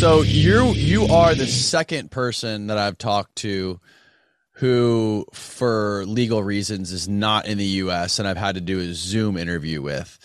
[0.00, 3.78] So you you are the second person that I've talked to
[4.52, 8.18] who, for legal reasons, is not in the U.S.
[8.18, 10.18] and I've had to do a Zoom interview with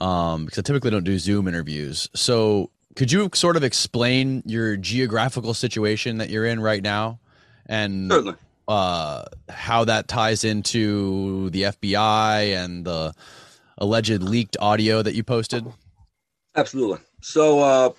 [0.00, 2.10] um, because I typically don't do Zoom interviews.
[2.14, 7.18] So could you sort of explain your geographical situation that you're in right now
[7.64, 8.34] and Certainly.
[8.72, 13.12] Uh, how that ties into the FBI and the
[13.76, 15.70] alleged leaked audio that you posted?
[16.56, 16.98] Absolutely.
[17.20, 17.90] So uh,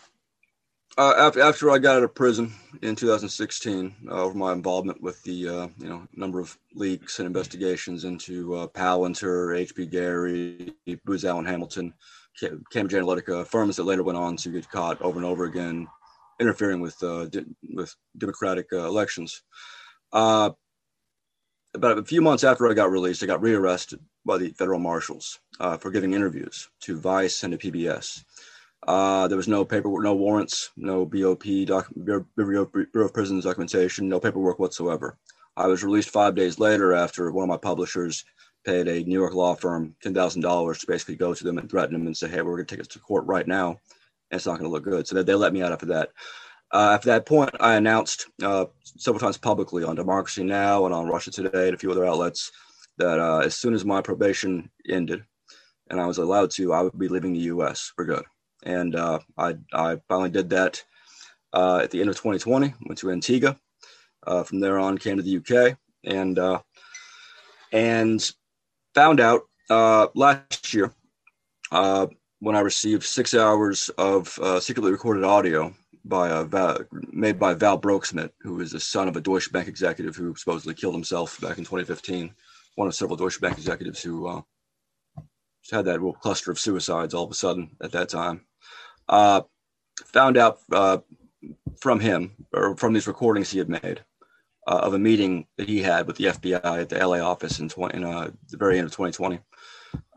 [0.98, 5.48] uh, after I got out of prison in 2016, uh, over my involvement with the
[5.48, 10.74] uh, you know number of leaks and investigations into uh, Palantir, HB Gary,
[11.06, 11.94] Booz Allen Hamilton,
[12.72, 15.88] Cambridge Analytica, firms that later went on to get caught over and over again
[16.40, 17.28] interfering with uh,
[17.76, 19.44] with democratic uh, elections.
[20.12, 20.52] Uh,
[21.76, 25.40] about a few months after I got released, I got rearrested by the federal marshals
[25.60, 28.24] uh, for giving interviews to Vice and to PBS.
[28.88, 34.10] Uh, there was no paperwork, no warrants, no BOP, doc, Bureau, Bureau of Prisons documentation,
[34.10, 35.18] no paperwork whatsoever.
[35.56, 38.26] I was released five days later after one of my publishers
[38.66, 41.70] paid a New York law firm ten thousand dollars to basically go to them and
[41.70, 43.78] threaten them and say, "Hey, we're going to take us to court right now, and
[44.38, 46.10] it's not going to look good." So they, they let me out after that.
[46.74, 50.86] Uh, after that point, I announced uh, several times publicly on Democracy Now!
[50.86, 52.52] and on Russia Today and a few other outlets
[52.98, 55.24] that uh, as soon as my probation ended
[55.92, 57.92] and I was allowed to, I would be leaving the U.S.
[57.96, 58.24] for good.
[58.64, 60.84] And uh, I, I finally did that
[61.54, 62.74] uh, at the end of 2020.
[62.88, 63.56] Went to Antigua.
[64.26, 66.40] Uh, from there on, came to the UK and
[67.72, 68.32] and
[68.96, 69.44] found out
[70.16, 70.92] last year
[71.70, 74.30] when I received six hours of
[74.64, 75.74] secretly recorded audio
[76.06, 76.80] by a Val,
[77.12, 80.74] made by Val Broeksmit, who is the son of a Deutsche Bank executive who supposedly
[80.74, 82.34] killed himself back in 2015.
[82.76, 84.42] One of several Deutsche Bank executives who uh,
[85.72, 88.42] had that little cluster of suicides all of a sudden at that time.
[89.08, 89.42] Uh,
[90.06, 90.98] found out uh,
[91.80, 94.04] from him or from these recordings he had made
[94.68, 97.70] uh, of a meeting that he had with the FBI at the LA office in,
[97.70, 99.40] 20, in uh, the very end of 2020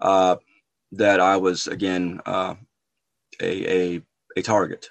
[0.01, 0.37] uh,
[0.93, 2.55] that I was again uh,
[3.41, 4.03] a, a
[4.37, 4.91] a target.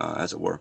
[0.00, 0.60] Uh, as it were.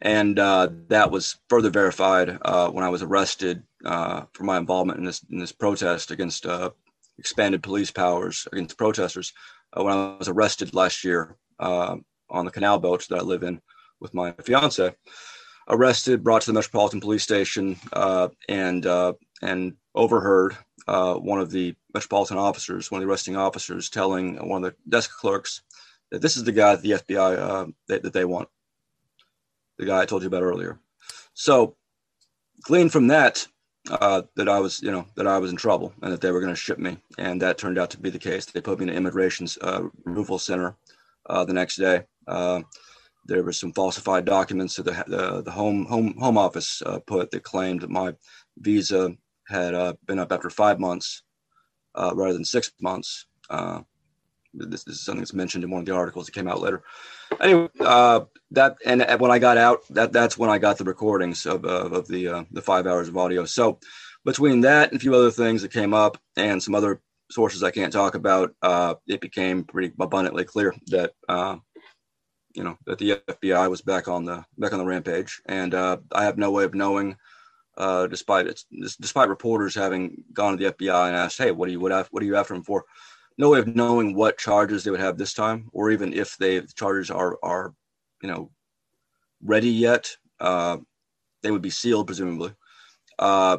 [0.00, 4.98] And uh, that was further verified uh, when I was arrested uh, for my involvement
[4.98, 6.70] in this in this protest against uh,
[7.18, 9.32] expanded police powers against protesters.
[9.72, 13.60] Uh, when I was arrested last year on the canal boat that I live in
[14.00, 14.94] with my fiance,
[15.68, 17.76] arrested, brought to the Metropolitan Police Station,
[18.48, 18.86] and
[19.42, 20.56] and overheard
[20.86, 25.10] one of the Metropolitan officers, one of the arresting officers, telling one of the desk
[25.18, 25.62] clerks
[26.10, 28.48] that this is the guy that the FBI that, that they want
[29.78, 30.78] the guy I told you about earlier.
[31.34, 31.76] So,
[32.62, 33.46] gleaned from that
[33.90, 36.40] uh, that I was, you know, that I was in trouble and that they were
[36.40, 38.46] going to ship me, and that turned out to be the case.
[38.46, 40.76] They put me in an immigration's uh, removal center
[41.26, 42.04] uh, the next day.
[42.26, 42.62] Uh,
[43.24, 47.30] there were some falsified documents that the the, the home home home office uh, put
[47.30, 48.14] that claimed that my
[48.58, 49.12] visa
[49.48, 51.22] had uh, been up after five months
[51.94, 53.26] rather than six months.
[54.54, 56.82] This, this is something that's mentioned in one of the articles that came out later
[57.40, 58.20] anyway, uh,
[58.52, 61.88] that and when I got out, that that's when I got the recordings of uh,
[61.90, 63.44] of the uh, the five hours of audio.
[63.44, 63.78] So
[64.24, 67.00] between that and a few other things that came up, and some other
[67.30, 71.56] sources I can't talk about, uh, it became pretty abundantly clear that uh,
[72.54, 75.98] you know that the FBI was back on the back on the rampage, and uh,
[76.12, 77.16] I have no way of knowing.
[78.10, 78.60] despite it,
[79.00, 82.22] despite reporters having gone to the FBI and asked, "Hey, what do you what, what
[82.22, 82.84] are you after him for?"
[83.38, 86.58] No way of knowing what charges they would have this time, or even if they
[86.58, 87.72] the charges are are
[88.22, 88.50] you know
[89.42, 90.14] ready yet.
[90.40, 90.78] Uh,
[91.42, 92.52] they would be sealed presumably.
[93.18, 93.58] Uh,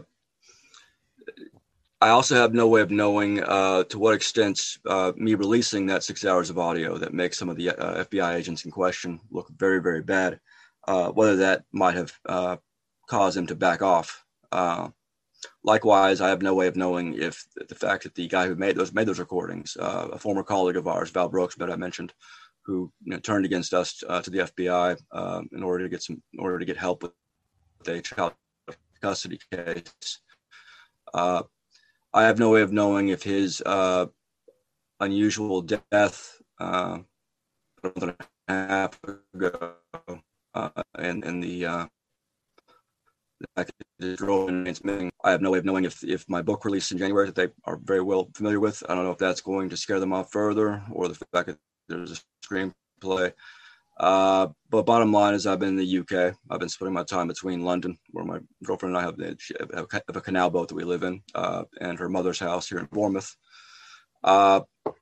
[2.01, 6.03] I also have no way of knowing uh, to what extent uh, me releasing that
[6.03, 9.49] six hours of audio that makes some of the uh, FBI agents in question look
[9.49, 10.39] very, very bad.
[10.87, 12.55] Uh, whether that might have uh,
[13.09, 14.23] caused them to back off.
[14.51, 14.89] Uh,
[15.63, 18.75] likewise, I have no way of knowing if the fact that the guy who made
[18.75, 22.13] those made those recordings, a former colleague of ours, Val Brooks, that I mentioned,
[22.65, 26.21] who you know, turned against us to the FBI um, in order to get some,
[26.33, 27.13] in order to get help with
[27.87, 28.33] a child
[29.01, 30.19] custody case.
[32.11, 34.07] I have no way of knowing if his uh,
[34.99, 36.99] unusual death uh,
[37.83, 38.15] a month and
[38.47, 38.99] a half
[39.33, 39.75] ago,
[43.55, 43.69] and
[43.99, 46.97] and the uh, I have no way of knowing if, if my book released in
[46.97, 48.83] January that they are very well familiar with.
[48.87, 51.57] I don't know if that's going to scare them off further or the fact that
[51.87, 53.33] there's a screenplay.
[53.99, 56.33] Uh, but bottom line is, I've been in the UK.
[56.49, 60.21] I've been splitting my time between London, where my girlfriend and I have, have a
[60.21, 63.35] canal boat that we live in, uh, and her mother's house here in Bournemouth.
[64.23, 64.61] Uh,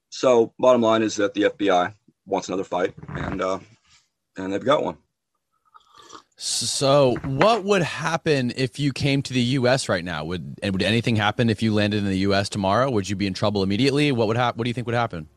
[0.09, 1.93] so, bottom line is that the FBI
[2.25, 3.59] wants another fight, and uh,
[4.35, 4.97] and they've got one.
[6.39, 9.89] So, what would happen if you came to the U.S.
[9.89, 10.23] right now?
[10.23, 12.47] Would and would anything happen if you landed in the U.S.
[12.47, 12.91] tomorrow?
[12.91, 14.11] Would you be in trouble immediately?
[14.11, 14.59] What would happen?
[14.59, 15.27] What do you think would happen?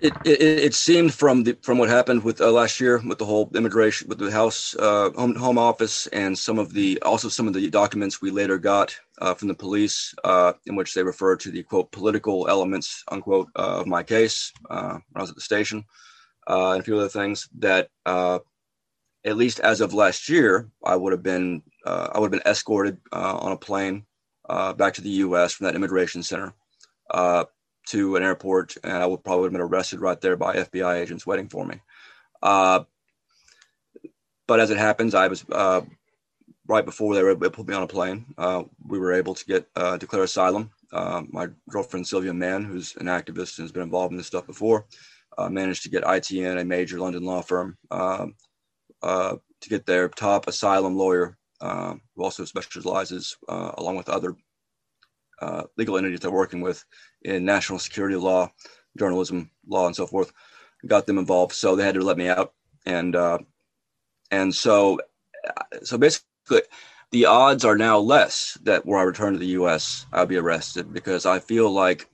[0.00, 3.24] It, it, it seemed from the from what happened with uh, last year with the
[3.24, 7.48] whole immigration with the House uh, home, home office and some of the also some
[7.48, 11.34] of the documents we later got uh, from the police uh, in which they refer
[11.36, 15.36] to the quote political elements unquote uh, of my case uh, when I was at
[15.36, 15.84] the station
[16.46, 17.88] and a few other things that
[19.24, 22.50] at least as of last year, I would have been uh, I would have been
[22.50, 24.04] escorted uh, on a plane
[24.48, 25.52] uh, back to the U.S.
[25.52, 26.54] from that immigration center
[27.10, 27.44] uh,
[27.88, 31.26] to an airport, and I would probably have been arrested right there by FBI agents
[31.26, 31.80] waiting for me.
[32.42, 32.84] Uh,
[34.46, 35.82] but as it happens, I was uh,
[36.66, 38.26] right before they were able to put me on a plane.
[38.86, 40.70] we were able to get declare asylum.
[40.92, 44.86] my girlfriend Sylvia Mann, who's an activist and has been involved in this stuff before,
[45.48, 47.78] managed to get ITN, a major London law firm.
[47.90, 48.34] Um,
[49.02, 54.34] uh, to get their top asylum lawyer, uh, who also specializes, uh, along with other
[55.40, 56.84] uh, legal entities they're working with,
[57.22, 58.50] in national security law,
[58.98, 60.32] journalism law, and so forth.
[60.86, 62.54] Got them involved, so they had to let me out,
[62.84, 63.38] and uh,
[64.32, 64.98] and so
[65.82, 66.62] so basically,
[67.10, 70.92] the odds are now less that where I return to the U.S., I'll be arrested
[70.92, 72.08] because I feel like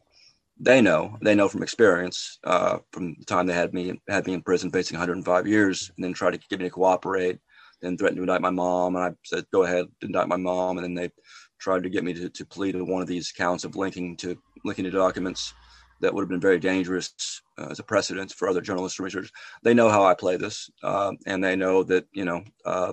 [0.60, 4.34] they know they know from experience uh, from the time they had me had me
[4.34, 7.38] in prison facing 105 years and then tried to get me to cooperate
[7.80, 8.96] then threatened to indict my mom.
[8.96, 10.78] And i said go ahead indict my mom.
[10.78, 11.10] And then they
[11.58, 14.36] tried to get me to, to plead to one of these counts of linking to
[14.64, 15.52] linking to documents
[16.00, 19.32] that would have been very dangerous uh, as a precedent for other journalists and researchers
[19.64, 22.92] they know how i play this uh, and they know that you know uh,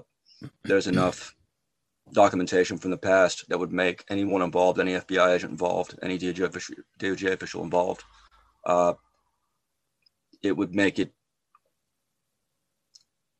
[0.63, 1.35] there's enough
[2.11, 6.41] documentation from the past that would make anyone involved, any FBI agent involved, any DOJ
[6.41, 8.03] official, DOJ official involved,
[8.65, 8.93] uh,
[10.43, 11.11] it would make it.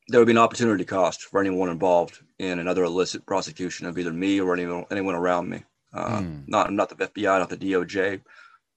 [0.07, 4.13] There would be an opportunity cost for anyone involved in another illicit prosecution of either
[4.13, 5.63] me or anyone anyone around me.
[5.93, 6.47] Uh, mm.
[6.47, 8.21] Not not the FBI, not the DOJ,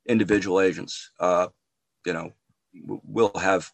[0.06, 1.10] individual agents.
[1.18, 1.48] Uh,
[2.06, 2.32] you know,
[2.84, 3.70] will have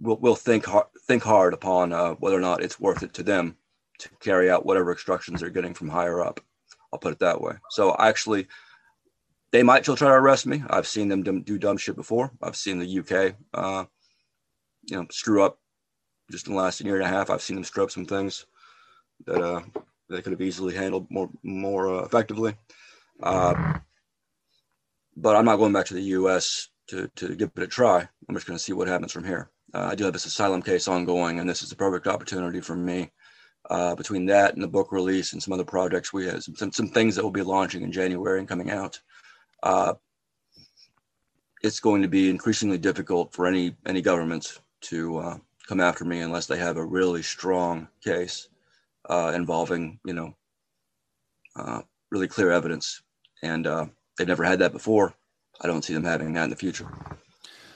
[0.00, 3.22] will will think hard think hard upon uh, whether or not it's worth it to
[3.22, 3.56] them
[3.98, 6.40] to carry out whatever instructions they're getting from higher up.
[6.92, 7.54] I'll put it that way.
[7.70, 8.46] So actually,
[9.52, 10.62] they might still try to arrest me.
[10.68, 12.30] I've seen them do dumb shit before.
[12.42, 13.84] I've seen the UK, uh,
[14.84, 15.58] you know, screw up
[16.30, 17.30] just in the last year and a half.
[17.30, 18.46] I've seen them screw up some things
[19.26, 19.62] that uh,
[20.08, 22.54] they could have easily handled more more uh, effectively.
[23.22, 23.78] Uh,
[25.16, 26.68] but I'm not going back to the U.S.
[26.88, 28.08] to to give it a try.
[28.28, 29.50] I'm just going to see what happens from here.
[29.72, 32.76] Uh, I do have this asylum case ongoing, and this is the perfect opportunity for
[32.76, 33.10] me
[33.70, 36.88] uh, between that and the book release and some other projects we have some, some
[36.88, 39.00] things that will be launching in January and coming out.
[39.62, 39.94] Uh,
[41.62, 46.20] it's going to be increasingly difficult for any any government to uh, come after me
[46.20, 48.48] unless they have a really strong case
[49.08, 50.34] uh, involving you know
[51.56, 51.80] uh,
[52.10, 53.02] really clear evidence,
[53.42, 53.86] and uh,
[54.18, 55.14] they've never had that before.
[55.60, 56.86] I don't see them having that in the future.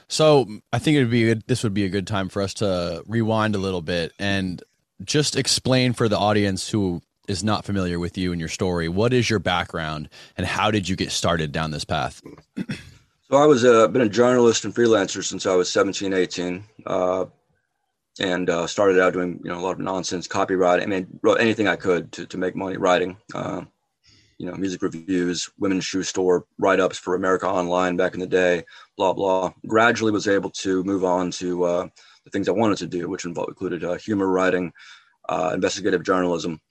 [0.07, 3.03] So I think it would be this would be a good time for us to
[3.07, 4.61] rewind a little bit and
[5.03, 8.89] just explain for the audience who is not familiar with you and your story.
[8.89, 12.21] What is your background, and how did you get started down this path?
[13.31, 17.25] So I was uh, been a journalist and freelancer since I was 17, 18, uh,
[18.19, 20.81] and uh, started out doing you know a lot of nonsense copywriting.
[20.81, 23.17] I mean, wrote anything I could to to make money writing.
[23.35, 23.65] Uh,
[24.39, 28.25] you know, music reviews, women's shoe store write ups for America Online back in the
[28.25, 28.63] day,
[28.97, 29.53] blah blah.
[29.67, 31.87] Gradually was able to move on to uh,
[32.29, 34.71] the things I wanted to do, which involved, included uh, humor writing,
[35.27, 36.61] uh, investigative journalism.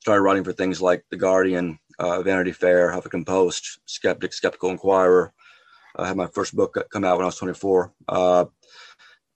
[0.00, 5.32] Started writing for things like The Guardian, uh, Vanity Fair, Huffington Post, Skeptic, Skeptical Inquirer.
[5.96, 7.92] I had my first book come out when I was 24.
[8.08, 8.44] Uh,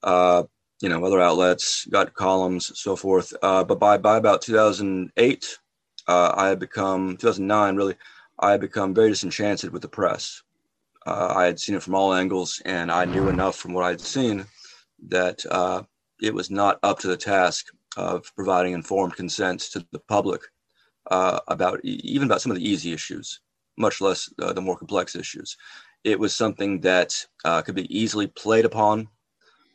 [0.02, 0.44] uh,
[0.80, 3.32] you know, other outlets, got columns, so forth.
[3.42, 5.58] Uh, but by, by about 2008,
[6.06, 7.96] I had become, 2009 really,
[8.38, 10.42] I had become very disenchanted with the press.
[11.06, 14.00] I had seen it from all angles, and I knew enough from what I had
[14.00, 14.46] seen
[15.08, 15.82] that uh,
[16.20, 20.42] it was not up to the task of providing informed consent to the public
[21.10, 23.40] uh, about even about some of the easy issues,
[23.76, 25.56] much less uh, the more complex issues.
[26.04, 29.08] it was something that uh, could be easily played upon.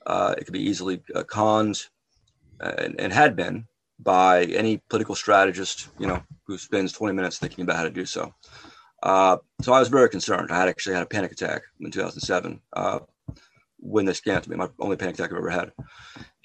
[0.06, 1.88] Uh, it could be easily uh, conned,
[2.60, 3.66] and, and, had been
[4.00, 8.06] by any political strategist, you know, who spends 20 minutes thinking about how to do
[8.06, 8.34] so.
[9.04, 10.52] Uh, so I was very concerned.
[10.52, 13.00] I had actually had a panic attack in 2007 uh,
[13.82, 15.72] when came to me, my only panic attack I've ever had.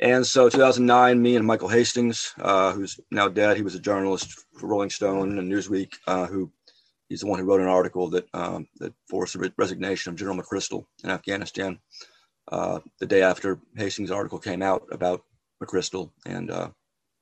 [0.01, 4.45] And so 2009, me and Michael Hastings, uh, who's now dead, he was a journalist
[4.59, 6.51] for Rolling Stone and Newsweek, who
[7.09, 10.37] he's the one who wrote an article that um, that forced the resignation of General
[10.37, 11.79] McChrystal in Afghanistan.
[12.51, 15.25] Uh, the day after Hastings' article came out about
[15.63, 16.71] McChrystal and uh,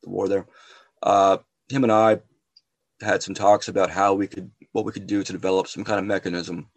[0.03, 0.47] the war there,
[1.03, 1.39] uh,
[1.69, 2.21] him and I
[3.01, 5.99] had some talks about how we could what we could do to develop some kind
[5.99, 6.69] of mechanism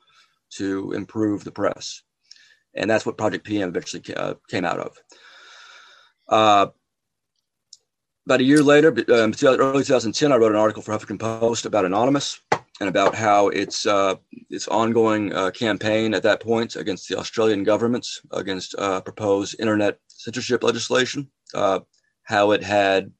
[0.52, 2.04] to improve the press,
[2.76, 4.98] and that's what Project PM eventually uh, came out of.
[6.28, 6.68] Uh,
[8.26, 11.86] about a year later, um, early 2010, I wrote an article for Huffington Post about
[11.86, 12.40] Anonymous,
[12.80, 14.16] and about how its uh,
[14.50, 20.00] its ongoing uh, campaign at that point against the Australian government against uh, proposed internet
[20.08, 21.80] censorship legislation, uh,
[22.24, 23.12] how it had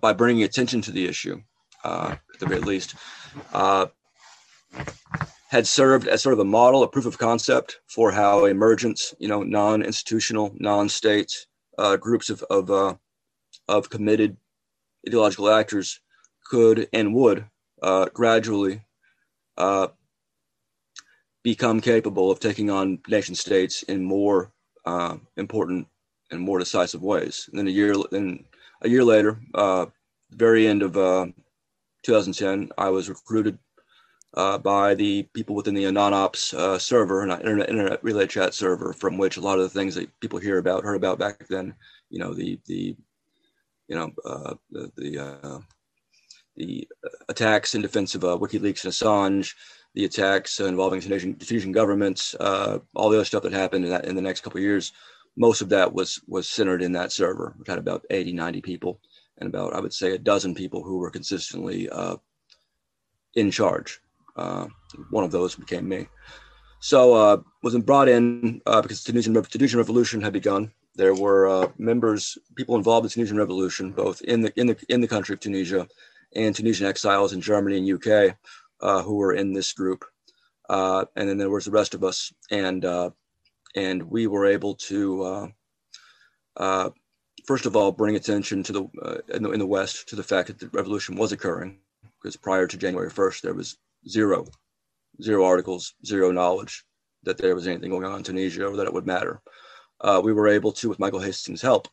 [0.00, 1.40] by bringing attention to the issue,
[1.84, 2.94] at the very least,
[5.52, 9.28] had served as sort of a model, a proof of concept for how emergent, you
[9.28, 11.46] know, non-institutional, non-state
[12.00, 12.98] groups of of,
[13.68, 14.36] of committed
[15.06, 16.00] ideological actors
[16.44, 17.44] could and would
[17.82, 18.80] uh, gradually
[19.58, 19.88] uh,
[21.42, 24.52] become capable of taking on nation states in more
[24.86, 25.86] uh, important
[26.30, 27.48] and more decisive ways.
[27.50, 28.44] And then a year, then
[28.80, 29.86] a year later, uh,
[30.30, 31.26] very end of uh,
[32.04, 33.58] 2010, I was recruited
[34.34, 38.92] uh, by the people within the AnonOps uh, server, an internet, internet relay chat server,
[38.92, 41.74] from which a lot of the things that people hear about, heard about back then,
[42.08, 42.96] you know, the the
[43.88, 45.58] you know uh, the, the uh,
[46.56, 46.88] the
[47.28, 49.54] attacks in defense of uh, WikiLeaks and Assange,
[49.94, 54.14] the attacks involving Tunisian, governments, uh, all the other stuff that happened in, that, in
[54.14, 54.92] the next couple of years,
[55.36, 58.98] most of that was was centered in that server, which had about 80, 90 people,
[59.38, 61.90] and about I would say a dozen people who were consistently
[63.34, 64.00] in charge.
[64.36, 64.66] Uh,
[65.10, 66.08] one of those became me.
[66.80, 70.72] So uh, wasn't brought in uh, because the Tunisian, Tunisian revolution had begun.
[70.94, 74.76] There were uh, members, people involved in the Tunisian revolution, both in the in the
[74.88, 75.86] in the country of Tunisia
[76.34, 78.36] and Tunisian exiles in Germany and UK
[78.80, 80.04] uh, who were in this group.
[80.68, 82.32] Uh, and then there was the rest of us.
[82.50, 83.10] And, uh,
[83.76, 85.52] and we were able to,
[87.46, 90.48] first of all, bring attention to the, in the, in the West to the fact
[90.48, 91.78] that the revolution was occurring
[92.20, 93.76] because prior to January 1st, there was
[94.08, 94.46] zero,
[95.22, 96.84] zero articles, zero knowledge
[97.22, 99.40] that there was anything going on in Tunisia or that it would matter.
[100.22, 101.88] we were able to, with Michael Hastings' help,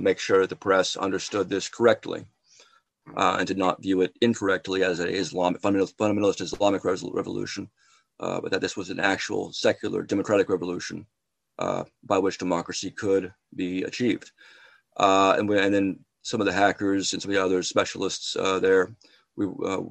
[0.00, 2.26] make sure that the press understood this correctly
[3.14, 7.68] uh, and did not view it incorrectly as an Islamic fundamentalist Islamic revolution,
[8.20, 11.06] uh, but that this was an actual secular democratic revolution
[11.58, 14.32] uh, by which democracy could be achieved.
[14.96, 18.36] Uh, and, we, and then some of the hackers and some of the other specialists
[18.36, 18.94] uh, there,
[19.36, 19.82] we uh,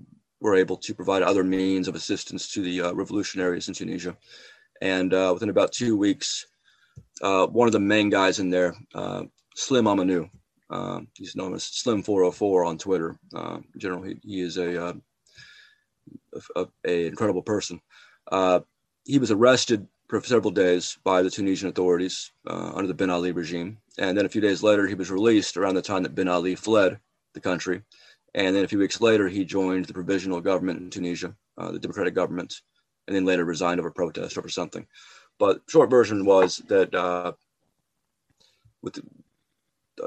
[0.42, 4.16] were able to provide other means of assistance to the revolutionaries in Tunisia.
[4.82, 6.46] And within about two weeks,
[7.22, 8.76] one of the main guys in there,
[9.56, 10.30] Slim Amamou,
[10.70, 13.18] um, he's known as Slim 404 on Twitter.
[13.34, 14.94] Uh, in general, he, he is a, uh,
[16.34, 17.80] a, a, a, incredible person.
[18.32, 18.62] Uh,
[19.06, 23.32] he was arrested for several days by the Tunisian authorities uh, under the Ben Ali
[23.32, 26.28] regime, and then a few days later, he was released around the time that Ben
[26.28, 27.00] Ali fled
[27.34, 27.82] the country.
[28.36, 31.80] And then a few weeks later, he joined the provisional government in Tunisia, uh, the
[31.80, 32.54] democratic government,
[33.08, 34.86] and then later resigned over protest over something.
[35.40, 37.32] But short version was that uh,
[38.82, 39.04] with the,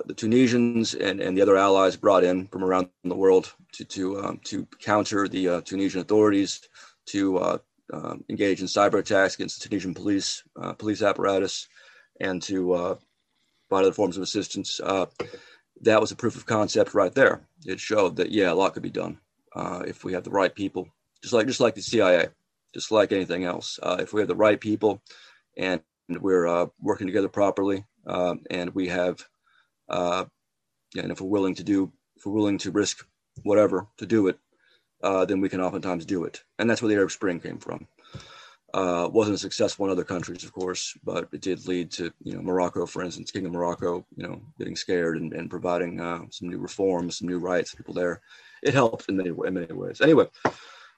[0.05, 4.21] the Tunisians and, and the other allies brought in from around the world to to
[4.23, 6.69] um, to counter the uh, Tunisian authorities,
[7.07, 7.59] to uh,
[7.95, 11.67] um, engage in cyber attacks against the Tunisian police uh, police apparatus,
[12.21, 12.95] and to uh,
[13.71, 14.81] provide other forms of assistance.
[15.79, 17.43] Uh, that was a proof of concept right there.
[17.67, 19.19] It showed that yeah, a lot could be done
[19.55, 20.89] uh, if we have the right people,
[21.23, 22.29] just like just like the CIA,
[22.75, 23.79] just like anything else.
[23.83, 25.03] if we have the right people,
[25.57, 29.25] and we're working together properly, and we have
[29.89, 30.25] uh,
[30.97, 33.07] and if we're willing to do, if we're willing to risk
[33.43, 34.39] whatever to do it,
[35.03, 36.43] uh, then we can oftentimes do it.
[36.59, 37.87] And that's where the Arab Spring came from.
[38.79, 42.41] Uh, wasn't successful in other countries, of course, but it did lead to, you know,
[42.41, 46.49] Morocco, for instance, King of Morocco, you know, getting scared and, and providing uh, some
[46.49, 48.21] new reforms, some new rights, people there.
[48.63, 50.01] It helped in many, in many ways.
[50.01, 50.27] Anyway,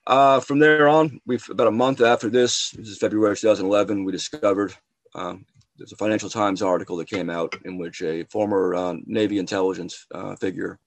[0.06, 4.12] uh, from there on, we've about a month after this, this is February 2011, we
[4.12, 4.74] discovered
[5.14, 5.46] um,
[5.78, 10.06] there's a Financial Times article that came out in which a former uh, Navy intelligence
[10.12, 10.78] uh, figure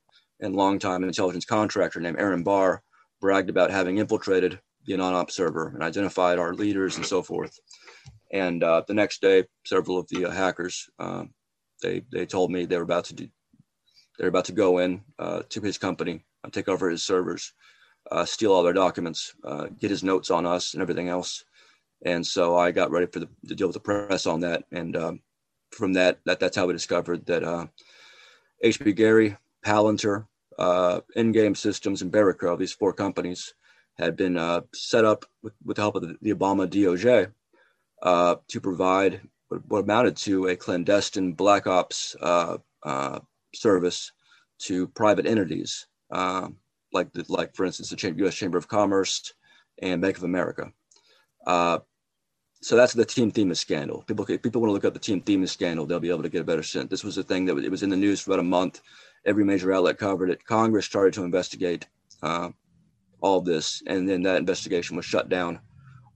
[0.41, 2.83] and longtime intelligence contractor named Aaron Barr
[3.19, 7.59] bragged about having infiltrated the non-op server and identified our leaders and so forth.
[8.31, 11.33] And uh, the next day, several of the uh, hackers um,
[11.83, 13.27] they they told me they were about to do,
[14.17, 17.53] they're about to go in uh, to his company, take over his servers,
[18.09, 21.43] uh, steal all their documents, uh, get his notes on us and everything else.
[22.05, 24.63] And so I got ready for the to deal with the press on that.
[24.71, 25.19] And um,
[25.71, 27.43] from that, that that's how we discovered that
[28.63, 30.25] HB uh, Gary, Palantir,
[30.57, 33.53] uh, Endgame Systems, and Berico, these four companies,
[33.97, 37.31] had been uh, set up with, with, the help of the, the Obama DOJ
[38.01, 43.19] uh, to provide what, what, amounted to a clandestine black ops uh, uh,
[43.53, 44.11] service
[44.59, 46.57] to private entities, um,
[46.91, 48.35] like the, like for instance the U.S.
[48.35, 49.33] Chamber of Commerce
[49.81, 50.71] and Bank of America.
[51.45, 51.79] Uh,
[52.61, 54.03] so that's the Team Themis scandal.
[54.07, 56.29] People, if people want to look up the Team Themis scandal, they'll be able to
[56.29, 56.89] get a better sense.
[56.89, 58.81] This was a thing that it was in the news for about a month.
[59.25, 60.45] Every major outlet covered it.
[60.45, 61.87] Congress started to investigate
[62.21, 62.49] uh,
[63.23, 65.59] all of this, and then that investigation was shut down,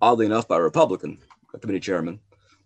[0.01, 1.17] oddly enough, by a Republican
[1.53, 2.19] a committee chairman,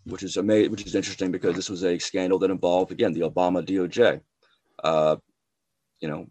[0.06, 3.22] which is amazing, which is interesting because this was a scandal that involved again the
[3.22, 4.20] Obama DOJ.
[4.84, 5.16] Uh,
[6.00, 6.26] you know,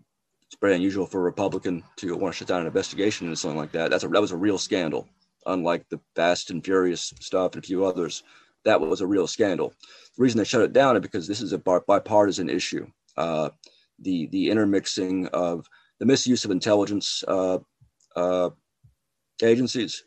[0.46, 3.56] it's pretty unusual for a Republican to want to shut down an investigation into something
[3.56, 3.90] like that.
[3.90, 5.08] That's a that was a real scandal
[5.46, 8.22] unlike the Fast and Furious stuff and a few others.
[8.64, 9.72] That was a real scandal.
[10.16, 12.86] The reason they shut it down is because this is a bipartisan issue.
[13.16, 13.50] Uh,
[14.00, 15.66] the the intermixing of
[15.98, 17.58] the misuse of intelligence uh,
[18.16, 18.50] uh,
[19.42, 20.04] agencies.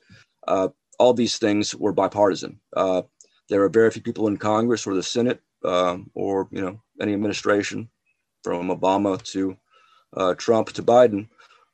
[0.48, 0.70] Uh,
[1.00, 2.60] all these things were bipartisan.
[2.76, 3.04] Uh,
[3.50, 7.14] there are very few people in Congress or the Senate um, or you know any
[7.14, 7.90] administration,
[8.44, 9.58] from Obama to
[10.16, 11.28] uh, Trump to Biden,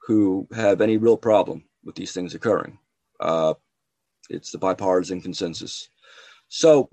[0.05, 2.77] who have any real problem with these things occurring.
[3.19, 3.53] Uh,
[4.29, 5.89] it's the bipartisan consensus.
[6.47, 6.89] So,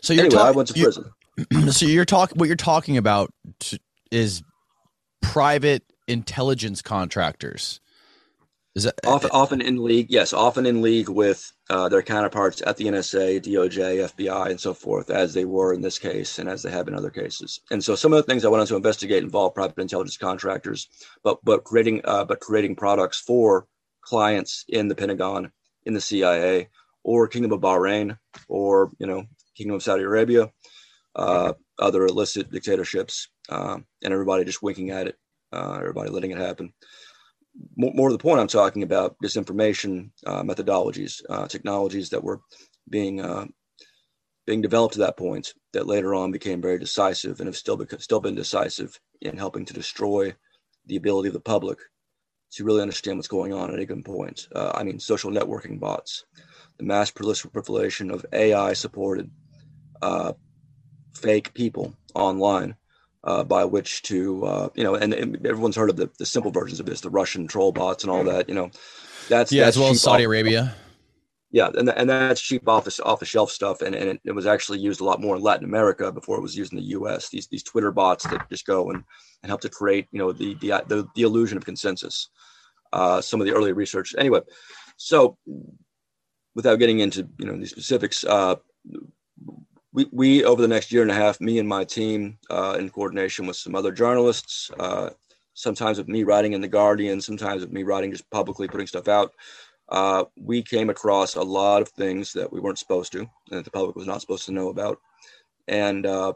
[0.00, 1.04] so you're anyway, talk- I went to prison.
[1.70, 2.38] so you're talking.
[2.38, 3.32] What you're talking about
[4.10, 4.42] is
[5.22, 7.80] private intelligence contractors.
[8.76, 10.08] Is that often, often in league?
[10.10, 14.74] Yes, often in league with uh, their counterparts at the NSA, DOJ, FBI, and so
[14.74, 17.58] forth, as they were in this case and as they have in other cases.
[17.70, 20.88] And so, some of the things I wanted to investigate involve private intelligence contractors,
[21.24, 23.66] but but creating uh, but creating products for
[24.02, 25.50] clients in the Pentagon,
[25.86, 26.68] in the CIA,
[27.02, 29.24] or Kingdom of Bahrain, or you know
[29.56, 30.52] Kingdom of Saudi Arabia,
[31.14, 35.16] uh, other illicit dictatorships, uh, and everybody just winking at it,
[35.50, 36.74] uh, everybody letting it happen.
[37.76, 42.40] More, more, to the point, I'm talking about disinformation uh, methodologies, uh, technologies that were
[42.88, 43.46] being uh,
[44.46, 48.20] being developed to that point that later on became very decisive and have still still
[48.20, 50.34] been decisive in helping to destroy
[50.86, 51.78] the ability of the public
[52.52, 54.46] to really understand what's going on at a given point.
[54.54, 56.24] Uh, I mean, social networking bots,
[56.78, 59.30] the mass proliferation of AI supported
[60.00, 60.32] uh,
[61.14, 62.76] fake people online
[63.26, 66.50] uh, by which to, uh, you know, and, and, everyone's heard of the, the simple
[66.50, 68.70] versions of this, the Russian troll bots and all that, you know,
[69.28, 70.74] that's, yeah, that's as well as Saudi off, Arabia.
[71.50, 71.70] Yeah.
[71.74, 73.82] And, and that's cheap off the, off the shelf stuff.
[73.82, 76.42] And, and it, it, was actually used a lot more in Latin America before it
[76.42, 79.02] was used in the US, these, these Twitter bots that just go and,
[79.42, 82.28] and help to create, you know, the, the, the, the illusion of consensus
[82.92, 84.14] uh, some of the early research.
[84.18, 84.40] Anyway,
[84.96, 85.36] so
[86.54, 88.56] without getting into you know the specifics, uh,
[89.96, 92.90] we, we over the next year and a half, me and my team, uh, in
[92.90, 95.08] coordination with some other journalists, uh,
[95.54, 99.08] sometimes with me writing in the Guardian, sometimes with me writing just publicly putting stuff
[99.08, 99.32] out.
[99.88, 103.64] Uh, we came across a lot of things that we weren't supposed to, and that
[103.64, 104.98] the public was not supposed to know about.
[105.66, 106.34] And uh,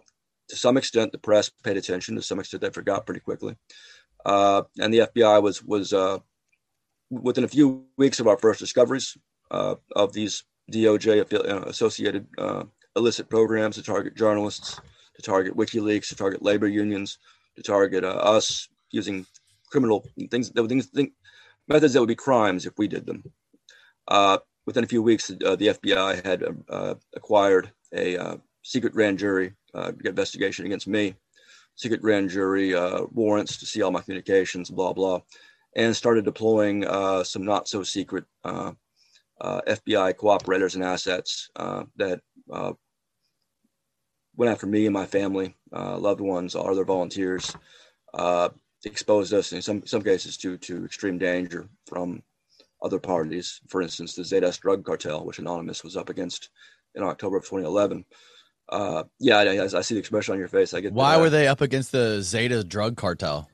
[0.48, 2.16] to some extent, the press paid attention.
[2.16, 3.56] To some extent, they forgot pretty quickly.
[4.24, 6.18] Uh, and the FBI was was uh,
[7.10, 9.18] within a few weeks of our first discoveries
[9.50, 12.26] of these DOJ uh, associated
[12.96, 14.80] illicit programs to target journalists,
[15.16, 17.18] to target WikiLeaks, to target labor unions,
[17.56, 19.26] to target uh, us using
[19.70, 20.90] criminal things would things
[21.68, 23.22] methods that would be crimes if we did them.
[24.08, 26.44] Uh, within a few weeks, uh, the FBI had
[27.14, 29.54] acquired a secret grand jury
[30.04, 31.14] investigation against me,
[31.76, 32.74] secret grand jury
[33.12, 35.20] warrants to see all my communications, blah blah
[35.76, 38.72] and started deploying uh, some not so secret uh,
[39.40, 42.20] uh, FBI cooperators and assets uh, that
[42.52, 42.72] uh,
[44.36, 47.54] went after me and my family, uh, loved ones, all other volunteers,
[48.84, 52.22] exposed us in some some cases to to extreme danger from
[52.82, 53.60] other parties.
[53.68, 56.48] For instance, the Zetas drug cartel, which Anonymous was up against
[56.94, 58.04] in October of 2011.
[58.68, 60.74] Uh, yeah, I, I, see the expression on your face.
[60.74, 60.92] I get.
[60.92, 63.48] Why were they up against the Zeta drug cartel?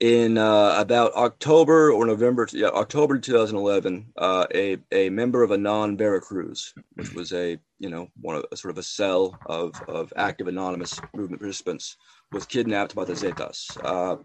[0.00, 5.96] In uh, about October or November, yeah, October 2011, uh, a a member of Anon
[5.98, 10.48] Veracruz, which was a you know one of sort of a cell of of active
[10.48, 11.96] anonymous movement participants,
[12.32, 13.76] was kidnapped by the Zetas.
[13.84, 14.16] Uh,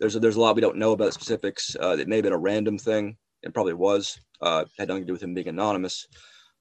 [0.00, 1.76] there's a, there's a lot we don't know about specifics.
[1.80, 3.16] Uh, it may have been a random thing.
[3.42, 4.18] It probably was.
[4.42, 6.06] uh, had nothing to do with him being anonymous.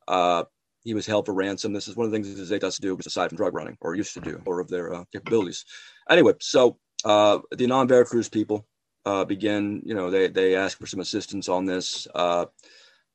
[0.08, 0.46] Uh,
[0.84, 1.74] he was held for ransom.
[1.74, 3.96] This is one of the things that the Zetas do, aside from drug running, or
[3.96, 5.66] used to do, or of their capabilities.
[6.10, 8.66] Anyway, so uh, the Anon Veracruz people
[9.06, 12.08] uh, begin, you know, they they ask for some assistance on this.
[12.14, 12.46] Uh,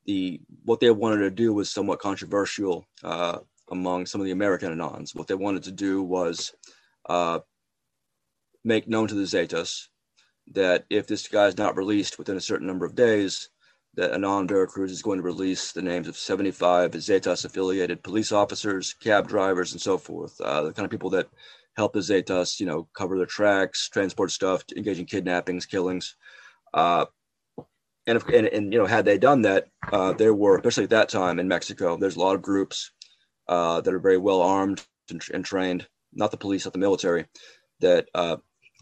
[0.07, 3.39] the what they wanted to do was somewhat controversial uh,
[3.71, 5.15] among some of the American Anons.
[5.15, 6.55] What they wanted to do was
[7.09, 7.41] uh,
[8.65, 9.89] make known to the Zetas
[10.53, 13.51] that if this guy is not released within a certain number of days,
[13.95, 18.95] that Anon Veracruz is going to release the names of 75 Zetas affiliated police officers,
[18.95, 20.41] cab drivers, and so forth.
[20.41, 21.29] Uh, the kind of people that
[21.77, 26.17] help the Zetas, you know, cover their tracks, transport stuff, engage in kidnappings, killings.
[26.73, 27.07] Uh,
[28.07, 30.91] and, if, and, and, you know, had they done that, uh, there were, especially at
[30.91, 32.93] that time in Mexico, there's a lot of groups
[33.49, 37.27] uh, that are very well armed and, and, trained, not the police, not the military,
[37.81, 38.37] that uh,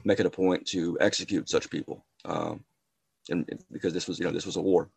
[0.05, 2.05] make it a point to execute such people.
[2.25, 2.65] Um,
[3.29, 4.91] and because this was, you know, this was a war.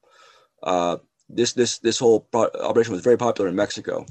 [1.30, 4.06] This this this whole operation was very popular in Mexico.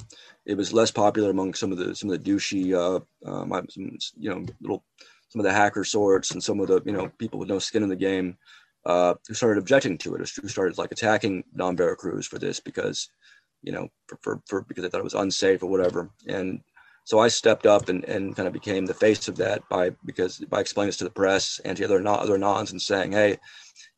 [0.44, 3.98] It was less popular among some of the some of the douchey, uh, uh, some,
[4.18, 4.84] you know, little
[5.28, 7.82] some of the hacker sorts and some of the you know people with no skin
[7.82, 8.36] in the game
[8.84, 13.10] uh, who started objecting to it, who started like attacking Anon Veracruz for this because
[13.62, 16.10] you know for, for, for because they thought it was unsafe or whatever.
[16.28, 16.60] And
[17.04, 20.38] so I stepped up and, and kind of became the face of that by because
[20.38, 23.38] by explaining this to the press and to other non, other nons and saying, hey,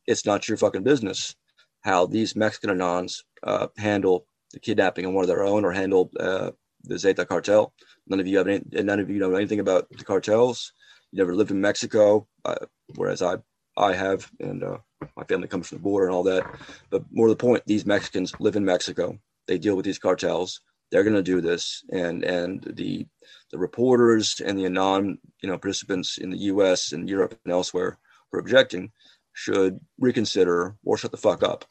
[0.07, 1.35] it's not your fucking business
[1.83, 6.11] how these Mexican Anons uh, handle the kidnapping of one of their own or handle
[6.19, 6.51] uh,
[6.85, 7.73] the Zeta cartel.
[8.07, 10.73] None of you have any, and none of you know anything about the cartels.
[11.13, 13.37] You never lived in Mexico, uh, whereas I
[13.77, 14.79] I have, and uh,
[15.17, 16.45] my family comes from the border and all that.
[16.91, 19.19] But more to the point, these Mexicans live in Mexico.
[19.47, 20.61] They deal with these cartels.
[20.91, 23.07] They're going to do this, and and the
[23.51, 26.93] the reporters and the anon you know participants in the U.S.
[26.93, 27.99] and Europe and elsewhere
[28.33, 28.93] were objecting
[29.39, 31.65] should reconsider or shut the fuck up.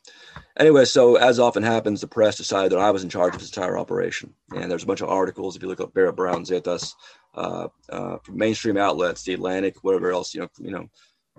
[0.57, 3.49] Anyway, so as often happens, the press decided that I was in charge of this
[3.49, 4.33] entire operation.
[4.55, 6.93] And there's a bunch of articles, if you look up Barrett Brown Zetas,
[7.35, 10.87] uh, uh, mainstream outlets, The Atlantic, whatever else, you know, you know,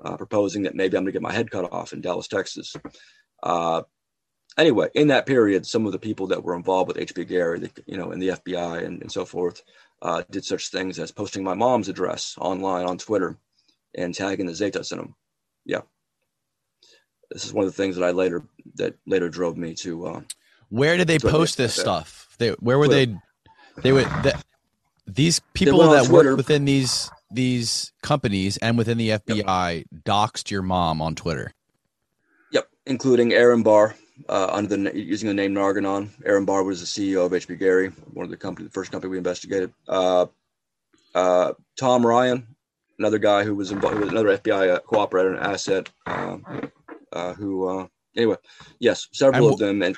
[0.05, 2.77] uh, proposing that maybe I'm going to get my head cut off in Dallas, Texas.
[3.43, 3.83] Uh,
[4.59, 7.71] anyway, in that period, some of the people that were involved with HB Gary, the,
[7.87, 9.63] you know, and the FBI and, and so forth,
[10.03, 13.39] uh, did such things as posting my mom's address online on Twitter
[13.95, 15.15] and tagging the Zetas in them.
[15.65, 15.81] Yeah
[17.31, 18.43] this is one of the things that I later
[18.77, 20.07] that later drove me to.
[20.07, 20.21] Uh,
[20.71, 22.35] where did they post this stuff?
[22.39, 23.21] They, where were Twitter.
[23.77, 23.83] they?
[23.83, 24.07] They would.
[24.23, 24.43] The,
[25.07, 30.05] these people that work within these these companies and within the FBI yep.
[30.05, 31.53] doxed your mom on Twitter.
[32.53, 33.95] Yep, including Aaron Barr
[34.29, 36.11] uh, under the using the name Narganon.
[36.25, 39.11] Aaron Barr was the CEO of HB Gary, one of the company, the first company
[39.11, 39.73] we investigated.
[39.87, 40.27] Uh,
[41.15, 42.47] uh, Tom Ryan,
[42.99, 45.89] another guy who was involved, another FBI uh, cooperator and asset.
[46.07, 46.71] Um,
[47.13, 48.37] uh, who uh, anyway,
[48.79, 49.97] yes, several of them and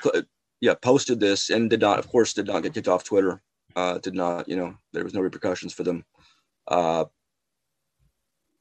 [0.61, 3.41] yeah posted this and did not, of course, did not get kicked off Twitter.
[3.75, 6.03] Uh, did not, you know, there was no repercussions for them.
[6.67, 7.05] Uh,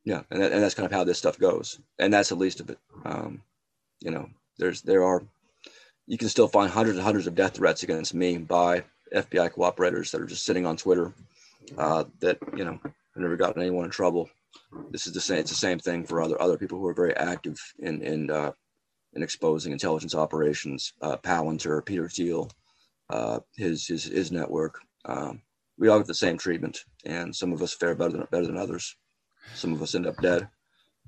[0.04, 2.60] yeah, and, that, and that's kind of how this stuff goes, and that's the least
[2.60, 2.78] of it.
[3.04, 3.42] Um,
[4.00, 5.22] you know, there's there are
[6.06, 8.82] you can still find hundreds and hundreds of death threats against me by
[9.14, 11.12] FBI cooperators that are just sitting on Twitter.
[11.76, 14.28] Uh, that you know, have never gotten anyone in trouble
[14.90, 15.38] this is the same.
[15.38, 18.52] It's the same thing for other other people who are very active in in uh,
[19.14, 20.92] in exposing intelligence operations.
[21.02, 22.50] Uh, Palantir, Peter Thiel,
[23.10, 24.80] uh, his his his network.
[25.04, 25.42] Um,
[25.78, 28.56] we all get the same treatment, and some of us fare better than better than
[28.56, 28.96] others.
[29.54, 30.48] Some of us end up dead.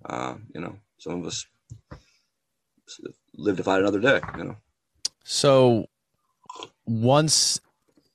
[0.04, 1.46] Uh, you know, some of us
[3.34, 4.20] live to fight another day.
[4.36, 4.56] You know.
[5.24, 5.86] So
[6.84, 7.60] once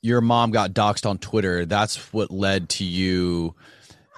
[0.02, 3.56] your mom got doxxed on Twitter, that's what led to you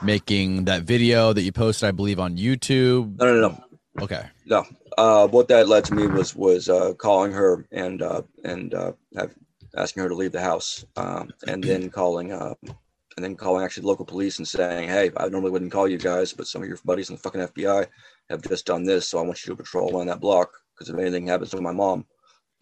[0.01, 3.17] making that video that you posted, I believe, on YouTube.
[3.17, 3.63] No, no, no.
[4.03, 4.25] Okay.
[4.45, 4.65] No.
[4.97, 8.91] Uh, what that led to me was was uh, calling her and uh, and uh,
[9.15, 9.33] have,
[9.75, 13.85] asking her to leave the house, um, and then calling uh, and then calling actually
[13.85, 16.77] local police and saying, "Hey, I normally wouldn't call you guys, but some of your
[16.83, 17.87] buddies in the fucking FBI
[18.29, 20.99] have just done this, so I want you to patrol on that block because if
[20.99, 22.05] anything happens to my mom,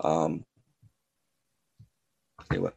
[0.01, 0.45] um,
[2.51, 2.71] anyway,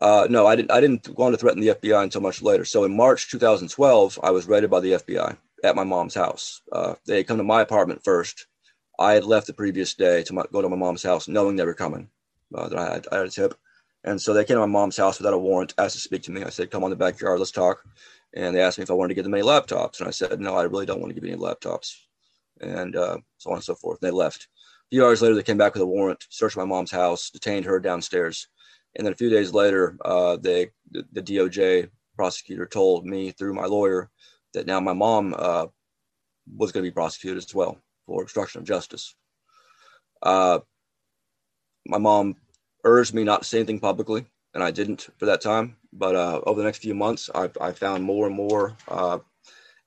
[0.00, 0.70] uh, no, I didn't.
[0.70, 2.64] I didn't want to threaten the FBI until much later.
[2.64, 6.62] So in March 2012, I was raided by the FBI at my mom's house.
[6.70, 8.46] Uh, they had come to my apartment first.
[8.98, 11.64] I had left the previous day to my, go to my mom's house, knowing they
[11.64, 12.08] were coming.
[12.54, 13.54] Uh, that I had, I had a tip,
[14.04, 16.32] and so they came to my mom's house without a warrant, asked to speak to
[16.32, 16.42] me.
[16.42, 17.84] I said, "Come on the backyard, let's talk."
[18.34, 20.40] And they asked me if I wanted to give them any laptops, and I said,
[20.40, 21.94] "No, I really don't want to give you any laptops,"
[22.60, 23.98] and uh, so on and so forth.
[24.00, 24.48] And they left.
[24.86, 27.66] A few hours later, they came back with a warrant, searched my mom's house, detained
[27.66, 28.48] her downstairs
[28.96, 33.54] and then a few days later, uh, they, the, the, DOJ prosecutor told me through
[33.54, 34.10] my lawyer
[34.54, 35.66] that now my mom uh,
[36.56, 39.14] was going to be prosecuted as well for obstruction of justice.
[40.22, 40.60] Uh,
[41.86, 42.36] my mom
[42.84, 45.76] urged me not to say anything publicly, and I didn't for that time.
[45.92, 49.18] But uh, over the next few months, I've, I found more and more uh,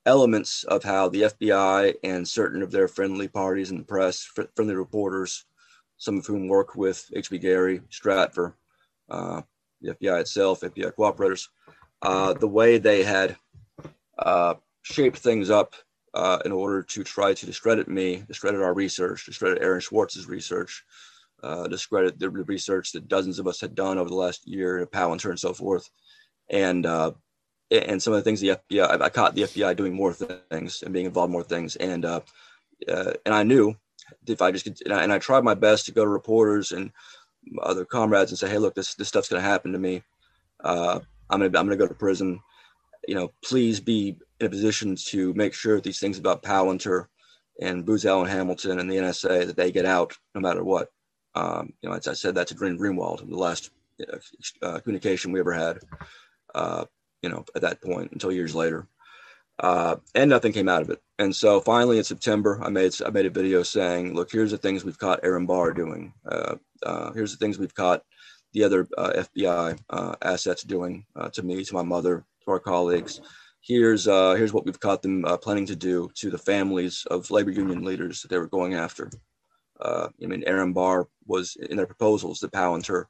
[0.06, 4.42] elements of how the FBI and certain of their friendly parties in the press, fr-
[4.56, 5.44] friendly reporters,
[5.96, 8.54] some of whom work with HB Gary, Stratfor,
[9.12, 9.42] uh,
[9.82, 11.48] the FBI itself, FBI cooperators,
[12.00, 13.36] uh, the way they had
[14.18, 15.74] uh, shaped things up
[16.14, 20.84] uh, in order to try to discredit me, discredit our research, discredit Aaron Swartz's research,
[21.42, 24.90] uh, discredit the research that dozens of us had done over the last year, at
[24.90, 25.90] Palantir and so forth,
[26.48, 27.12] and uh,
[27.70, 30.92] and some of the things the FBI, I, caught the FBI doing more things and
[30.92, 33.74] being involved in more things, and and I knew
[34.26, 36.92] if I just and I, and I tried my best to go to reporters and
[37.62, 40.02] other comrades and say, hey, look, this this stuff's going to happen to me.
[40.62, 41.00] Uh,
[41.30, 42.40] I'm gonna I'm gonna go to prison.
[43.06, 47.06] You know, please be in a position to make sure these things about Palantir
[47.60, 50.88] and Booz Allen Hamilton and the NSA that they get out no matter what.
[51.34, 53.70] Um, you know, as I said, that's a Glenn Greenwald, the last
[54.62, 55.78] uh, communication we ever had.
[56.54, 56.84] Uh,
[57.22, 58.86] you know, at that point until years later.
[59.58, 61.00] Uh, and nothing came out of it.
[61.18, 64.58] And so finally in September, I made I made a video saying, look, here's the
[64.58, 66.12] things we've caught Aaron Barr doing.
[66.84, 68.02] Uh, uh, here's the things we've caught
[68.52, 72.60] the other uh, FBI uh, assets doing uh, to me, to my mother, to our
[72.60, 73.20] colleagues.
[73.60, 77.84] Here's here's what we've caught them planning to do to the families of labor union
[77.84, 79.08] leaders that they were going after.
[79.80, 83.04] I mean, Aaron Barr was in their proposals that Palantir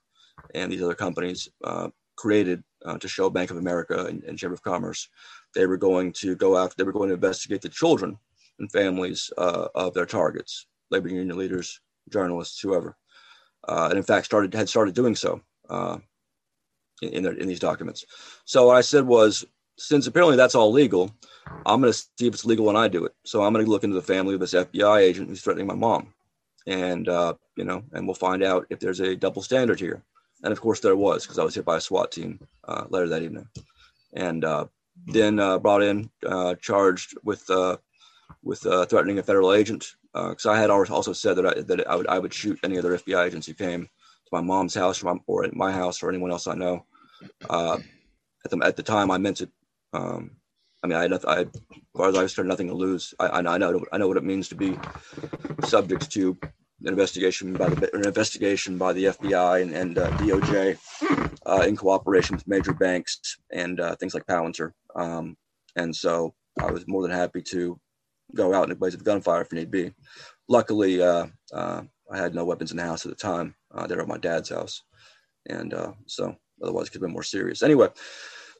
[0.54, 1.48] and these other companies
[2.16, 5.08] created uh, to show Bank of America and, and, Chamber of Commerce
[5.54, 8.16] they were going to go after, they were going to investigate the children
[8.58, 11.80] and families uh, of their targets, labor union leaders,
[12.10, 12.96] journalists, whoever,
[13.68, 15.98] uh, and in fact started had started doing so uh,
[17.00, 18.04] in in, their, in these documents.
[18.44, 19.44] So what I said was,
[19.78, 21.14] since apparently that's all legal,
[21.66, 23.14] I'm going to see if it's legal when I do it.
[23.24, 25.74] So I'm going to look into the family of this FBI agent who's threatening my
[25.74, 26.12] mom,
[26.66, 30.02] and uh, you know, and we'll find out if there's a double standard here
[30.42, 33.08] and of course there was because I was hit by a SWAT team uh, later
[33.08, 33.48] that evening,
[34.14, 34.66] and uh,
[35.06, 36.10] then uh, brought in
[36.60, 37.48] charged with
[38.42, 42.06] with threatening a federal agent because I had also said that I, that I would
[42.08, 45.20] I would shoot any other FBI agents who came to my mom's house or my,
[45.26, 46.84] or at my house or anyone else I know.
[47.50, 49.50] at the at the time, I meant it.
[49.92, 50.32] Um,
[50.82, 51.46] I mean, I, I, as
[51.96, 53.14] far as I was concerned, nothing to lose.
[53.20, 54.78] I, I know I know what it means to be
[55.64, 56.36] subject to
[56.84, 60.76] an investigation by the an investigation by the FBI and, and uh, DOJ
[61.46, 64.72] uh, in cooperation with major banks and uh, things like Palantir.
[64.96, 65.36] Um,
[65.76, 67.78] and so I was more than happy to
[68.34, 69.92] go out in a blaze of gunfire if need be.
[70.48, 73.54] Luckily, uh, uh, I had no weapons in the house at the time.
[73.74, 74.82] Uh, they were at my dad's house,
[75.48, 75.74] and
[76.06, 77.62] so otherwise it could have been more serious.
[77.62, 77.88] Anyway,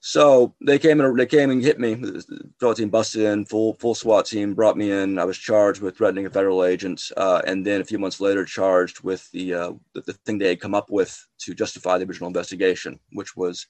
[0.05, 1.95] so they came and they came and hit me.
[1.95, 5.17] The SWAT team busted in, full full SWAT team brought me in.
[5.17, 8.45] I was charged with threatening a federal agent, uh, and then a few months later,
[8.45, 12.05] charged with the, uh, the, the thing they had come up with to justify the
[12.05, 13.69] original investigation, which was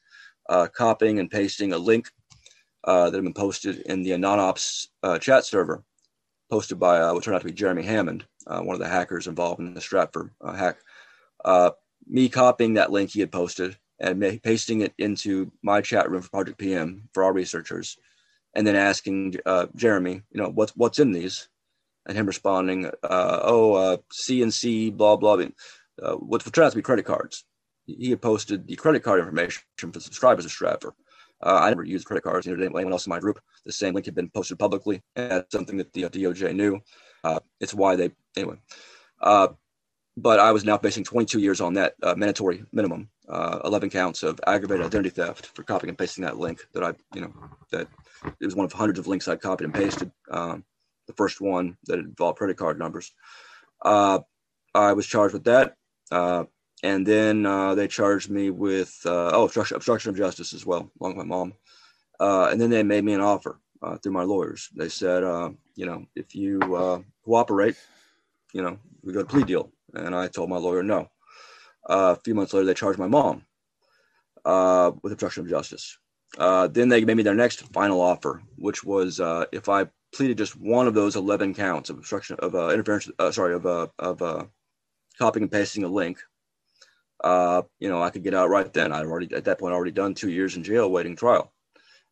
[0.49, 2.09] uh, copying and pasting a link
[2.85, 5.85] uh, that had been posted in the AnonOps uh, chat server,
[6.53, 9.59] posted by uh, what turned out to be Jeremy Hammond, one of the hackers involved
[9.59, 10.77] in the Stratfor hack.
[12.07, 16.21] me copying that link he had posted and ma- pasting it into my chat room
[16.21, 17.97] for Project PM for our researchers,
[18.55, 21.49] and then asking uh, Jeremy, you know, what's what's in these,
[22.07, 25.37] and him responding, uh, oh, uh, CNC, blah blah.
[25.37, 25.47] Blah.
[26.03, 27.45] Uh, what turned out to be credit cards.
[27.87, 30.93] He had posted the credit card information for subscribers of Stratfor.
[31.42, 33.40] Uh, I never used credit cards, neither did anyone else in my group.
[33.64, 36.81] The same link had been posted publicly, and that's something that the DOJ knew.
[37.24, 38.57] Uh, it's why they, anyway.
[39.20, 39.48] Uh,
[40.16, 44.22] but I was now facing 22 years on that uh, mandatory minimum uh, 11 counts
[44.22, 47.33] of aggravated identity theft for copying and pasting that link that I, you know,
[47.70, 47.88] that
[48.24, 50.12] it was one of hundreds of links I copied and pasted.
[50.31, 50.64] Um,
[51.07, 53.12] the first one that involved credit card numbers.
[53.85, 54.20] Uh,
[54.74, 55.76] I was charged with that.
[56.83, 60.66] Uh, and then uh, they charged me with, uh, oh, obstruction, obstruction, of justice as
[60.66, 61.55] well, along with my mom.
[62.21, 63.59] Uh, and then they made me an offer
[64.03, 64.68] through my lawyers.
[64.77, 65.23] They said,
[65.75, 66.61] you know, if you
[67.25, 67.77] cooperate,
[68.53, 69.73] you know, we got a plea deal.
[69.95, 71.09] And I told my lawyer no.
[71.88, 73.45] Uh, a few months later, they charged my mom
[74.45, 75.99] uh, with obstruction of justice.
[76.38, 80.38] Uh, then they made me their next final offer, which was uh, if I pleaded
[80.38, 84.49] just one of those 11 counts of obstruction of uh, interference, uh, sorry, of, of
[85.18, 86.18] copying and pasting a link,
[87.24, 88.92] you know, I could get out right then.
[88.92, 91.52] I'd already, at that point, already done two years in jail waiting trial.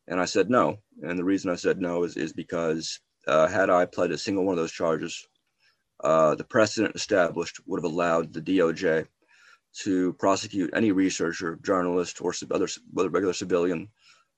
[0.07, 0.77] And I said no.
[1.03, 4.53] And the reason I said no is, is because had I pled a single one
[4.53, 5.27] of those charges,
[6.01, 9.07] the precedent established would have allowed the DOJ
[9.73, 13.87] to prosecute any researcher, journalist, or other, other regular civilian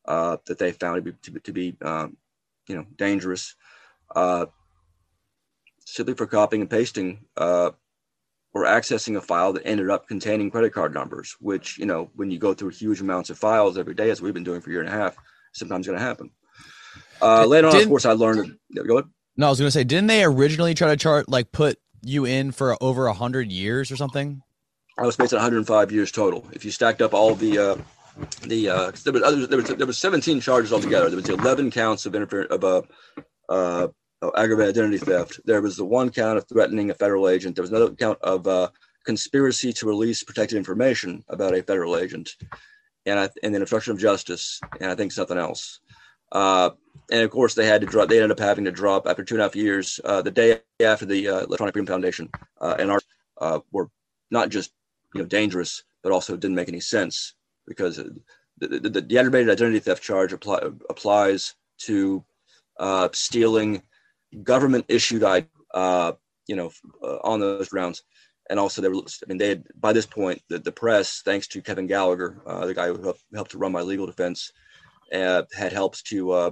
[0.05, 2.17] uh, that they found to be, to, to be um,
[2.67, 3.55] you know, dangerous,
[4.15, 4.45] uh,
[5.85, 7.71] simply for copying and pasting uh,
[8.53, 12.29] or accessing a file that ended up containing credit card numbers, which, you know, when
[12.29, 14.73] you go through huge amounts of files every day, as we've been doing for a
[14.73, 15.17] year and a half,
[15.53, 16.29] sometimes going to happen.
[17.21, 18.57] Uh, later on, of course, I learned.
[18.75, 19.09] Go ahead.
[19.37, 22.25] No, I was going to say, didn't they originally try to chart like put you
[22.25, 24.41] in for over a hundred years or something?
[24.97, 26.45] I was based on 105 years total.
[26.51, 27.75] If you stacked up all the uh,
[28.43, 31.09] the uh, there was, other, there was there was 17 charges altogether.
[31.09, 32.81] There was 11 counts of interfer- of uh,
[33.49, 33.87] uh,
[34.31, 35.39] aggravated identity theft.
[35.45, 37.55] There was the one count of threatening a federal agent.
[37.55, 38.69] There was another count of uh,
[39.05, 42.35] conspiracy to release protected information about a federal agent,
[43.05, 45.79] and I, and then obstruction of justice, and I think something else.
[46.31, 46.71] Uh,
[47.11, 48.09] and of course, they had to drop.
[48.09, 49.99] They ended up having to drop after two and a half years.
[50.03, 53.01] Uh, the day after the uh, Electronic Freedom Foundation uh, and our
[53.39, 53.89] uh, were
[54.31, 54.71] not just
[55.13, 57.33] you know dangerous, but also didn't make any sense
[57.67, 57.97] because
[58.57, 60.59] the, the, the aggravated identity theft charge apply,
[60.89, 62.23] applies to
[62.79, 63.81] uh, stealing
[64.43, 66.13] government issued uh,
[66.47, 66.71] you know
[67.03, 68.03] uh, on those grounds.
[68.49, 71.47] And also they were i mean they had by this point the, the press thanks
[71.47, 73.01] to kevin gallagher uh, the guy who
[73.33, 74.51] helped, to run my legal defense
[75.13, 76.51] uh, had helped to uh,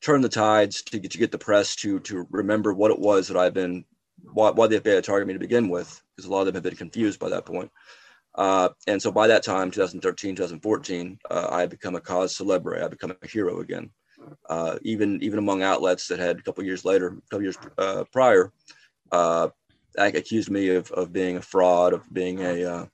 [0.00, 3.26] turn the tides to get to get the press to to remember what it was
[3.26, 3.84] that i've been
[4.32, 6.54] why, why the fbi had targeted me to begin with because a lot of them
[6.54, 7.70] have been confused by that point.
[8.34, 12.78] Uh, and so by that time 2013 2014 uh, i had become a cause celebre
[12.78, 13.90] i had become a hero again
[14.48, 18.04] uh, even even among outlets that had a couple years later, a couple years uh,
[18.12, 18.52] prior,
[19.12, 19.48] uh,
[19.96, 22.86] accused me of, of being a fraud, of being a, uh,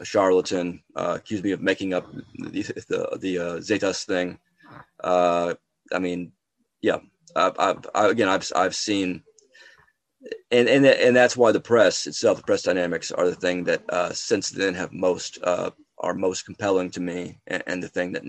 [0.00, 4.38] a charlatan, uh, accused me of making up the the, the uh, Zetas thing.
[5.02, 6.32] I mean,
[6.80, 6.98] yeah,
[7.36, 9.22] I, I, I, again, I've I've seen.
[10.52, 13.82] And, and and that's why the press itself, the press dynamics, are the thing that
[14.14, 15.38] since then have most
[16.02, 18.22] are most compelling to me, and, and the thing that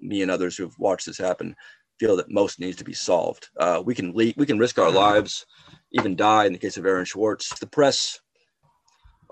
[0.00, 1.56] me and others who've watched this happen
[1.98, 3.48] feel that most needs to be solved.
[3.58, 5.46] Uh, we can le- we can risk our lives,
[5.92, 7.58] even die in the case of Aaron Swartz.
[7.58, 8.20] The press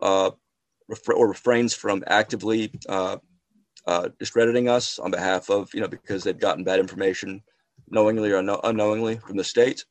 [0.03, 0.31] uh,
[1.15, 3.17] or refrains from actively uh,
[3.87, 7.43] uh, discrediting us on behalf of you know because they've gotten bad information,
[7.89, 9.85] knowingly or un- unknowingly from the state.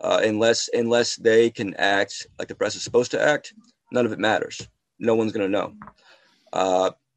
[0.00, 3.54] Uh, unless unless they can act like the press is supposed to act,
[3.92, 4.66] none of it matters.
[4.98, 5.74] No one's going to know.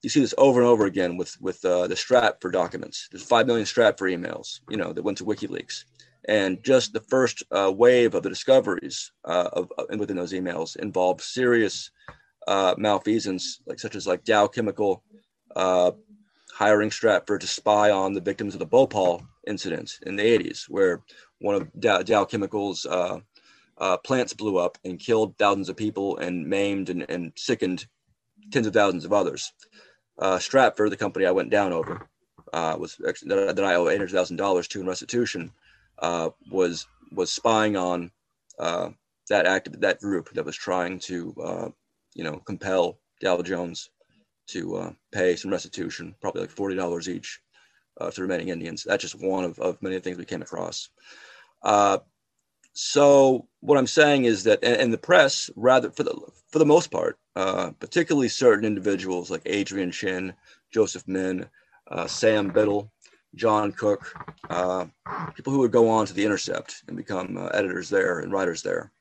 [0.06, 3.08] Uh, you see this over and over again with with uh, the Stratfor documents.
[3.12, 5.86] There's five million Stratfor emails, you know, that went to WikiLeaks,
[6.28, 10.76] and just the first uh, wave of the discoveries uh, of, of within those emails
[10.76, 11.92] involved serious
[12.48, 15.04] uh, malfeasance, like such as like Dow Chemical
[15.56, 15.92] uh,
[16.52, 21.02] hiring Stratfor to spy on the victims of the Bhopal incident in the 80s, where
[21.40, 23.20] one of Dow, Dow Chemical's uh,
[24.04, 27.88] plants blew up and killed thousands of people and maimed and, and sickened
[28.52, 29.52] tens of thousands of others
[30.20, 32.08] uh, Stratfor, the company I went down over,
[32.54, 35.52] uh, was that, that I owe eight hundred thousand dollars to in restitution,
[36.00, 38.12] uh, was was spying on
[38.60, 38.90] uh,
[39.30, 41.70] that act that group that was trying to uh,
[42.14, 43.90] you know compel Dow Jones
[44.48, 47.42] to uh, pay some restitution, probably like forty dollars each
[48.12, 48.84] to remaining Indians.
[48.84, 50.90] That's just one of, of many things we came across.
[52.78, 56.14] So what I'm saying is that, and, and, the press, rather for the
[56.50, 60.34] for the most part, uh, particularly certain individuals like Adrian Chen,
[60.72, 61.48] Joseph Menn,
[61.90, 62.92] uh, Sam Biddle,
[63.34, 64.14] John Cook,
[64.50, 64.88] uh,
[65.36, 68.62] people who would go on to the Intercept and become uh, editors there and writers
[68.62, 68.92] there,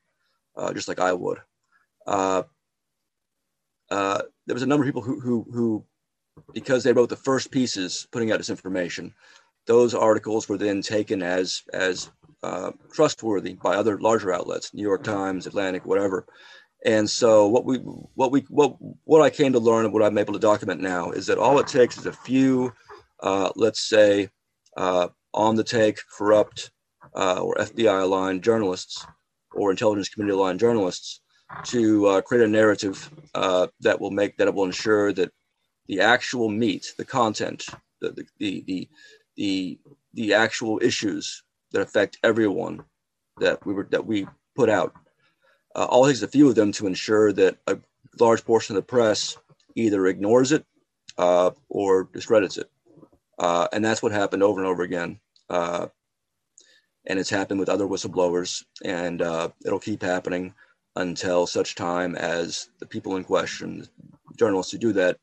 [0.55, 1.39] uh, just like I would.
[2.07, 2.43] Uh,
[3.89, 5.85] there was a number of people who, who, who,
[6.53, 9.13] because they wrote the first pieces putting out this information,
[9.65, 12.09] those articles were then taken as as
[12.43, 16.25] uh, trustworthy by other larger outlets, New York Times, Atlantic, whatever.
[16.85, 20.17] And so what we what we what what I came to learn and what I'm
[20.17, 22.73] able to document now is that all it takes is a few,
[23.21, 24.29] uh, let's say,
[24.77, 26.69] uh, on the take, corrupt,
[27.15, 29.05] uh, or FBI aligned journalists
[29.53, 31.21] or intelligence community aligned journalists
[31.63, 35.31] to uh, create a narrative uh, that will make that will ensure that
[35.87, 37.65] the actual meat, the content,
[38.01, 38.89] the the the,
[39.37, 39.79] the,
[40.13, 41.43] the actual issues
[41.75, 42.81] that affect everyone
[43.37, 44.95] that we were that we put out.
[45.75, 47.77] Uh, all takes a few of them to ensure that a
[48.17, 49.37] large portion of the press
[49.75, 50.65] either ignores it
[51.17, 52.71] uh, or discredits it,
[53.39, 55.19] uh, and that's what happened over and over again.
[55.49, 55.87] Uh,
[57.07, 60.53] and it's happened with other whistleblowers, and uh, it'll keep happening
[60.95, 63.85] until such time as the people in question,
[64.39, 65.17] journalists who do that,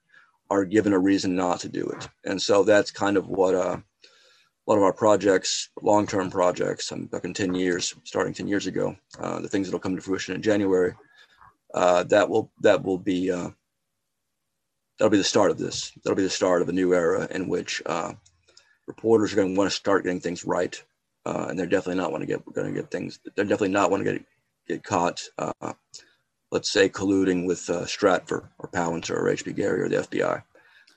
[0.51, 2.09] are given a reason not to do it.
[2.27, 3.79] And so that's kind of what uh,
[4.67, 8.67] a lot of our projects, long-term projects, I'm back in 10 years, starting 10 years
[8.67, 10.95] ago, uh, the things that will come to fruition in January,
[11.75, 13.51] uh, that will that will be uh,
[14.99, 15.93] that'll be the start of this.
[16.05, 18.13] That'll be the start of a new era in which uh,
[18.87, 20.81] reporters are going to want to start getting things right,
[21.25, 23.19] uh, and they're definitely not want to get going to get things.
[23.35, 24.25] They're definitely not want to get
[24.69, 25.73] get caught uh,
[26.53, 30.43] let's say, colluding with uh, Stratfor or Palantir or HB Gary or the FBI.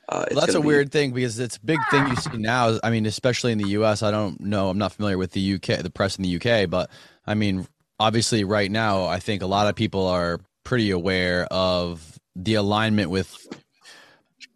[0.07, 0.67] Uh, well, that's a be...
[0.67, 2.77] weird thing because it's a big thing you see now.
[2.83, 4.03] I mean, especially in the U.S.
[4.03, 4.69] I don't know.
[4.69, 5.81] I'm not familiar with the U.K.
[5.81, 6.65] the press in the U.K.
[6.65, 6.89] But
[7.25, 7.67] I mean,
[7.99, 13.09] obviously, right now, I think a lot of people are pretty aware of the alignment
[13.09, 13.35] with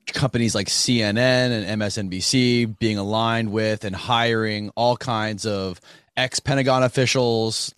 [0.08, 5.80] companies like CNN and MSNBC being aligned with and hiring all kinds of
[6.18, 7.74] ex Pentagon officials,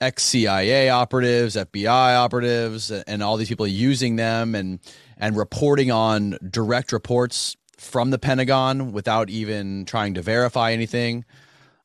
[0.00, 4.80] ex CIA operatives, FBI operatives, and all these people using them and
[5.24, 11.24] and reporting on direct reports from the Pentagon without even trying to verify anything.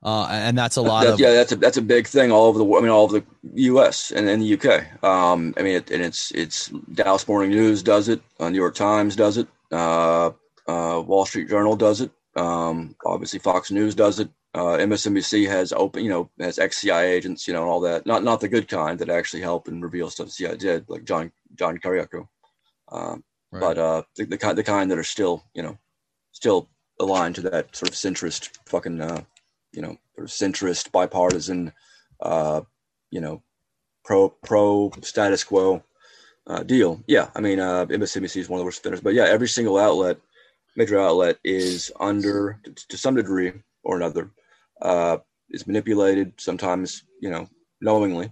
[0.04, 1.32] Uh, and that's a lot of yeah.
[1.32, 2.84] That's a that's a big thing all over the world.
[2.84, 3.26] I mean, all over the
[3.64, 4.12] U.S.
[4.12, 5.04] and in the UK.
[5.04, 8.22] Um, I mean, it, and it's it's Dallas Morning News does it.
[8.42, 9.48] Uh, New York Times does it.
[9.72, 10.32] Uh,
[10.68, 12.12] uh, Wall Street Journal does it.
[12.36, 14.30] Um, obviously, Fox News does it.
[14.54, 18.06] Uh, MSNBC has open, you know, has ex CIA agents, you know, and all that.
[18.06, 21.06] Not not the good kind that actually help and reveal stuff the CIA did, like
[21.06, 22.28] John John Kiriakou.
[22.92, 23.62] Um, right.
[23.62, 25.78] But uh, the, the kind the kind that are still, you know,
[26.32, 26.70] still
[27.00, 29.24] aligned to that sort of centrist fucking uh,
[29.72, 31.72] you know, sort of centrist, bipartisan,
[32.22, 32.62] uh,
[33.12, 33.41] you know,
[34.04, 35.84] pro pro status quo
[36.47, 37.04] uh, deal.
[37.08, 39.78] Yeah, I mean, uh, MSNBC is one of the worst offenders, but yeah, every single
[39.78, 40.18] outlet,
[40.76, 44.32] major outlet, is under to, to some degree or another,
[44.82, 45.18] uh,
[45.50, 47.47] is manipulated sometimes, you know,
[47.82, 48.32] knowingly,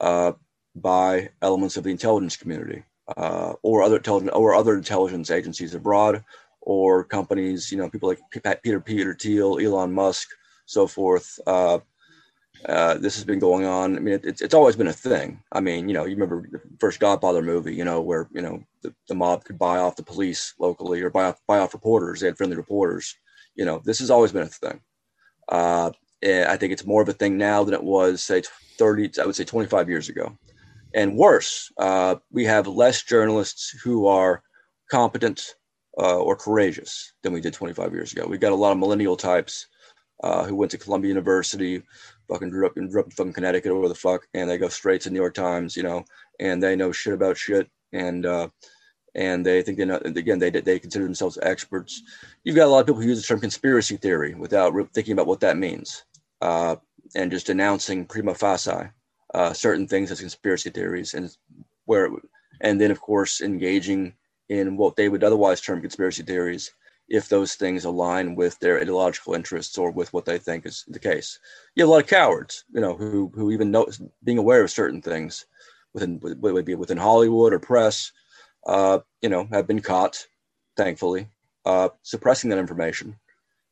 [0.00, 0.32] uh,
[0.74, 2.82] by elements of the intelligence community
[3.16, 6.24] uh, or other intelligence or other intelligence agencies abroad
[6.60, 8.20] or companies, you know, people like
[8.62, 10.28] Peter Peter Thiel, Elon Musk,
[10.66, 11.38] so forth.
[11.46, 11.78] Uh,
[12.66, 13.96] uh, this has been going on.
[13.96, 15.42] I mean, it, it's it's always been a thing.
[15.52, 18.62] I mean, you know, you remember the first Godfather movie, you know, where you know
[18.82, 22.20] the, the mob could buy off the police locally or buy off buy off reporters.
[22.20, 23.14] They had friendly reporters.
[23.54, 24.80] You know, this has always been a thing.
[25.48, 25.90] Uh,
[26.24, 28.42] I think it's more of a thing now than it was, say,
[28.78, 30.36] 30, I would say 25 years ago.
[30.94, 34.42] And worse, uh, we have less journalists who are
[34.90, 35.56] competent
[35.98, 38.26] uh, or courageous than we did 25 years ago.
[38.26, 39.66] We've got a lot of millennial types
[40.22, 41.82] uh, who went to Columbia University,
[42.28, 44.56] fucking grew up in, grew up in fucking Connecticut or where the fuck, and they
[44.56, 46.04] go straight to New York Times, you know,
[46.38, 48.48] and they know shit about shit, and uh,
[49.16, 49.96] and they think they know.
[49.96, 52.02] Again, they they consider themselves experts.
[52.44, 55.12] You've got a lot of people who use the term conspiracy theory without re- thinking
[55.12, 56.04] about what that means,
[56.40, 56.76] uh,
[57.14, 58.90] and just announcing prima facie
[59.34, 61.36] uh, certain things as conspiracy theories, and
[61.86, 62.08] where,
[62.60, 64.14] and then of course engaging
[64.48, 66.70] in what they would otherwise term conspiracy theories
[67.08, 70.98] if those things align with their ideological interests or with what they think is the
[70.98, 71.38] case.
[71.74, 73.86] You have a lot of cowards, you know, who who even know
[74.22, 75.46] being aware of certain things
[75.92, 78.12] within whether it be within Hollywood or press,
[78.66, 80.26] uh, you know, have been caught,
[80.76, 81.28] thankfully,
[81.64, 83.16] uh, suppressing that information.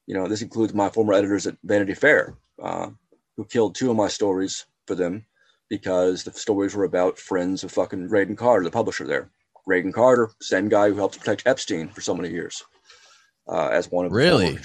[0.06, 2.90] You know, this includes my former editors at Vanity Fair, uh,
[3.36, 5.24] who killed two of my stories for them
[5.72, 9.30] because the stories were about friends of fucking Graydon Carter, the publisher there.
[9.64, 12.62] Graydon Carter, same guy who helped protect Epstein for so many years
[13.48, 14.58] uh, as one of really.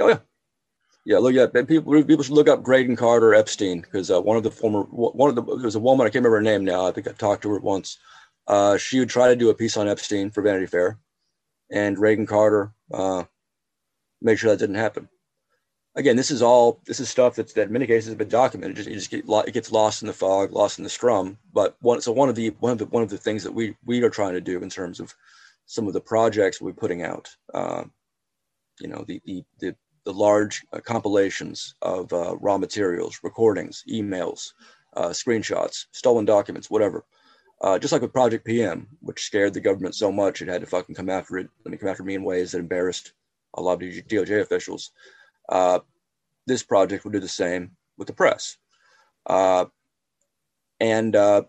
[0.00, 0.20] Oh yeah,
[1.04, 1.18] yeah.
[1.18, 2.02] Look at people.
[2.02, 5.34] People should look up Graydon Carter Epstein because uh, one of the former one of
[5.34, 6.86] the there was a woman I can't remember her name now.
[6.86, 7.98] I think I talked to her once.
[8.46, 10.98] Uh, she would try to do a piece on Epstein for Vanity Fair,
[11.70, 13.24] and Graydon Carter uh,
[14.22, 15.10] made sure that didn't happen.
[15.96, 18.78] Again, this is all this is stuff that's that in many cases has been documented.
[18.78, 21.38] It just, it just it gets lost in the fog, lost in the scrum.
[21.52, 23.74] But one so one of the one of the one of the things that we
[23.84, 25.14] we are trying to do in terms of
[25.64, 27.34] some of the projects we're putting out.
[27.54, 27.84] Uh,
[28.78, 29.74] you know, the the the,
[30.04, 34.52] the large uh, compilations of uh, raw materials, recordings, emails,
[34.96, 37.04] uh, screenshots, stolen documents, whatever.
[37.62, 40.66] Uh, just like with Project PM, which scared the government so much it had to
[40.66, 41.48] fucking come after it.
[41.64, 43.12] Let me come after me in ways that embarrassed
[43.54, 44.90] a lot of DOJ officials.
[45.48, 45.80] Uh,
[46.46, 48.56] this project will do the same with the press.
[49.26, 49.66] Uh,
[50.80, 51.42] and uh,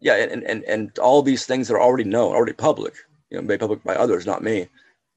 [0.00, 2.94] yeah, and, and and all these things that are already known, already public,
[3.30, 4.68] you know, made public by others, not me.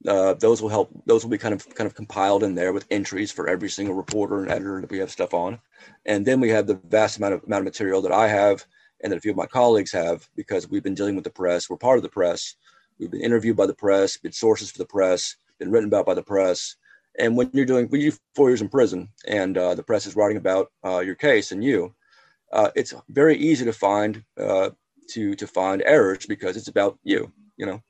[0.07, 0.89] Uh, those will help.
[1.05, 3.95] Those will be kind of kind of compiled in there with entries for every single
[3.95, 5.59] reporter and editor that we have stuff on,
[6.05, 8.65] and then we have the vast amount of amount of material that I have
[9.01, 11.70] and that a few of my colleagues have because we've been dealing with the press.
[11.70, 12.55] We're part of the press.
[12.99, 16.13] We've been interviewed by the press, been sources for the press, been written about by
[16.13, 16.76] the press.
[17.20, 20.15] And when you're doing, when you four years in prison and uh, the press is
[20.15, 21.93] writing about uh, your case and you,
[22.51, 24.70] uh, it's very easy to find uh,
[25.09, 27.32] to to find errors because it's about you.
[27.57, 27.84] You know,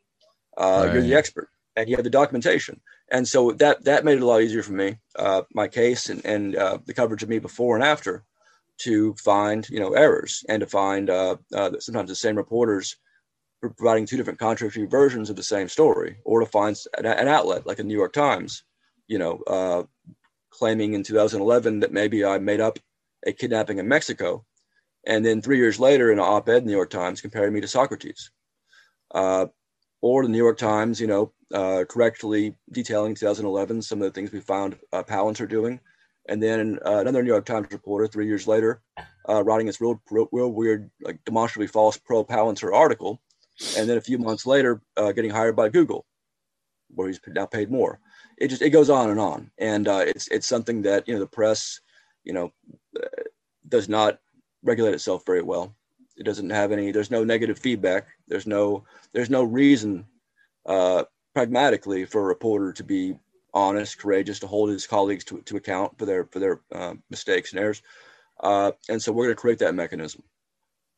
[0.58, 0.94] uh, right.
[0.94, 4.26] you're the expert and you have the documentation, and so that that made it a
[4.26, 7.76] lot easier for me, uh, my case and and uh, the coverage of me before
[7.76, 8.24] and after,
[8.80, 11.38] to find you know errors and to find uh,
[11.80, 12.98] sometimes the same reporters
[13.62, 17.66] providing two different contradictory versions of the same story, or to find an, an outlet
[17.66, 18.64] like the New York Times,
[19.10, 19.88] you know,
[20.52, 22.80] claiming in 2011 that maybe I made up
[23.26, 24.46] a kidnapping in Mexico
[25.06, 27.62] And then three years later, in an op-ed in the New York Times, comparing me
[27.62, 28.32] to Socrates.
[29.12, 29.48] Uh,
[30.02, 34.32] or the New York Times, you know, uh, correctly detailing 2011 some of the things
[34.32, 35.80] we found uh, Palantir doing.
[36.28, 38.82] And then uh, another New York Times reporter three years later
[39.28, 43.20] uh, writing this real, real, real, weird, like demonstrably false pro Palantir article.
[43.78, 46.06] And then a few months later, uh, getting hired by Google,
[46.94, 48.00] where he's now paid more.
[48.40, 51.20] It just it goes on and on, and uh, it's it's something that you know
[51.20, 51.82] the press,
[52.24, 52.54] you know,
[53.68, 54.20] does not
[54.64, 55.76] regulate itself very well.
[56.18, 56.92] It doesn't have any.
[56.92, 58.08] There's no negative feedback.
[58.28, 58.86] There's no.
[59.14, 60.06] There's no reason,
[60.66, 63.16] uh, pragmatically, for a reporter to be
[63.54, 67.52] honest, courageous, to hold his colleagues to, to account for their for their uh, mistakes
[67.52, 67.82] and errors.
[68.40, 70.24] Uh, and so we're going to create that mechanism,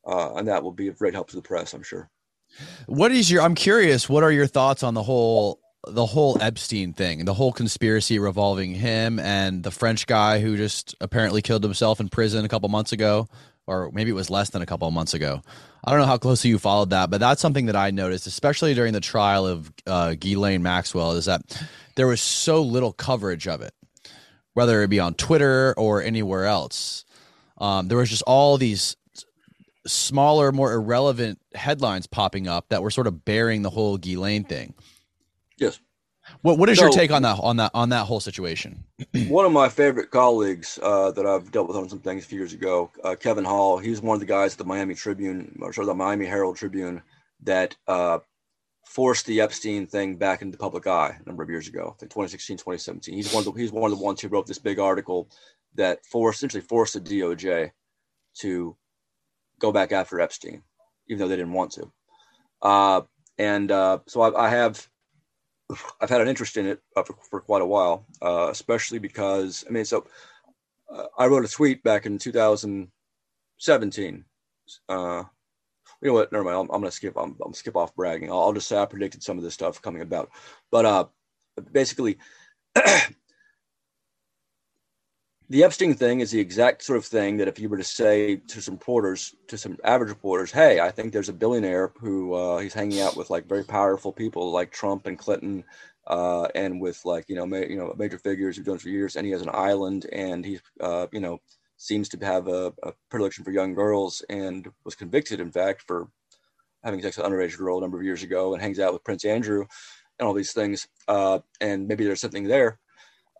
[0.05, 2.09] uh, and that will be of great help to the press, I'm sure.
[2.87, 3.41] What is your?
[3.41, 4.09] I'm curious.
[4.09, 8.75] What are your thoughts on the whole the whole Epstein thing, the whole conspiracy revolving
[8.75, 12.91] him and the French guy who just apparently killed himself in prison a couple months
[12.91, 13.27] ago?
[13.67, 15.41] or maybe it was less than a couple months ago.
[15.83, 18.73] I don't know how closely you followed that, but that's something that I noticed, especially
[18.73, 21.41] during the trial of uh, Ghislaine Maxwell, is that
[21.95, 23.73] there was so little coverage of it,
[24.53, 27.05] whether it be on Twitter or anywhere else.
[27.57, 28.95] Um, there was just all these
[29.87, 34.75] smaller, more irrelevant headlines popping up that were sort of bearing the whole Ghislaine thing.
[35.61, 35.79] Yes.
[36.41, 38.83] What What is so, your take on that on that on that whole situation?
[39.27, 42.39] one of my favorite colleagues uh, that I've dealt with on some things a few
[42.39, 43.77] years ago, uh, Kevin Hall.
[43.77, 46.57] He's one of the guys at the Miami Tribune, or sort of the Miami Herald
[46.57, 47.01] Tribune,
[47.43, 48.19] that uh,
[48.85, 51.99] forced the Epstein thing back into the public eye a number of years ago, I
[51.99, 53.15] think 2016, 2017.
[53.15, 55.29] He's one of the, he's one of the ones who wrote this big article
[55.75, 57.71] that forced essentially forced the DOJ
[58.39, 58.75] to
[59.59, 60.63] go back after Epstein,
[61.07, 61.91] even though they didn't want to.
[62.61, 63.01] Uh,
[63.37, 64.87] and uh, so I, I have
[65.99, 69.65] I've had an interest in it uh, for, for, quite a while, uh, especially because
[69.67, 70.05] I mean, so
[70.93, 74.25] uh, I wrote a tweet back in 2017.
[74.89, 75.23] Uh,
[76.01, 76.31] you know what?
[76.31, 76.57] Never mind.
[76.57, 77.13] I'm, I'm gonna skip.
[77.17, 78.31] I'm, I'm skip off bragging.
[78.31, 80.31] I'll, I'll, just say I predicted some of this stuff coming about.
[80.71, 81.05] But uh,
[81.71, 82.17] basically,
[85.51, 88.37] the Epstein thing is the exact sort of thing that if you were to say
[88.37, 92.59] to some reporters, to some average reporters, hey, I think there's a billionaire who uh,
[92.59, 95.65] he's hanging out with like very powerful people like Trump and Clinton,
[96.07, 98.87] uh, and with like you know ma- you know major figures who've done it for
[98.87, 101.41] years, and he has an island, and he uh, you know
[101.75, 106.07] seems to have a, a, predilection for young girls, and was convicted, in fact, for
[106.81, 109.03] having sex with an underage girl a number of years ago, and hangs out with
[109.03, 109.65] Prince Andrew,
[110.17, 112.79] and all these things, uh, and maybe there's something there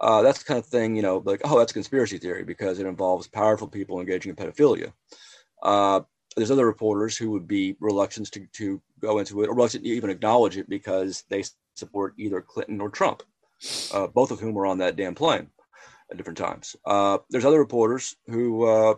[0.01, 2.87] uh, that's the kind of thing, you know, like, oh, that's conspiracy theory because it
[2.87, 4.91] involves powerful people engaging in pedophilia.
[5.61, 6.01] Uh,
[6.35, 9.89] there's other reporters who would be reluctant to, to go into it or reluctant to
[9.89, 11.43] even acknowledge it because they
[11.75, 13.21] support either Clinton or Trump,
[13.93, 15.49] uh, both of whom were on that damn plane
[16.09, 16.75] at different times.
[16.85, 18.95] Uh, there's other reporters who uh,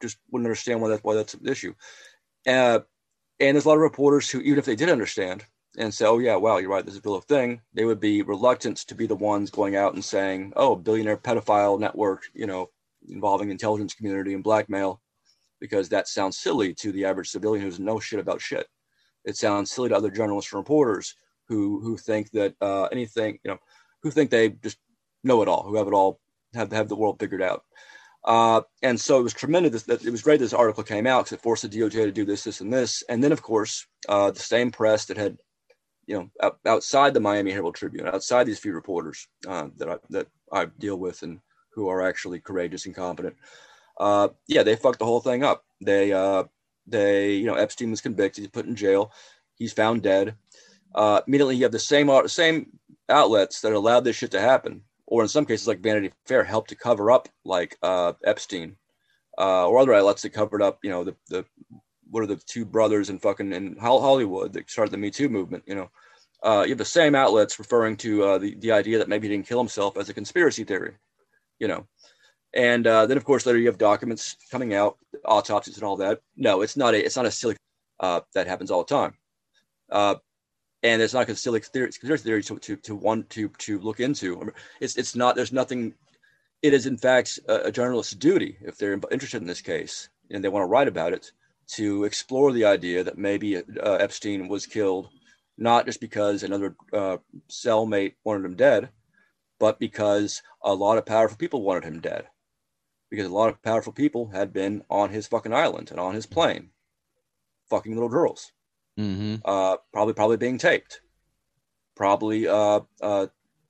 [0.00, 1.74] just wouldn't understand why, why that's an issue.
[2.46, 2.78] Uh,
[3.40, 5.44] and there's a lot of reporters who, even if they did understand,
[5.76, 8.22] and say, oh, yeah, wow, you're right, this is a real thing, they would be
[8.22, 12.70] reluctant to be the ones going out and saying, oh, billionaire pedophile network, you know,
[13.08, 15.00] involving intelligence community and blackmail,
[15.60, 18.66] because that sounds silly to the average civilian who doesn't shit about shit.
[19.24, 21.14] It sounds silly to other journalists and reporters
[21.48, 23.58] who who think that uh, anything, you know,
[24.02, 24.78] who think they just
[25.22, 26.20] know it all, who have it all,
[26.54, 27.64] have have the world figured out.
[28.24, 31.32] Uh, and so it was tremendous that it was great this article came out because
[31.32, 33.02] it forced the DOJ to do this, this, and this.
[33.08, 35.38] And then, of course, uh, the same press that had
[36.06, 39.96] you know, out, outside the Miami Herald Tribune, outside these few reporters uh, that I,
[40.10, 41.40] that I deal with and
[41.72, 43.36] who are actually courageous and competent,
[43.98, 45.64] uh, yeah, they fucked the whole thing up.
[45.80, 46.44] They, uh,
[46.86, 49.12] they, you know, Epstein was convicted, he's put in jail,
[49.56, 50.36] he's found dead.
[50.94, 52.78] Uh, immediately, you have the same same
[53.08, 56.70] outlets that allowed this shit to happen, or in some cases, like Vanity Fair, helped
[56.70, 58.76] to cover up like uh, Epstein,
[59.38, 61.44] uh, or other outlets that covered up, you know, the the
[62.14, 65.64] what are the two brothers in fucking in Hollywood that started the Me Too movement?
[65.66, 65.90] You know,
[66.44, 69.34] uh, you have the same outlets referring to uh, the the idea that maybe he
[69.34, 70.94] didn't kill himself as a conspiracy theory.
[71.58, 71.88] You know,
[72.54, 76.20] and uh, then of course later you have documents coming out, autopsies and all that.
[76.36, 77.56] No, it's not a it's not a silly
[77.98, 79.14] uh, that happens all the time.
[79.90, 80.14] Uh,
[80.84, 84.00] and it's not a silly theory, conspiracy theory to, to, to want to, to look
[84.00, 84.52] into.
[84.80, 85.94] It's, it's not, there's nothing,
[86.62, 90.44] it is in fact a, a journalist's duty if they're interested in this case and
[90.44, 91.32] they want to write about it
[91.68, 93.60] to explore the idea that maybe uh,
[93.94, 95.08] Epstein was killed
[95.56, 98.90] not just because another uh, cellmate wanted him dead,
[99.58, 102.26] but because a lot of powerful people wanted him dead.
[103.10, 106.26] Because a lot of powerful people had been on his fucking island and on his
[106.26, 106.70] plane,
[107.70, 108.52] fucking little girls.
[108.98, 109.36] Mm-hmm.
[109.44, 111.00] Uh, probably, probably being taped.
[111.94, 113.26] Probably uh, uh,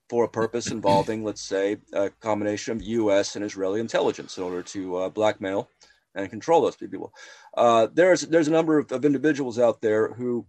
[0.09, 3.37] for a purpose involving, let's say, a combination of U.S.
[3.37, 5.69] and Israeli intelligence in order to uh, blackmail
[6.15, 7.13] and control those people.
[7.57, 10.47] Uh, there's there's a number of, of individuals out there who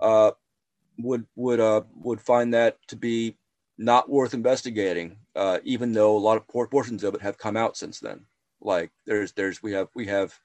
[0.00, 0.30] uh,
[0.98, 3.36] would would uh, would find that to be
[3.78, 7.76] not worth investigating, uh, even though a lot of portions of it have come out
[7.76, 8.24] since then.
[8.60, 10.38] Like there's there's we have we have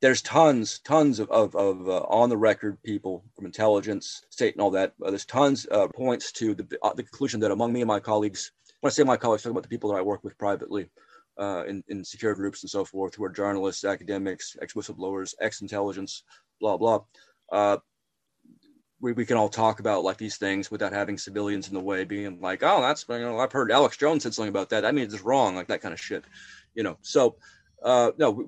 [0.00, 4.62] there's tons tons of of, of uh, on the record people from intelligence, state, and
[4.62, 4.94] all that.
[4.98, 6.64] There's tons uh, points to the
[6.96, 9.62] the conclusion that among me and my colleagues, when I say my colleagues, talking about
[9.62, 10.90] the people that I work with privately.
[11.38, 15.60] Uh, in, in secure groups and so forth, who are journalists, academics, ex whistleblowers, ex
[15.60, 16.24] intelligence,
[16.60, 17.00] blah, blah.
[17.52, 17.76] Uh,
[19.00, 22.04] we, we can all talk about like these things without having civilians in the way
[22.04, 24.92] being like oh that's you know i've heard alex jones said something about that i
[24.92, 26.24] mean it's wrong like that kind of shit
[26.74, 27.36] you know so
[27.84, 28.44] uh no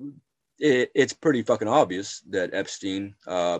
[0.59, 3.59] it, it's pretty fucking obvious that epstein uh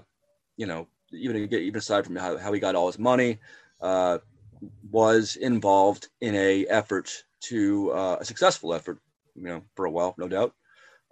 [0.57, 3.39] you know even even aside from how, how he got all his money
[3.81, 4.17] uh
[4.91, 8.99] was involved in a effort to uh, a successful effort
[9.41, 10.53] you know for a while no doubt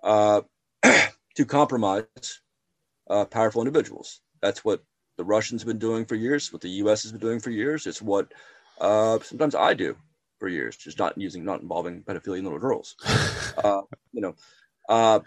[0.03, 0.41] uh
[1.35, 2.05] to compromise
[3.09, 4.83] uh powerful individuals that's what
[5.19, 7.03] the Russians have been doing for years, what the U.S.
[7.03, 7.85] has been doing for years.
[7.85, 8.31] It's what
[8.79, 9.97] uh, sometimes I do
[10.39, 12.95] for years, just not using, not involving pedophilia in little girls.
[13.61, 13.81] uh,
[14.13, 14.35] you know,
[14.87, 15.19] uh,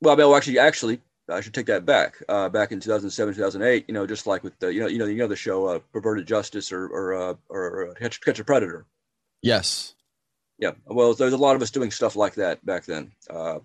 [0.00, 2.16] well, well, actually, actually, I should take that back.
[2.28, 5.06] Uh, back in 2007, 2008, you know, just like with the, you know, you know,
[5.06, 8.84] you know the show uh, Perverted Justice or or, uh, or Catch, Catch a Predator.
[9.42, 9.94] Yes.
[10.62, 10.74] Yeah.
[10.86, 13.10] Well, there's a lot of us doing stuff like that back then.
[13.28, 13.58] Uh,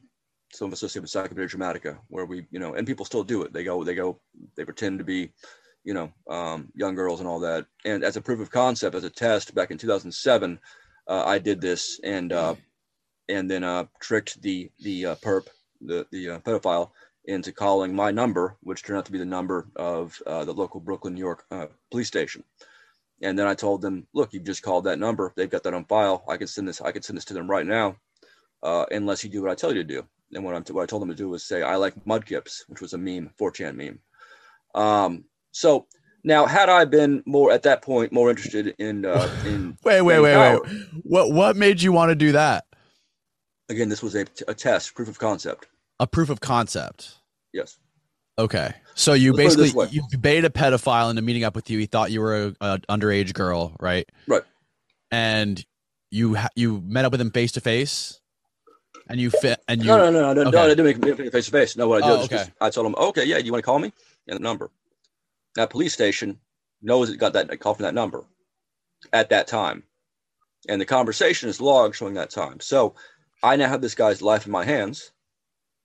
[0.52, 3.54] some associated with Encyclopedia Dramatica, where we, you know, and people still do it.
[3.54, 4.20] They go, they go,
[4.56, 5.30] they pretend to be,
[5.84, 7.68] you know, um, young girls and all that.
[7.86, 10.60] And as a proof of concept, as a test, back in 2007,
[11.08, 12.56] uh, I did this and uh,
[13.30, 15.45] and then uh, tricked the the uh, perp,
[15.80, 16.89] the the uh, pedophile,
[17.26, 20.80] into calling my number, which turned out to be the number of uh, the local
[20.80, 21.45] Brooklyn, New York
[21.91, 22.43] police station.
[23.22, 25.34] And then I told them, look, you've just called that number.
[25.36, 26.24] They've got that on file.
[26.30, 26.82] I can send this.
[26.82, 27.95] I can send this to them right now,
[28.63, 30.86] unless you do what I tell you to do and what, I'm t- what I
[30.86, 33.99] told them to do was say, I like mudkips, which was a meme, 4chan meme.
[34.76, 35.88] Um, so
[36.24, 40.20] now, had I been more at that point more interested in uh, in wait, wait,
[40.20, 42.65] wait, power, wait, what what made you want to do that?
[43.70, 45.68] Again, this was a, a test, proof of concept.
[45.99, 47.15] A proof of concept.
[47.53, 47.78] Yes.
[48.39, 51.79] Okay, so you Let's basically you baited a pedophile into meeting up with you.
[51.79, 54.07] He thought you were a, a underage girl, right?
[54.27, 54.43] Right.
[55.11, 55.63] And
[56.11, 58.19] you ha- you met up with him face to face
[59.09, 60.51] and you fit and you no no no no okay.
[60.51, 61.75] no I didn't make it face to face.
[61.75, 62.45] No, what I did oh, okay.
[62.61, 63.91] I told him, okay, yeah, you want to call me?
[64.27, 64.69] And the number.
[65.55, 66.39] That police station
[66.81, 68.25] knows it got that call from that number
[69.13, 69.83] at that time,
[70.67, 72.59] and the conversation is logged showing that time.
[72.59, 72.95] So
[73.41, 75.11] I now have this guy's life in my hands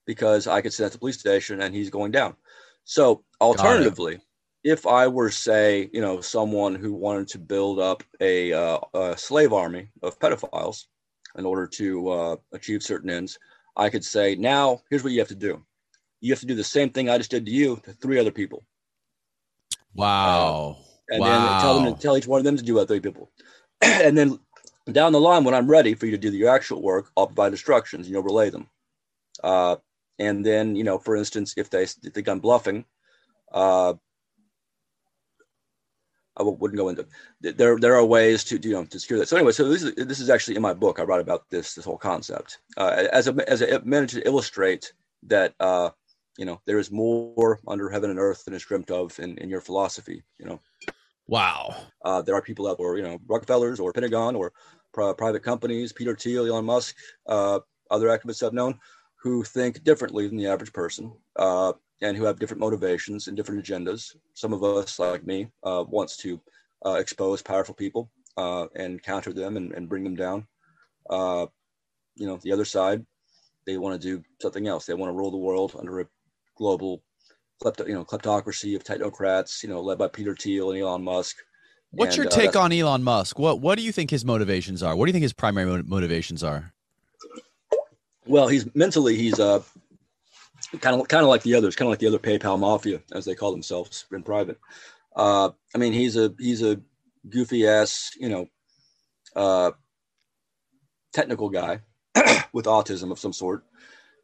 [0.07, 2.35] because I could send at the police station and he's going down.
[2.85, 4.21] So alternatively,
[4.65, 9.17] if I were say, you know, someone who wanted to build up a, uh, a
[9.17, 10.85] slave army of pedophiles
[11.37, 13.39] in order to uh, achieve certain ends,
[13.77, 15.65] I could say, now here's what you have to do.
[16.21, 18.31] You have to do the same thing I just did to you to three other
[18.31, 18.65] people.
[19.95, 20.77] Wow.
[20.79, 21.27] Uh, and wow.
[21.27, 23.31] then tell them to tell each one of them to do that three people.
[23.83, 24.39] and then
[24.91, 27.53] down the line, when I'm ready for you to do your actual work, I'll provide
[27.53, 28.69] instructions and you'll relay them.
[29.43, 29.77] Uh,
[30.19, 32.85] and then, you know, for instance, if they think I'm bluffing,
[33.53, 33.95] uh,
[36.37, 37.07] I wouldn't go into
[37.41, 37.79] there.
[37.79, 39.29] There are ways to you know to secure that.
[39.29, 40.99] So anyway, so this is this is actually in my book.
[40.99, 44.93] I write about this this whole concept uh, as a as a managed to illustrate
[45.25, 45.91] that uh,
[46.39, 49.51] you know there is more under heaven and earth than is dreamt of in, in
[49.51, 50.23] your philosophy.
[50.39, 50.61] You know.
[51.29, 51.77] Wow.
[52.05, 54.53] Uh, there are people out there, you know, Rockefellers or Pentagon or
[54.93, 56.97] private companies, Peter Thiel, Elon Musk,
[57.27, 57.61] uh,
[57.91, 58.79] other activists I've known,
[59.23, 61.13] who think differently than the average person.
[61.37, 64.17] Uh, and who have different motivations and different agendas.
[64.35, 66.41] Some of us, like me, uh, wants to
[66.85, 70.47] uh, expose powerful people uh, and counter them and, and bring them down.
[71.09, 71.47] Uh,
[72.17, 73.07] you know, the other side,
[73.67, 74.85] they want to do something else.
[74.85, 76.07] They want to rule the world under a
[76.57, 77.03] global,
[77.63, 79.63] klepto, you know, kleptocracy of technocrats.
[79.63, 81.37] You know, led by Peter Thiel and Elon Musk.
[81.93, 83.39] What's and, your uh, take on Elon Musk?
[83.39, 84.97] What What do you think his motivations are?
[84.97, 86.75] What do you think his primary motivations are?
[88.27, 89.63] Well, he's mentally he's uh
[90.81, 93.25] kind of kind of like the others, kind of like the other PayPal mafia, as
[93.25, 94.59] they call themselves in private.
[95.15, 96.81] Uh, I mean, he's a he's a
[97.29, 98.47] goofy ass, you know,
[99.37, 99.73] uh,
[101.13, 101.81] technical guy
[102.53, 103.65] with autism of some sort.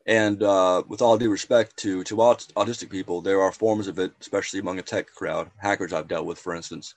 [0.07, 3.99] And uh, with all due respect to to aut- autistic people, there are forms of
[3.99, 6.94] it, especially among a tech crowd, hackers I've dealt with, for instance,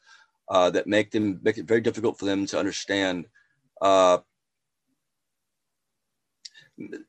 [0.50, 3.26] uh, that make them make it very difficult for them to understand
[3.82, 4.20] uh,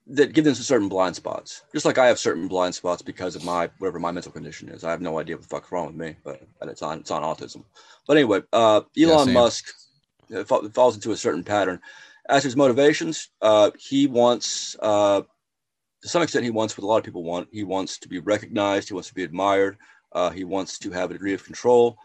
[0.07, 1.63] that give them some certain blind spots.
[1.73, 4.85] Just like I have certain blind spots because of my whatever my mental condition is.
[4.85, 7.23] I have no idea what the fuck's wrong with me, but it's on it's on
[7.23, 7.65] autism.
[8.07, 9.73] But anyway, uh, Elon yeah, Musk
[10.35, 11.81] uh, falls into a certain pattern.
[12.29, 15.23] As his motivations, uh, he wants uh,
[16.03, 17.49] to some extent, he wants what a lot of people want.
[17.53, 18.89] He wants to be recognized.
[18.89, 19.79] He wants to be admired.
[20.11, 21.97] Uh, he wants to have a degree of control.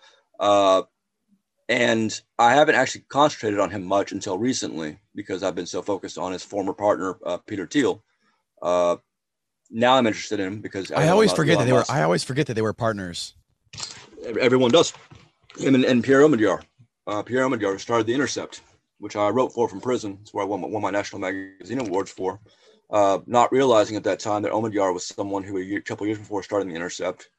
[1.70, 6.18] And I haven't actually concentrated on him much until recently because I've been so focused
[6.18, 8.04] on his former partner, uh, Peter Thiel.
[8.62, 8.98] Uh,
[9.70, 11.84] now I'm interested in him because I, I always forget that they were.
[11.90, 13.34] I always forget that they were partners.
[14.40, 14.94] Everyone does.
[15.58, 16.64] Him and, and Pierre Omidyar.
[17.06, 18.62] Uh, Pierre Omidyar started the Intercept,
[19.00, 20.20] which I wrote for from prison.
[20.22, 22.40] It's where I won, won my National Magazine Awards for.
[22.90, 26.20] Uh, not realizing at that time that Omidyar was someone who a year, couple years
[26.20, 27.30] before starting the Intercept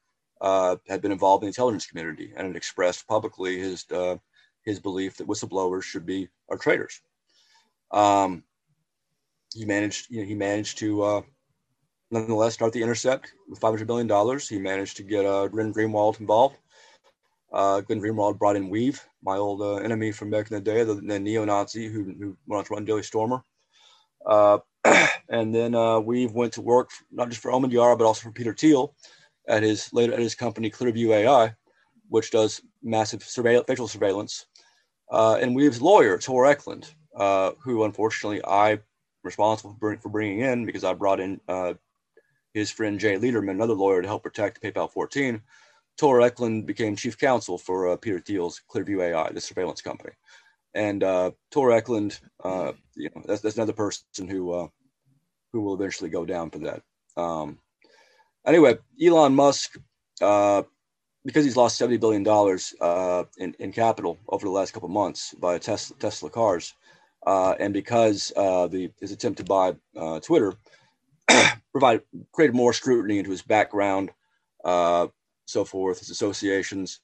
[0.41, 4.15] uh, had been involved in the intelligence community and had expressed publicly his uh,
[4.63, 7.01] his belief that whistleblowers should be are traitors.
[7.91, 8.43] Um,
[9.53, 11.21] he managed, you know, he managed to uh,
[12.11, 14.47] nonetheless start the Intercept with 500 billion dollars.
[14.47, 16.57] He managed to get uh, Glenn Greenwald involved.
[17.51, 20.83] Uh, Glenn Greenwald brought in weev, my old uh, enemy from back in the day,
[20.83, 23.43] the, the neo-Nazi who, who went on to run Daily Stormer.
[24.23, 24.59] Uh,
[25.29, 28.53] and then uh, weev went to work not just for Omidyar but also for Peter
[28.53, 28.93] Thiel
[29.49, 31.53] at his later at his company Clearview AI,
[32.07, 34.45] which does massive surveil- facial surveillance.
[35.11, 38.79] Uh, and weev's lawyer Tor Ekeland, uh, who unfortunately I
[39.23, 41.73] responsible for, for bringing in because I brought in uh,
[42.53, 45.41] his friend Jay Leiderman, another lawyer, to help protect PayPal 14.
[45.97, 50.13] Tor Ekeland became chief counsel for uh, Peter Thiel's Clearview AI, the surveillance company.
[50.73, 54.69] And uh, Tor Ekeland, uh, you know, that's, that's another person who
[55.51, 56.83] who will eventually go down for that.
[57.17, 57.59] Um,
[58.45, 59.77] anyway, Elon Musk,
[60.21, 60.63] uh,
[61.25, 65.33] because he's lost seventy billion dollars uh, in in capital over the last couple months
[65.35, 66.73] by Tesla, Tesla cars,
[67.27, 70.55] uh, and because uh, the his attempt to buy uh, Twitter
[71.71, 72.01] provide
[72.33, 74.11] created more scrutiny into his background,
[74.65, 75.07] uh,
[75.45, 77.01] so forth, his associations.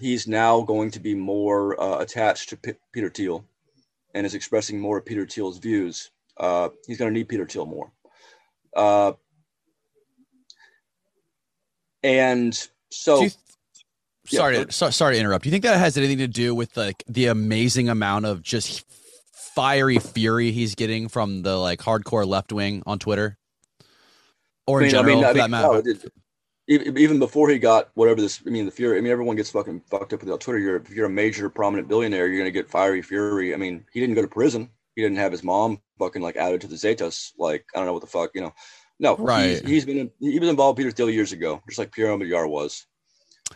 [0.00, 3.44] he's now going to be more attached to P- Peter Thiel,
[4.14, 6.10] and is expressing more of Peter Thiel's views.
[6.86, 7.92] he's going to need Peter Thiel more.
[12.04, 13.26] And so
[14.26, 15.42] sorry, yeah, to, so, sorry to interrupt.
[15.42, 18.84] Do you think that has anything to do with like the amazing amount of just
[19.32, 23.38] fiery fury he's getting from the like hardcore left wing on Twitter,
[24.66, 25.82] or in I mean, general, I mean, I mean, no,
[26.66, 28.98] it, even before he got whatever this, I mean, the fury.
[28.98, 30.58] I mean, everyone gets fucking fucked up with Twitter.
[30.58, 33.54] You're if you're a major prominent billionaire, you're gonna get fiery fury.
[33.54, 34.70] I mean, he didn't go to prison.
[34.94, 37.32] He didn't have his mom fucking like added to the Zetas.
[37.38, 38.52] Like I don't know what the fuck, you know.
[39.00, 39.60] No, right.
[39.60, 42.48] He's, he's been he was involved with Peter Thiel years ago, just like Pierre Omidyar
[42.48, 42.86] was.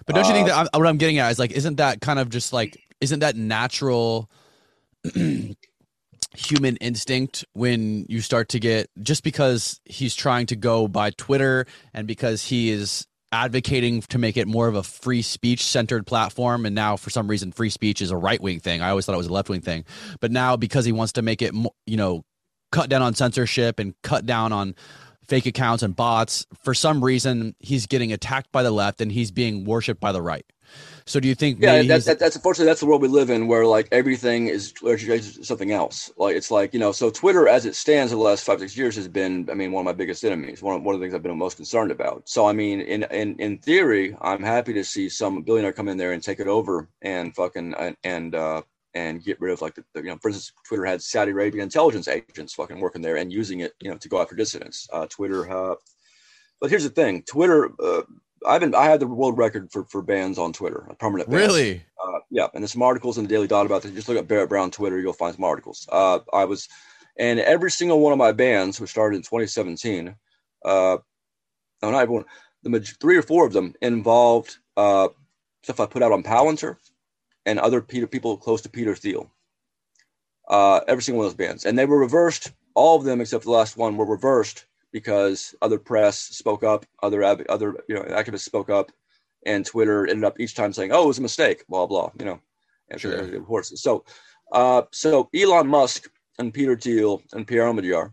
[0.07, 2.19] But don't you think that uh, what I'm getting at is like, isn't that kind
[2.19, 4.31] of just like, isn't that natural
[6.35, 11.67] human instinct when you start to get just because he's trying to go by Twitter
[11.95, 16.65] and because he is advocating to make it more of a free speech centered platform
[16.65, 19.15] and now for some reason free speech is a right wing thing i always thought
[19.15, 19.85] it was a left wing thing
[20.19, 21.53] but now because he wants to make it
[21.87, 22.25] you know
[22.73, 24.75] cut down on censorship and cut down on
[25.29, 26.47] fake accounts and bots.
[26.63, 30.23] For some reason, he's getting attacked by the left and he's being worshipped by the
[30.23, 30.47] right.
[31.07, 31.59] So do you think?
[31.61, 34.75] Yeah, that, that, that's unfortunately that's the world we live in, where like everything is
[35.43, 36.11] something else.
[36.19, 38.77] Like it's like you know, so Twitter as it stands in the last five six
[38.77, 40.63] years has been, I mean, one of my biggest enemies.
[40.63, 42.29] One of, one of the things I've been most concerned about.
[42.29, 45.97] So I mean, in in in theory, I'm happy to see some billionaire come in
[45.97, 48.63] there and take it over and fucking and, and uh,
[48.95, 51.63] and get rid of like the, the, you know for instance twitter had saudi arabia
[51.63, 54.89] intelligence agents fucking working there and using it you know to go after dissidents.
[54.93, 55.75] Uh, twitter uh,
[56.61, 57.23] but here's the thing.
[57.23, 58.03] Twitter uh,
[58.47, 61.83] i've been i had the world record for for bans on twitter a permanent really?
[62.03, 63.93] Uh, yeah and there's some articles in the daily dot about this.
[63.93, 65.89] Just look at barrett brown twitter you'll find some articles.
[65.91, 66.69] Uh, i was
[67.19, 70.15] and every single one of my bans which started in 2017
[70.65, 70.97] uh
[71.83, 72.25] no not everyone
[72.63, 75.09] the three or four of them involved uh
[75.63, 76.77] stuff i put out on palantir
[77.49, 79.31] and other Peter people close to Peter Thiel.
[80.49, 82.53] Uh, every single one of those bans, and they were reversed.
[82.75, 87.25] All of them except the last one were reversed because other press spoke up, other
[87.25, 88.93] other you know activists spoke up,
[89.47, 92.27] and Twitter ended up each time saying, "Oh, it was a mistake," blah blah, you
[92.27, 92.41] know,
[92.97, 93.41] sure.
[93.45, 93.83] horses.
[93.83, 94.05] So,
[94.53, 98.13] uh, so Elon Musk and Peter Thiel and Pierre Omidyar,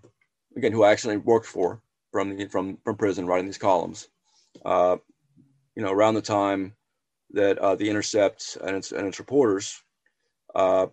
[0.55, 1.81] again, who I actually worked for
[2.11, 4.07] from the, from from prison, writing these columns,
[4.65, 4.97] uh,
[5.75, 6.73] you know, around the time
[7.32, 9.82] that uh, the Intercept and its and its reporters
[10.53, 10.88] uh,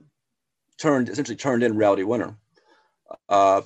[0.78, 2.36] turned essentially turned in Reality Winner.
[3.28, 3.62] Uh,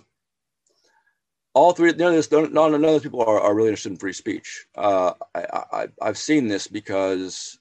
[1.55, 3.99] all three, none of this, none, none of those people are, are really interested in
[3.99, 4.67] free speech.
[4.77, 7.59] Uh, I, I, have seen this because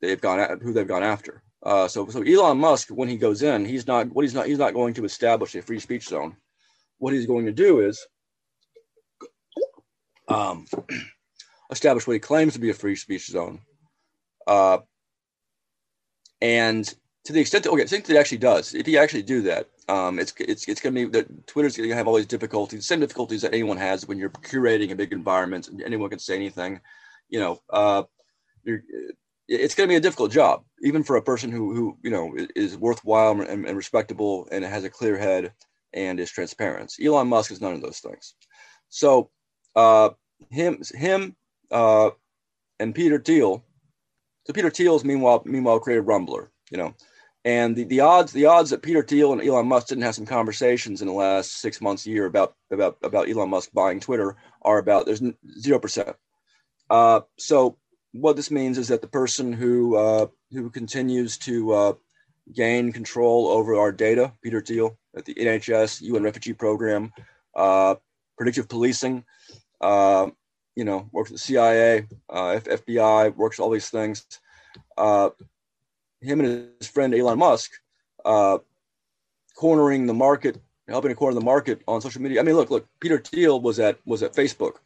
[0.00, 1.42] they've gone at, who they've gone after.
[1.64, 4.58] Uh, so, so Elon Musk, when he goes in, he's not what he's not he's
[4.58, 6.36] not going to establish a free speech zone.
[6.98, 8.06] What he's going to do is
[10.28, 10.66] um,
[11.72, 13.60] establish what he claims to be a free speech zone,
[14.46, 14.78] uh,
[16.40, 16.92] and
[17.24, 18.74] to the extent that okay, I think that actually does.
[18.74, 21.88] If he actually do that, um, it's it's it's going to be that Twitter's going
[21.88, 25.12] to have all these difficulties, same difficulties that anyone has when you're curating a big
[25.12, 25.68] environment.
[25.68, 26.80] and Anyone can say anything,
[27.28, 27.60] you know.
[27.70, 28.04] Uh,
[28.64, 28.82] you're,
[29.46, 32.34] it's going to be a difficult job, even for a person who who you know
[32.56, 35.52] is worthwhile and, and respectable and has a clear head
[35.92, 36.92] and is transparent.
[37.02, 38.34] Elon Musk is none of those things.
[38.88, 39.30] So,
[39.76, 40.10] uh,
[40.50, 41.36] him him
[41.70, 42.10] uh,
[42.78, 43.64] and Peter Thiel.
[44.46, 46.94] So Peter Thiel's meanwhile meanwhile created Rumbler, you know
[47.44, 50.26] and the, the odds the odds that Peter Thiel and Elon Musk didn't have some
[50.26, 54.78] conversations in the last six months, year about about about Elon Musk buying Twitter are
[54.78, 55.22] about there's
[55.58, 56.16] zero percent.
[56.88, 57.76] Uh, so
[58.12, 61.92] what this means is that the person who uh, who continues to uh,
[62.54, 67.12] gain control over our data, Peter Thiel at the NHS UN refugee program,
[67.54, 67.96] uh,
[68.38, 69.22] predictive policing,
[69.82, 70.30] uh,
[70.76, 74.24] you know, works at the CIA, uh, FBI, works all these things
[76.24, 77.70] him and his friend Elon Musk
[78.24, 78.58] uh,
[79.56, 80.58] cornering the market,
[80.88, 82.40] helping to corner the market on social media.
[82.40, 84.76] I mean, look, look, Peter Thiel was at was at Facebook,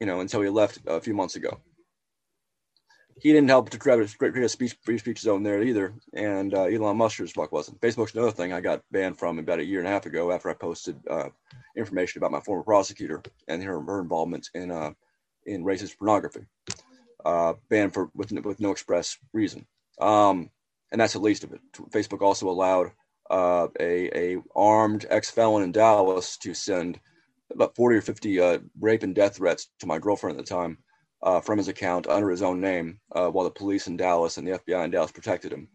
[0.00, 1.58] you know, until he left a few months ago.
[3.20, 5.94] He didn't help to create a, speech, free speech zone there either.
[6.12, 7.80] And uh, Elon Musk sure fuck wasn't.
[7.80, 10.50] Facebook's another thing I got banned from about a year and a half ago after
[10.50, 11.28] I posted uh,
[11.76, 14.92] information about my former prosecutor and her, her involvement in uh,
[15.46, 16.46] in racist pornography.
[17.24, 19.64] Uh, banned for with, with no express reason.
[20.00, 20.50] Um,
[20.90, 21.60] and that's the least of it.
[21.90, 22.90] Facebook also allowed
[23.30, 26.98] uh, a, a armed ex felon in Dallas to send
[27.52, 30.78] about 40 or 50 uh, rape and death threats to my girlfriend at the time
[31.22, 34.46] uh, from his account under his own name, uh, while the police in Dallas and
[34.46, 35.68] the FBI in Dallas protected him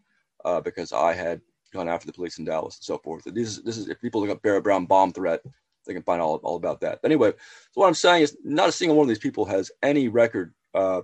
[0.44, 1.40] uh, because I had
[1.72, 3.24] gone after the police in Dallas and so forth.
[3.24, 5.40] This is, this is if people look up Barrett Brown bomb threat,
[5.88, 7.00] they can find all, all about that.
[7.02, 7.32] Anyway,
[7.72, 10.54] so what I'm saying is not a single one of these people has any record
[10.74, 11.00] uh,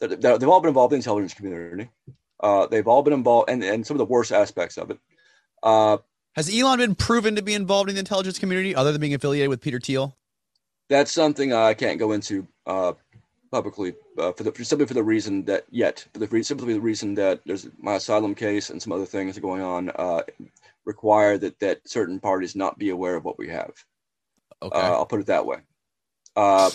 [0.00, 1.90] that, that they've all been involved in the intelligence community.
[2.40, 4.98] Uh, they've all been involved, and, and some of the worst aspects of it.
[5.62, 5.98] Uh,
[6.34, 9.48] Has Elon been proven to be involved in the intelligence community other than being affiliated
[9.48, 10.16] with Peter Thiel?
[10.88, 12.92] That's something I can't go into uh,
[13.54, 16.80] publicly uh, for the for, simply for the reason that yet for the simply the
[16.80, 20.22] reason that there's my asylum case and some other things going on uh,
[20.84, 23.72] require that that certain parties not be aware of what we have.
[24.62, 25.58] Okay, uh, I'll put it that way.
[26.36, 26.70] Uh,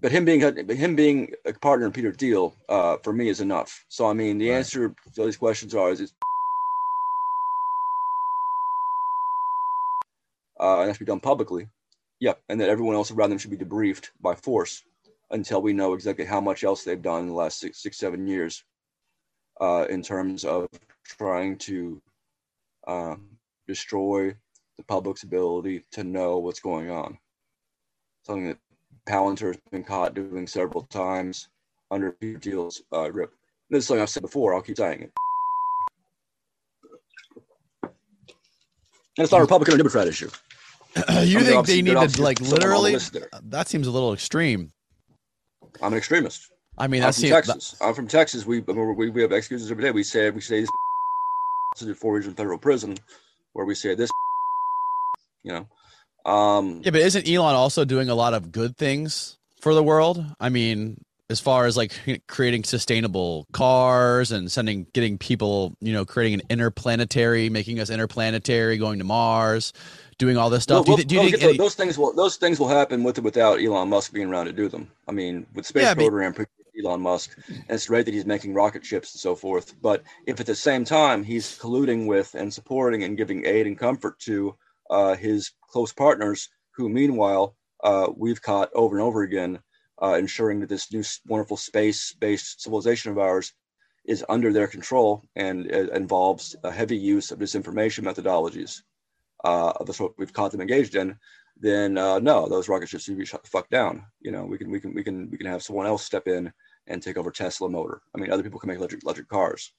[0.00, 3.84] but him being him being a partner in Peter Thiel uh, for me is enough.
[3.88, 4.56] So I mean, the right.
[4.56, 6.10] answer to these questions are: is it,
[10.60, 11.68] uh, and has to be done publicly.
[12.20, 14.82] Yeah, and that everyone else around them should be debriefed by force
[15.30, 18.26] until we know exactly how much else they've done in the last six, six seven
[18.26, 18.64] years
[19.60, 20.68] uh, in terms of
[21.04, 22.00] trying to
[22.86, 23.36] um,
[23.66, 24.34] destroy
[24.76, 27.18] the public's ability to know what's going on.
[28.24, 28.58] Something that
[29.06, 31.48] Palantir has been caught doing several times
[31.90, 33.32] under Peter Thiel's uh, grip.
[33.70, 34.54] This is something I've said before.
[34.54, 35.12] I'll keep saying it.
[39.16, 40.30] And it's not a Republican or Democrat issue.
[41.22, 42.96] you think they need to like literally?
[43.42, 44.72] That seems a little extreme.
[45.82, 46.50] I'm an extremist.
[46.78, 47.72] I mean, I'm from Texas.
[47.72, 47.84] That...
[47.84, 48.46] I'm from Texas.
[48.46, 49.90] We, we we have excuses every day.
[49.92, 50.66] We say we say
[51.80, 52.96] this four years in federal prison,
[53.52, 54.10] where we say this,
[55.44, 56.30] you know.
[56.30, 60.24] Um, yeah, but isn't Elon also doing a lot of good things for the world?
[60.40, 61.92] I mean, as far as like
[62.26, 68.78] creating sustainable cars and sending, getting people, you know, creating an interplanetary, making us interplanetary,
[68.78, 69.72] going to Mars,
[70.18, 70.86] doing all this stuff.
[70.86, 73.18] Well, do you, do you think any- those things will those things will happen with
[73.18, 74.90] or without Elon Musk being around to do them?
[75.08, 76.32] I mean, with space yeah, program.
[76.36, 79.80] But- Elon Musk, and it's great that he's making rocket ships and so forth.
[79.80, 83.78] But if at the same time he's colluding with and supporting and giving aid and
[83.78, 84.56] comfort to
[84.90, 89.58] uh, his close partners, who meanwhile uh, we've caught over and over again,
[90.02, 93.52] uh, ensuring that this new wonderful space-based civilization of ours
[94.04, 98.82] is under their control and involves a heavy use of disinformation methodologies
[99.44, 101.16] uh, sort we've caught them engaged in.
[101.56, 104.04] Then uh, no, those rocket ships should be shut the fuck down.
[104.20, 106.52] You know, we can we can we can we can have someone else step in
[106.86, 108.02] and take over Tesla Motor.
[108.14, 109.72] I mean, other people can make electric electric cars.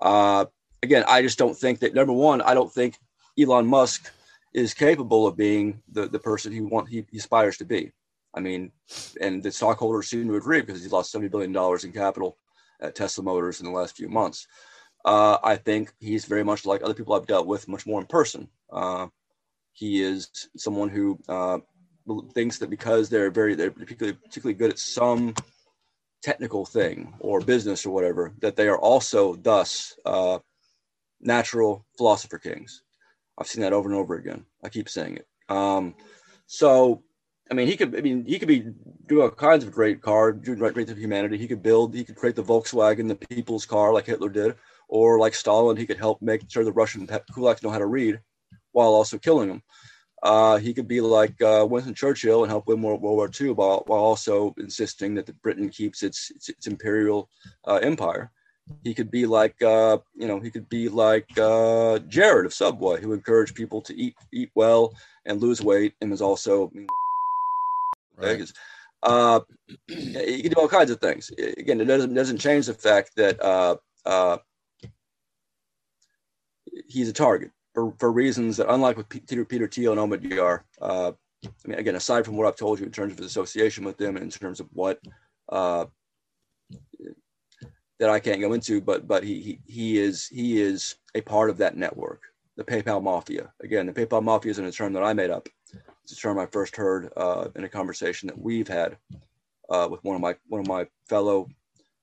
[0.00, 0.46] Uh,
[0.82, 2.96] again, I just don't think that number one, I don't think
[3.38, 4.10] Elon Musk
[4.54, 7.92] is capable of being the, the person he want he, he aspires to be.
[8.34, 8.72] I mean,
[9.20, 12.38] and the stockholders seem to agree because he's lost $70 billion in capital
[12.80, 14.46] at Tesla Motors in the last few months.
[15.04, 18.06] Uh, I think he's very much like other people I've dealt with, much more in
[18.06, 18.48] person.
[18.72, 19.08] Uh,
[19.72, 21.58] he is someone who uh,
[22.34, 25.34] thinks that because they're very, they're particularly, particularly good at some
[26.22, 30.38] technical thing or business or whatever, that they are also thus uh,
[31.20, 32.82] natural philosopher kings.
[33.42, 34.44] I've seen that over and over again.
[34.62, 35.26] I keep saying it.
[35.48, 35.96] Um,
[36.46, 37.02] so,
[37.50, 37.98] I mean, he could.
[37.98, 38.68] I mean, he could be
[39.08, 41.38] do all kinds of great car, do great things for humanity.
[41.38, 41.92] He could build.
[41.92, 44.54] He could create the Volkswagen, the people's car, like Hitler did,
[44.86, 48.20] or like Stalin, he could help make sure the Russian kulaks know how to read,
[48.70, 49.62] while also killing them.
[50.22, 53.82] Uh, he could be like uh, Winston Churchill and help win World, War II while,
[53.88, 57.28] while also insisting that Britain keeps its its, its imperial
[57.66, 58.30] uh, empire.
[58.84, 63.00] He could be like uh, you know he could be like uh, Jared of Subway,
[63.00, 64.94] who encouraged people to eat eat well
[65.24, 66.70] and lose weight, and was also
[68.16, 68.52] right.
[69.02, 69.40] Uh,
[69.88, 71.30] he can do all kinds of things.
[71.58, 74.38] Again, it doesn't doesn't change the fact that uh, uh,
[76.88, 81.12] he's a target for, for reasons that, unlike with Peter, Peter Thiel and Omidyar, uh,
[81.44, 83.96] I mean, again, aside from what I've told you in terms of his association with
[83.96, 85.00] them, and in terms of what
[85.48, 85.86] uh,
[88.02, 91.50] that I can't go into, but but he, he he is he is a part
[91.50, 92.22] of that network,
[92.56, 93.52] the PayPal mafia.
[93.62, 95.48] Again, the PayPal mafia isn't a term that I made up.
[96.02, 98.96] It's a term I first heard uh, in a conversation that we've had
[99.70, 101.46] uh, with one of my one of my fellow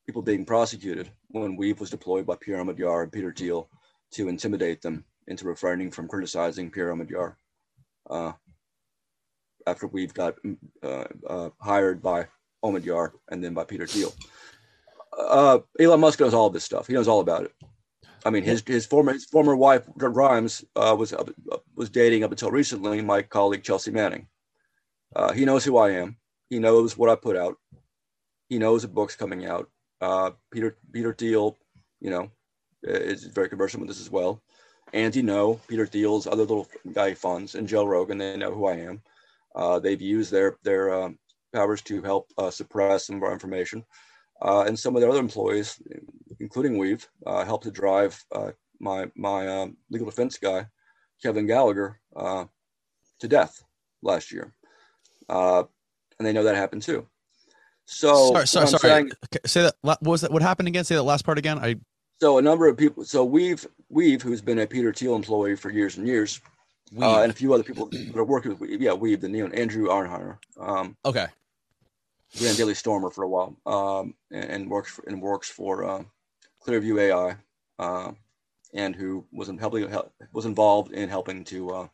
[0.06, 3.68] people being prosecuted when weev was deployed by Pierre Omidyar and Peter Thiel
[4.12, 7.36] to intimidate them into refraining from criticizing Pierre Omidyar.
[8.10, 8.32] Uh,
[9.68, 10.36] after weev got
[10.82, 12.26] uh, uh, hired by
[12.64, 14.14] Omidyar and then by Peter Thiel.
[15.20, 16.88] Uh, Elon Musk knows all this stuff.
[16.88, 17.54] He knows all about it.
[18.26, 21.26] I mean, his his former his former wife Grimes uh, was uh,
[21.76, 24.28] was dating up until recently my colleague Chelsea Manning.
[25.16, 26.18] Uh, he knows who I am.
[26.50, 27.58] He knows what I put out.
[28.50, 29.70] He knows the books coming out.
[30.52, 31.58] Peter Peter Thiel,
[32.02, 32.32] you know,
[32.84, 34.42] is very conversant with this as well.
[34.94, 38.18] Andy know Peter Thiel's other little guy funds and Joe Rogan.
[38.18, 39.02] They know who I am.
[39.56, 41.20] Uh, they've used their their um,
[41.54, 43.84] powers to help uh, suppress some of our information,
[44.42, 45.82] uh, and some of their other employees,
[46.40, 50.66] including weev, uh, helped to drive uh, my my um, legal defense guy,
[51.22, 52.46] Kevin Gallagher, uh,
[53.20, 53.64] to death
[54.02, 54.54] last year,
[55.30, 55.68] and
[56.20, 57.08] they know that happened too.
[57.86, 58.80] So sorry, sorry, sorry.
[58.82, 59.12] Saying,
[59.46, 59.76] say that.
[59.82, 60.32] What was that?
[60.32, 60.84] What happened again?
[60.84, 61.58] Say that last part again.
[61.58, 61.76] I
[62.22, 63.04] so a number of people.
[63.04, 66.40] So weev weev who's been a Peter Thiel employee for years and years,
[67.02, 68.80] uh, and a few other people that are working with weev.
[68.80, 70.38] Yeah, weev, the neon Andrew Auernheimer.
[70.60, 71.28] Um, okay.
[72.42, 76.04] Ran Daily Stormer for a while, um, and, and, works for, and works for uh,
[76.66, 77.36] Clearview AI,
[77.80, 78.12] uh,
[78.74, 79.92] and who was in helping
[80.32, 81.88] was involved in helping to uh,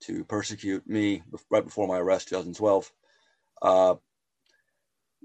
[0.00, 2.90] to persecute me right before my arrest, 2012.
[3.60, 3.96] Uh,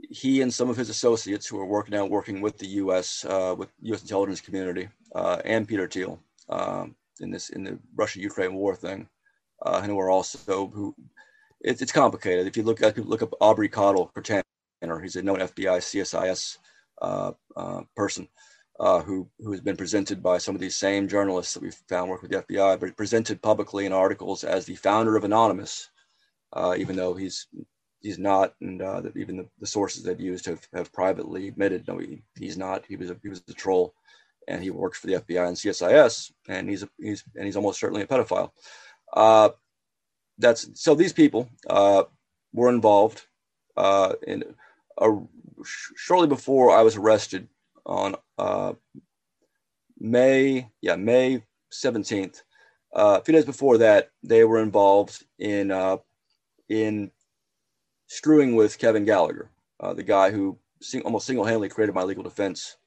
[0.10, 3.26] he and some of his associates who are working now working with the U.S.
[3.26, 4.02] Uh, with U.S.
[4.02, 6.20] intelligence community uh, and Peter Thiel
[6.50, 9.08] um, in this in the Russia-Ukraine war thing,
[9.66, 10.94] and who are also who
[11.64, 12.48] it's, it's complicated.
[12.48, 16.58] If you look at look up Aubrey Cottle, or he's a known FBI CSIS
[17.02, 18.28] uh, uh, person
[18.80, 22.10] uh, who who has been presented by some of these same journalists that we found
[22.10, 25.90] work with the FBI, but presented publicly in articles as the founder of Anonymous,
[26.78, 27.48] even though he's
[28.04, 31.98] he's not, and uh, even the, the, sources they've used have, have privately admitted no,
[31.98, 32.86] he, he's not.
[32.86, 33.96] He was a, he was a troll,
[34.48, 37.80] and he works for the FBI and CSIS, and he's a, he's and he's almost
[37.80, 38.52] certainly a pedophile.
[40.34, 42.04] Uh, that's so these people uh,
[42.54, 43.26] were involved
[43.78, 44.44] uh, in
[45.00, 45.10] a,
[45.96, 47.48] shortly before I was arrested
[47.86, 48.74] on uh,
[50.00, 52.44] May yeah May seventeenth.
[52.96, 55.98] Uh, a few days before that, they were involved in uh,
[56.70, 57.12] in
[58.08, 62.78] screwing with Kevin Gallagher, uh, the guy who sing, almost single-handedly created my legal defense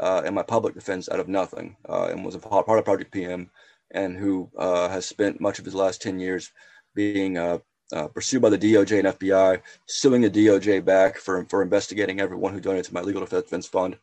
[0.00, 3.10] uh, and my public defense out of nothing, uh, and was a part of Project
[3.10, 3.50] PM,
[3.92, 6.52] and who uh, has spent much of his last ten years
[6.96, 7.58] being uh,
[7.92, 12.52] uh, pursued by the DOJ and FBI, suing the DOJ back for for investigating everyone
[12.52, 13.96] who donated to my legal defense fund.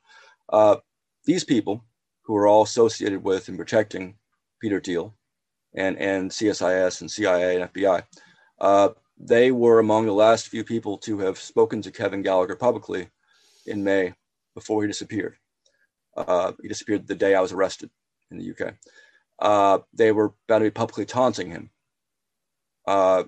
[1.25, 1.83] these people,
[2.21, 4.15] who are all associated with and protecting
[4.61, 5.13] Peter Thiel,
[5.75, 8.03] and and CSIS and CIA and FBI
[9.17, 13.09] they were among the last few people to have spoken to Kevin Gallagher publicly
[13.65, 14.13] in May
[14.55, 15.35] before he disappeared.
[16.15, 17.89] Uh, he disappeared the day I was arrested
[18.31, 18.75] in the UK.
[19.39, 21.69] Uh, they were bound to be publicly taunting him.
[22.85, 23.23] Uh,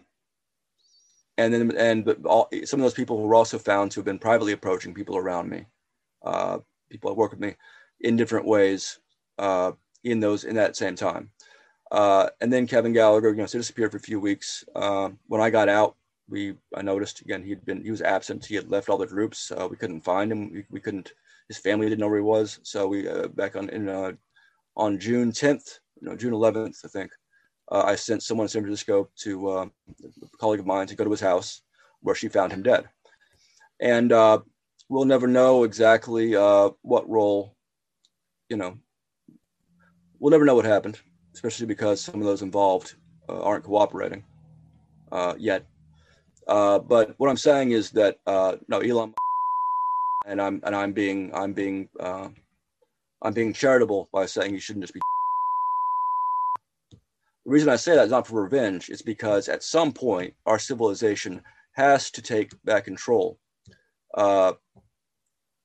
[1.37, 4.53] and then, and all, some of those people were also found to have been privately
[4.53, 5.65] approaching people around me,
[6.23, 7.55] uh, people that work with me,
[8.01, 8.99] in different ways
[9.37, 9.71] uh,
[10.03, 11.29] in those in that same time.
[11.91, 14.63] Uh, and then Kevin Gallagher, you know, so disappeared for a few weeks.
[14.75, 15.95] Uh, when I got out,
[16.29, 18.45] we I noticed again he'd been he was absent.
[18.45, 19.51] He had left all the groups.
[19.69, 20.51] We couldn't find him.
[20.51, 21.13] We, we couldn't.
[21.49, 22.59] His family didn't know where he was.
[22.63, 24.13] So we uh, back on in uh,
[24.77, 27.11] on June 10th, you know, June 11th, I think.
[27.71, 29.71] Uh, I sent someone in San Francisco to a
[30.39, 31.61] colleague of mine to go to his house,
[32.01, 32.87] where she found him dead.
[33.79, 34.11] And
[34.89, 37.55] we'll never know exactly what role,
[38.49, 38.77] you know,
[40.19, 40.99] we'll never know what happened
[41.35, 42.95] especially because some of those involved
[43.29, 44.23] uh, aren't cooperating
[45.11, 45.65] uh, yet.
[46.47, 49.13] Uh, but what I'm saying is that uh, no, Elon,
[50.25, 52.29] and I'm and I'm being I'm being uh,
[53.21, 55.01] I'm being charitable by saying you shouldn't just be.
[57.45, 58.89] The reason I say that is not for revenge.
[58.89, 61.41] It's because at some point our civilization
[61.73, 63.37] has to take back control
[64.15, 64.53] uh,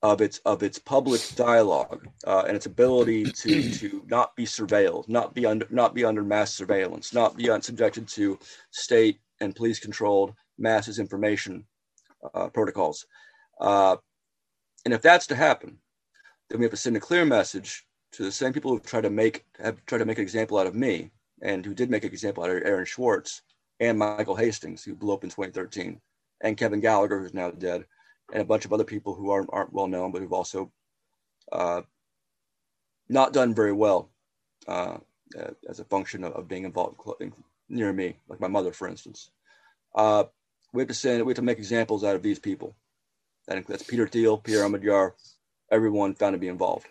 [0.03, 5.09] of its of its public dialogue uh, and its ability to to not be surveilled,
[5.09, 8.37] not be under not be under mass surveillance, not be subjected to
[8.69, 11.65] state and police controlled mass information
[12.35, 13.07] uh, protocols.
[13.59, 13.95] Uh,
[14.85, 15.77] and if that's to happen,
[16.49, 19.09] then we have to send a clear message to the same people who try to
[19.09, 21.11] make have tried to make an example out of me
[21.41, 23.41] and who did make an example out of Aaron Swartz
[23.79, 25.99] and Michael Hastings, who blew up in 2013,
[26.41, 27.85] and Kevin Gallagher, who's now dead,
[28.31, 30.71] and a bunch of other people who aren't, aren't well known, but who've also
[31.51, 31.81] uh,
[33.09, 34.09] not done very well
[34.67, 34.97] uh,
[35.67, 36.97] as a function of, of being involved
[37.69, 39.31] near me, like my mother, for instance.
[39.95, 40.25] Uh,
[40.73, 42.75] we have to send, we have to make examples out of these people.
[43.47, 45.13] That, includes Peter Thiel, Pierre Omidyar,
[45.71, 46.87] everyone found to be involved.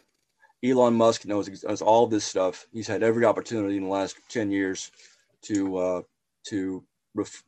[0.65, 2.67] Elon Musk knows, knows all this stuff.
[2.73, 4.91] He's had every opportunity in the last 10 years
[5.43, 6.03] to uh,
[6.45, 6.85] to
[7.15, 7.43] ref,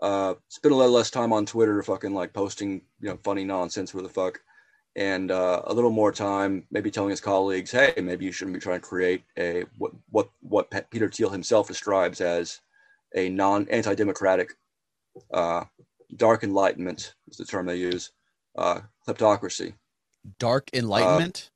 [0.00, 3.90] uh, spend a little less time on Twitter, fucking like posting you know funny nonsense
[3.90, 4.40] for the fuck,
[4.96, 8.60] and uh, a little more time maybe telling his colleagues, hey, maybe you shouldn't be
[8.60, 12.60] trying to create a what what what Peter Thiel himself describes as
[13.14, 14.54] a non anti-democratic
[15.32, 15.64] uh,
[16.16, 18.12] dark enlightenment is the term they use
[18.56, 19.74] uh, kleptocracy
[20.38, 21.55] dark enlightenment uh,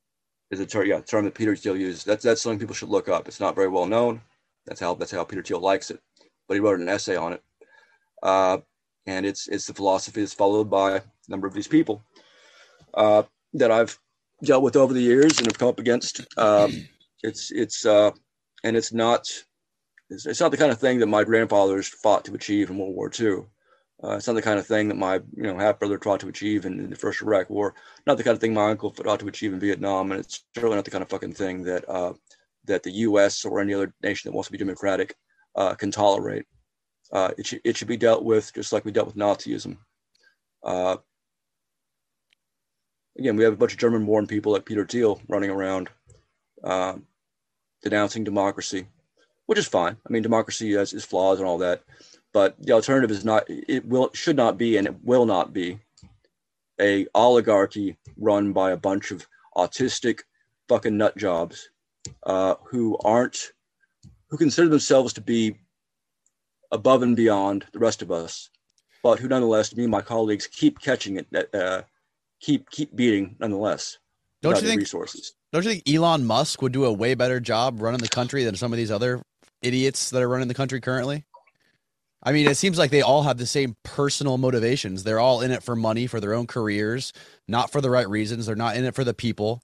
[0.51, 3.09] is a term yeah term that peter thiel uses that's that's something people should look
[3.09, 3.29] up.
[3.29, 4.21] It's not very well known.
[4.67, 6.01] That's how that's how peter thiel likes it.
[6.49, 7.43] But he wrote an essay on it.
[8.23, 8.59] Uh,
[9.07, 12.03] and it's it's the philosophy that's followed by a number of these people
[12.95, 13.23] uh,
[13.55, 13.99] that i've
[14.43, 16.27] dealt with over the years and have come up against.
[16.39, 16.89] Um,
[17.23, 18.11] it's it's uh,
[18.65, 19.29] and it's not
[20.09, 22.95] it's, it's not the kind of thing that my grandfathers fought to achieve in world
[22.95, 23.45] war ii
[24.03, 26.29] uh, it's not the kind of thing that my you know half brother tried to
[26.29, 27.75] achieve in, in, the first Iraq War.
[28.07, 30.77] Not the kind of thing my uncle tried to achieve in Vietnam, and it's certainly
[30.77, 32.15] not the kind of fucking thing that uh,
[32.65, 33.45] that the U.S.
[33.45, 35.15] or any other nation that wants to be democratic
[35.55, 36.47] uh, can tolerate.
[37.13, 39.77] Uh, it should it should be dealt with just like we dealt with Nazism.
[40.65, 40.97] Uh,
[43.19, 45.91] again, we have a bunch of German-born people like Peter Thiel running around
[46.65, 46.95] uh,
[47.83, 48.87] denouncing democracy,
[49.45, 49.97] which is fine.
[50.07, 51.83] I mean, democracy has its flaws and all that
[52.33, 55.79] but the alternative is not it will should not be and it will not be
[56.81, 59.27] a oligarchy run by a bunch of
[59.57, 60.21] autistic
[60.69, 61.71] fucking nut jobs
[62.25, 63.53] uh, who aren't
[64.29, 65.57] who consider themselves to be
[66.73, 68.51] above and beyond the rest of us
[69.03, 71.83] but who nonetheless me and my colleagues keep catching it uh,
[72.41, 73.99] keep keep beating nonetheless.
[74.43, 75.35] Don't you think resources.
[75.53, 78.57] don't you think elon musk would do a way better job running the country than
[78.57, 79.23] some of these other
[79.63, 81.25] idiots that are running the country currently
[82.23, 85.05] I mean, it seems like they all have the same personal motivations.
[85.05, 87.13] They're all in it for money, for their own careers,
[87.49, 88.47] not for the right reasons.
[88.47, 89.63] They're not in it for the people.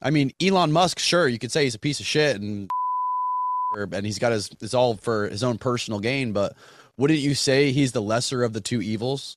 [0.00, 2.70] I mean, Elon Musk, sure, you could say he's a piece of shit and
[3.76, 6.56] and he's got his it's all for his own personal gain, but
[6.96, 9.36] wouldn't you say he's the lesser of the two evils?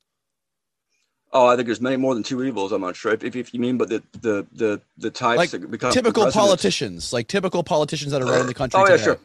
[1.30, 2.72] Oh, I think there's many more than two evils.
[2.72, 5.70] I'm not sure if, if you mean, but the the the the types like that
[5.70, 8.80] become typical politicians, like typical politicians that are running the country.
[8.80, 9.04] Oh yeah, today.
[9.04, 9.18] sure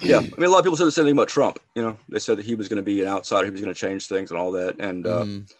[0.00, 1.58] yeah, I mean, a lot of people said the same thing about Trump.
[1.74, 3.74] You know, they said that he was going to be an outsider, he was going
[3.74, 5.52] to change things and all that, and uh, mm.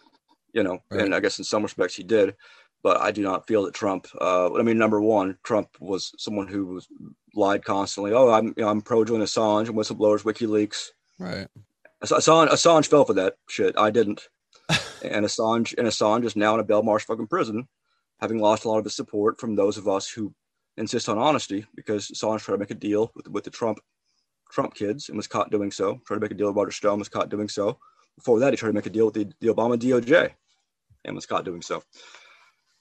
[0.53, 1.03] you know, right.
[1.03, 2.35] and I guess in some respects he did,
[2.83, 4.07] but I do not feel that Trump.
[4.21, 6.89] Uh, I mean, number one, Trump was someone who was
[7.35, 8.13] lied constantly.
[8.13, 10.89] Oh, I'm you know, I'm pro Julian Assange and whistleblowers, WikiLeaks.
[11.19, 11.49] Right.
[12.03, 13.77] Assange, Assange fell for that shit.
[13.79, 14.29] I didn't.
[14.69, 17.69] and Assange and Assange is now in a Belmarsh fucking prison,
[18.21, 20.35] having lost a lot of his support from those of us who
[20.77, 23.79] insist on honesty because Assange tried to make a deal with, with the Trump
[24.55, 26.01] Trump kids and was caught doing so.
[26.07, 27.79] Tried to make a deal with Roger Stone, was caught doing so.
[28.17, 30.31] Before that, he tried to make a deal with the, the Obama DOJ
[31.05, 31.83] and was caught doing so.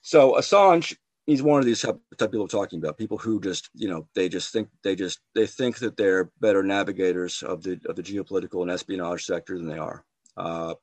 [0.02, 0.96] So Assange,
[1.26, 4.30] he's one of these type, type people talking about people who just, you know, they
[4.30, 8.62] just think they just they think that they're better navigators of the of the geopolitical
[8.62, 10.06] and espionage sector than they are.
[10.38, 10.76] Uh,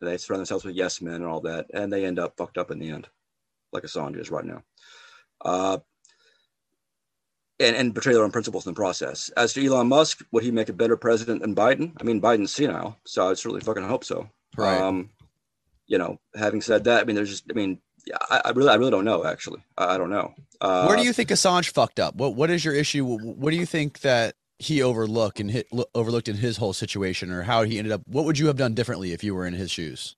[0.00, 2.70] they surround themselves with yes men and all that, and they end up fucked up
[2.70, 3.08] in the end,
[3.72, 4.62] like Assange is right now.
[5.44, 5.78] Uh,
[7.58, 9.30] and, and betray their own principles in the process.
[9.36, 11.92] As to Elon Musk, would he make a better president than Biden?
[12.00, 14.28] I mean, Biden's senile, so I certainly fucking hope so.
[14.56, 14.80] Right.
[14.80, 15.10] Um,
[15.86, 18.70] you know, having said that, I mean, there's just, I mean, yeah, I, I really,
[18.70, 19.24] I really don't know.
[19.24, 20.34] Actually, I, I don't know.
[20.60, 22.14] Uh, Where do you think Assange fucked up?
[22.16, 23.04] What, what is your issue?
[23.04, 27.42] What do you think that he overlooked and hit, overlooked in his whole situation, or
[27.42, 28.02] how he ended up?
[28.06, 30.16] What would you have done differently if you were in his shoes?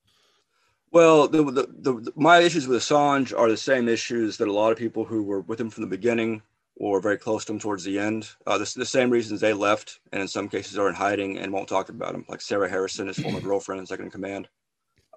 [0.90, 4.73] Well, the, the, the, my issues with Assange are the same issues that a lot
[4.73, 6.40] of people who were with him from the beginning
[6.79, 8.31] or very close to them towards the end.
[8.47, 11.69] Uh, the, same reasons they left, and in some cases are in hiding and won't
[11.69, 14.49] talk about them, like Sarah Harrison, his former girlfriend and second in command,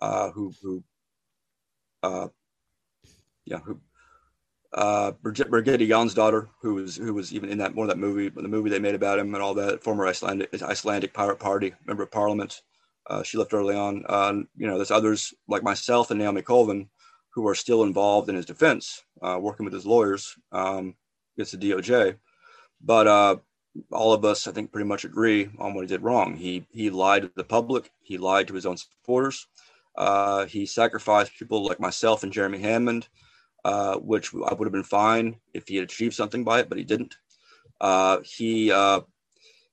[0.02, 0.84] uh, who who
[2.02, 2.28] uh,
[3.46, 3.80] yeah who
[4.74, 8.72] uh, Birgitta daughter, who was who was even in that of that movie, the movie
[8.72, 9.84] they made about him and all that.
[9.84, 12.62] Former Icelandic Icelandic Pirate Party member of Parliament.
[13.08, 14.04] Uh, she left early on.
[14.08, 16.90] Uh, you know, there's others like myself and Naomi Colvin
[17.34, 20.96] who are still involved in his defense, uh, working with his lawyers um,
[21.36, 22.18] against the DOJ.
[22.84, 23.36] But uh,
[23.91, 26.36] all of us, I think, pretty much agree on what he did wrong.
[26.36, 27.91] He he lied to the public.
[28.02, 29.48] He lied to his own supporters.
[29.95, 33.08] Uh, he sacrificed people like myself and Jeremy Hammond,
[33.66, 36.78] uh, which I would have been fine if he had achieved something by it, but
[36.78, 37.16] he didn't.
[37.80, 39.02] Uh, he uh,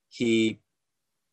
[0.08, 0.60] he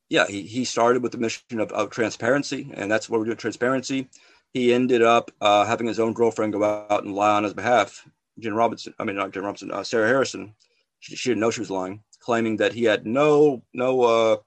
[0.10, 3.38] yeah he, he started with the mission of, of transparency, and that's what we're doing
[3.38, 4.10] transparency.
[4.54, 8.08] He ended up uh, having his own girlfriend go out and lie on his behalf.
[8.40, 10.56] Jen Robinson, I mean not Jen Robinson, uh, Sarah Harrison.
[11.00, 14.38] She, she didn't know she was lying claiming that he had no no uh,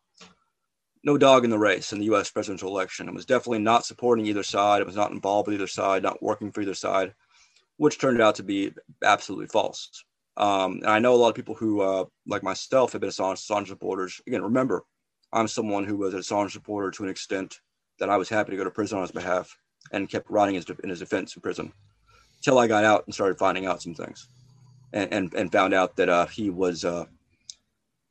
[1.05, 2.28] no dog in the race in the U.S.
[2.28, 4.81] presidential election and was definitely not supporting either side.
[4.81, 7.15] It was not involved with either side, not working for either side,
[7.77, 8.73] which turned out to be
[9.05, 10.05] absolutely false.
[10.36, 13.35] Um, and I know a lot of people who, uh, like myself, have been Assange,
[13.35, 14.20] Assange supporters.
[14.27, 14.85] Again, remember,
[15.32, 17.60] I'm someone who was an Assange supporter to an extent
[18.01, 19.56] that I was happy to go to prison on his behalf
[19.93, 21.73] and kept writing his, in his defense in prison
[22.39, 24.28] until I got out and started finding out some things
[24.93, 27.05] and, and, and found out that uh, he was uh,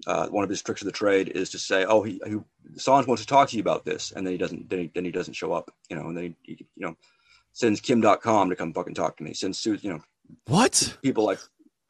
[0.06, 2.38] uh, one of his tricks of the trade is to say, "Oh, he, he
[2.76, 4.70] Assange wants to talk to you about this," and then he doesn't.
[4.70, 5.74] Then he, then he doesn't show up.
[5.90, 6.96] You know, and then he, he you know
[7.54, 9.34] sends Kim Dotcom to come fucking talk to me.
[9.34, 10.02] Sends you know
[10.48, 11.40] what people like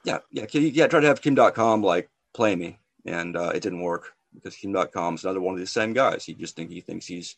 [0.03, 3.81] yeah yeah yeah try to have Kim Dotcom like play me, and uh, it didn't
[3.81, 6.23] work because Kim Dotcom is another one of the same guys.
[6.23, 7.35] He just think he thinks he's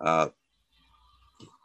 [0.00, 0.28] uh,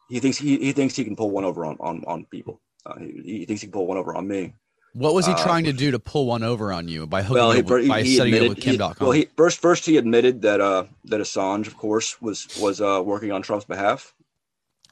[0.10, 2.62] he thinks he, he thinks he can pull one over on on on people.
[2.86, 4.54] Uh, he, he thinks he can pull one over on me.
[4.94, 7.36] What was he uh, trying to do to pull one over on you by hooking
[7.36, 9.00] well, he, with, by he setting admitted, it with Kim Dotcom?
[9.02, 13.02] Well, he, first first he admitted that uh, that Assange, of course, was was uh,
[13.04, 14.14] working on Trump's behalf.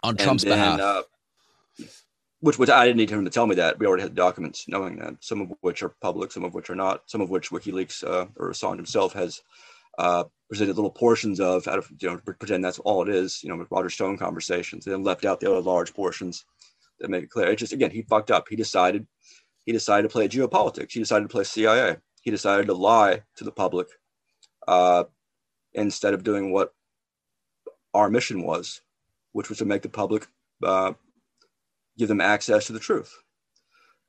[0.04, 0.80] On Trump's then, behalf.
[0.80, 1.04] Uh,
[2.40, 3.78] which which I didn't need him to tell me that.
[3.78, 5.16] We already had documents knowing that.
[5.20, 7.04] Some of which are public, some of which are not.
[7.06, 9.42] Some of which WikiLeaks uh, or Assange himself has
[10.00, 13.42] uh, presented little portions of out of you know pretend that's all it is.
[13.42, 16.44] You know, with Roger Stone conversations, and then left out the other large portions
[17.00, 17.48] that make it clear.
[17.48, 18.48] It just again he fucked up.
[18.50, 19.08] He decided
[19.66, 20.92] he decided to play geopolitics.
[20.92, 21.98] He decided to play CIA.
[22.22, 23.88] He decided to lie to the public
[24.68, 25.06] uh,
[25.74, 26.74] instead of doing what
[27.94, 28.82] our mission was,
[29.32, 30.28] which was to make the public
[30.64, 30.92] uh,
[31.98, 33.18] give them access to the truth.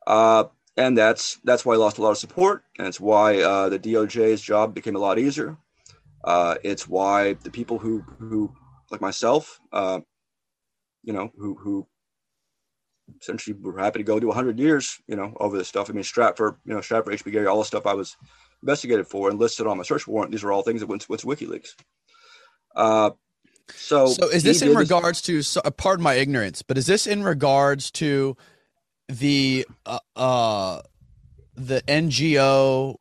[0.09, 0.44] Uh,
[0.77, 3.78] and that's that's why he lost a lot of support, and it's why uh, the
[3.78, 5.56] DOJ's job became a lot easier.
[6.24, 8.53] Uh, it's why the people who who
[8.90, 10.01] like myself, uh,
[11.03, 11.86] you know, who who
[13.20, 15.90] essentially we're happy to go do 100 years, you know, over this stuff.
[15.90, 18.16] I mean, Stratfor, you know, Stratfor, HB Gary, all the stuff I was
[18.62, 20.31] investigated for and listed on my search warrant.
[20.31, 21.74] These are all things that went to, went to WikiLeaks.
[22.74, 23.11] Uh,
[23.70, 25.43] so, so is this in regards this- to?
[25.43, 28.36] So, uh, pardon my ignorance, but is this in regards to
[29.09, 30.82] the uh, uh
[31.55, 32.97] the NGO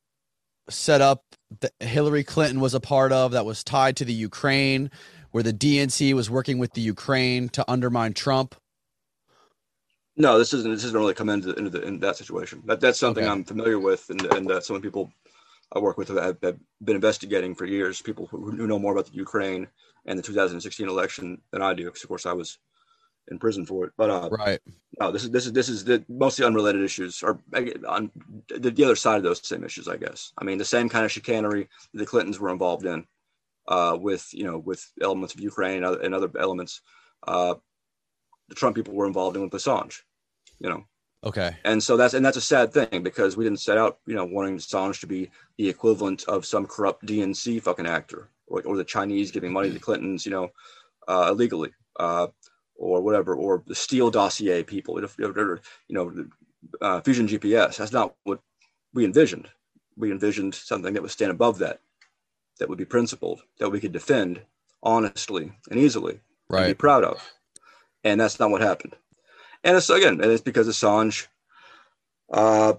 [0.69, 1.23] set up
[1.60, 4.90] that Hillary Clinton was a part of that was tied to the Ukraine,
[5.32, 8.56] where the DNC was working with the Ukraine to undermine Trump?
[10.18, 10.72] No, this isn't.
[10.72, 12.61] This doesn't really come into, into, the, in that situation.
[12.65, 13.32] That that's something okay.
[13.32, 15.11] I'm familiar with, and and uh, some people
[15.73, 18.02] I work with have, have, been investigating for years.
[18.02, 19.68] People who, who, know more about the Ukraine
[20.06, 22.57] and the 2016 election than I do, because of course I was
[23.32, 23.94] in prison for it.
[23.98, 24.60] But uh, right,
[24.99, 27.40] no, this is this is this is the mostly unrelated issues, or
[27.88, 28.12] on
[28.49, 30.34] the, the other side of those same issues, I guess.
[30.38, 33.06] I mean, the same kind of chicanery the Clintons were involved in,
[33.68, 36.82] uh, with you know with elements of Ukraine and other, and other elements.
[37.26, 37.56] Uh,
[38.49, 40.02] the Trump people were involved in with Assange,
[40.60, 40.84] you know.
[41.24, 41.56] Okay.
[41.64, 44.26] And so that's and that's a sad thing because we didn't set out, you know,
[44.26, 48.84] wanting Assange to be the equivalent of some corrupt DNC fucking actor or, or the
[48.84, 50.49] Chinese giving money to the Clintons, you know,
[51.08, 52.28] uh, illegally, uh,
[52.82, 56.26] or whatever, or the Steele dossier people, you know,
[56.82, 57.78] uh, Fusion GPS.
[57.78, 58.40] That's not what
[58.94, 59.49] we envisioned.
[59.98, 61.82] We envisioned something that would stand above that,
[62.60, 64.41] that would be principled, that we could defend
[64.84, 66.64] honestly and easily, right.
[66.64, 67.22] and be proud of
[68.03, 68.95] and that's not what happened.
[69.64, 71.28] And it's again, and it's because Assange,
[72.32, 72.74] uh,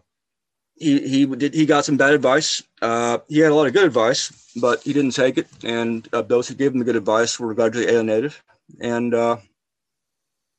[0.74, 2.62] he he did he got some bad advice.
[2.80, 5.46] Uh, he had a lot of good advice, but he didn't take it.
[5.62, 8.34] And uh, those who gave him the good advice were largely alienated.
[8.80, 9.36] And uh,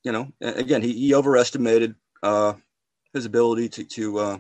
[0.04, 2.54] you know, again, he, he overestimated uh,
[3.14, 4.20] his ability to to.
[4.20, 4.38] Uh,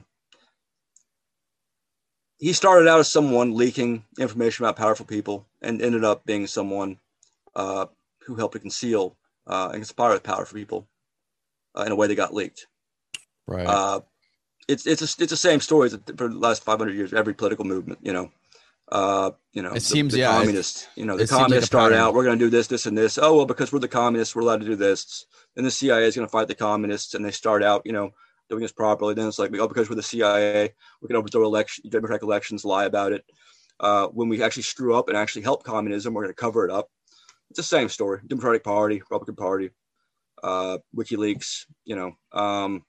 [2.38, 7.00] he started out as someone leaking information about powerful people, and ended up being someone
[7.56, 7.86] uh,
[8.26, 9.16] who helped to conceal
[9.48, 10.88] uh, and conspire with power for people
[11.76, 12.68] uh, in a way that got leaked.
[13.48, 13.66] Right.
[13.66, 14.02] Uh,
[14.68, 17.14] it's it's a, it's the same story for the last 500 years.
[17.14, 18.32] Every political movement, you know,
[18.92, 20.88] uh, you know, it the, seems the yeah, communists.
[20.96, 22.14] You know, the communists like start out.
[22.14, 23.18] We're going to do this, this, and this.
[23.18, 25.26] Oh well, because we're the communists, we're allowed to do this.
[25.56, 27.84] And the CIA is going to fight the communists, and they start out.
[27.86, 28.12] You know,
[28.50, 29.14] doing this properly.
[29.14, 32.86] Then it's like, oh, because we're the CIA, we can overthrow election, democratic elections, lie
[32.86, 33.26] about it.
[33.80, 36.72] Uh, when we actually screw up and actually help communism, we're going to cover it
[36.72, 36.90] up.
[37.50, 38.20] It's the same story.
[38.26, 39.70] Democratic Party, Republican Party,
[40.44, 42.84] uh, WikiLeaks, you know, um,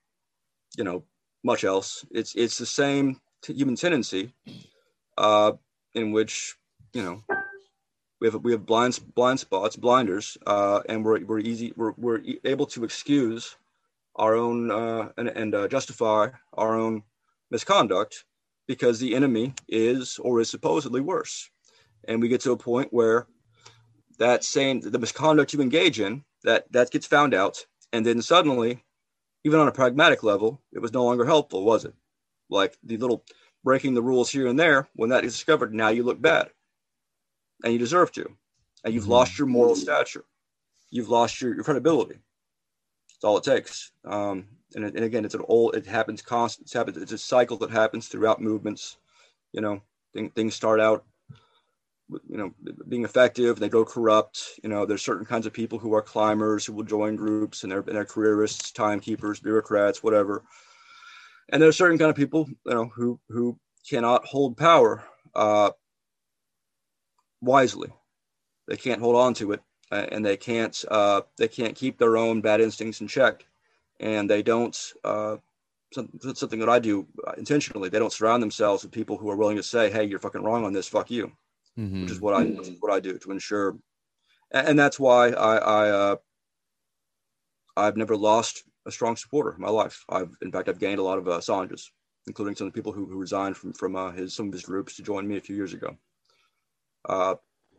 [0.77, 1.05] you know,
[1.43, 2.05] much else.
[2.11, 4.33] It's it's the same t- human tendency
[5.19, 5.53] uh,
[5.95, 6.57] in which
[6.93, 7.23] you know
[8.21, 12.21] we have we have blind blind spots, blinders, uh, and we're we're easy we're we're
[12.45, 13.57] able to excuse
[14.17, 17.03] our own uh, and and uh, justify our own
[17.51, 18.25] misconduct
[18.67, 21.51] because the enemy is or is supposedly worse,
[22.09, 23.27] and we get to a point where
[24.19, 28.83] that same the misconduct you engage in that that gets found out, and then suddenly,
[29.45, 31.95] even on a pragmatic level, it was no longer helpful, was it?
[32.49, 33.25] Like the little
[33.65, 36.51] breaking the rules here and there, when that is discovered, now you look bad,
[37.65, 38.31] and you deserve to,
[38.85, 39.13] and you've mm-hmm.
[39.13, 40.25] lost your moral stature,
[40.91, 42.15] you've lost your, your credibility.
[43.11, 43.91] That's all it takes.
[44.05, 45.75] Um, and, and again, it's an old.
[45.75, 46.67] It happens constant.
[46.67, 46.97] It's happens.
[46.99, 48.99] It's a cycle that happens throughout movements.
[49.53, 49.83] You know,
[50.13, 51.05] thing, things start out
[52.29, 52.53] you know
[52.89, 56.65] being effective they go corrupt you know there's certain kinds of people who are climbers
[56.65, 60.43] who will join groups and they're, and they're careerists timekeepers bureaucrats whatever
[61.51, 63.59] and there's certain kind of people you know who who
[63.89, 65.03] cannot hold power
[65.35, 65.71] uh,
[67.41, 67.91] wisely.
[68.67, 69.61] They can't hold on to it
[69.91, 73.45] and they can't uh, they can't keep their own bad instincts in check.
[74.01, 75.37] And they don't uh,
[75.93, 77.07] something that i do
[77.37, 77.89] intentionally.
[77.89, 80.65] They don't surround themselves with people who are willing to say hey you're fucking wrong
[80.65, 80.89] on this.
[80.89, 81.33] Fuck you
[81.79, 82.03] mm-hmm.
[82.03, 82.45] which is what I
[82.81, 83.77] what I do to ensure,
[84.51, 86.17] and, and that's why I, I uh,
[87.77, 90.05] I've never lost a strong supporter in my life.
[90.09, 91.91] I've in fact I've gained a lot of uh, Assange's,
[92.27, 94.65] including some of the people who, who resigned from from uh, his some of his
[94.65, 95.97] groups to join me a few years ago.
[97.09, 97.35] Uh,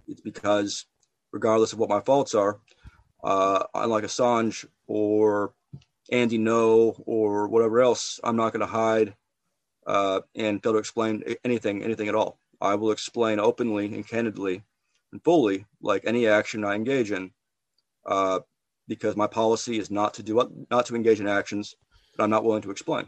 [0.08, 0.86] it's because
[1.32, 2.60] regardless of what my faults are,
[3.24, 5.54] uh, unlike Assange or
[6.12, 9.16] Andy Ngo or whatever else, I'm not going to hide
[9.88, 12.40] uh, and fail to explain anything, anything at all.
[12.62, 14.64] I will explain openly and candidly
[15.12, 17.32] and fully, like any action I engage in,
[18.06, 18.40] uh,
[18.88, 21.76] because my policy is not to do not to engage in actions
[22.16, 23.08] that I'm not willing to explain.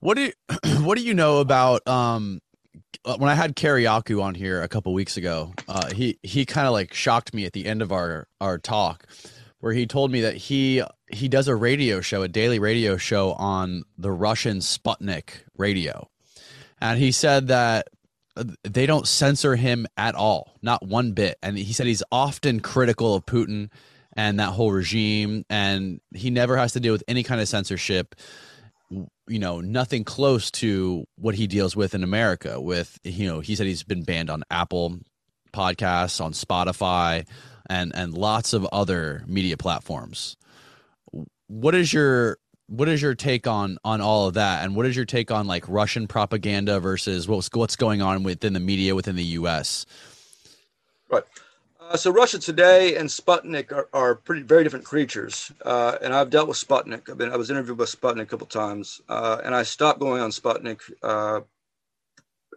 [0.00, 0.32] What do you,
[0.84, 2.40] what do you know about um,
[3.04, 5.52] when I had Kariaku on here a couple weeks ago?
[5.66, 9.06] Uh, he he kind of like shocked me at the end of our our talk,
[9.60, 13.32] where he told me that he he does a radio show, a daily radio show
[13.32, 16.08] on the Russian Sputnik radio,
[16.80, 17.88] and he said that
[18.62, 21.38] they don't censor him at all, not one bit.
[21.42, 23.70] And he said he's often critical of Putin
[24.18, 28.16] and that whole regime, and he never has to deal with any kind of censorship.
[28.90, 32.60] You know, nothing close to what he deals with in America.
[32.60, 34.98] With you know, he said he's been banned on Apple
[35.54, 37.28] podcasts, on Spotify,
[37.70, 40.36] and and lots of other media platforms.
[41.46, 44.94] What is your what is your take on on all of that and what is
[44.94, 49.16] your take on like russian propaganda versus what's what's going on within the media within
[49.16, 49.86] the us
[51.10, 51.24] right
[51.88, 55.50] uh, so russia today and sputnik are, are pretty very different creatures.
[55.64, 57.08] Uh, and i've dealt with sputnik.
[57.08, 59.00] I've been i was interviewed by sputnik a couple times.
[59.08, 61.40] Uh, and i stopped going on sputnik uh,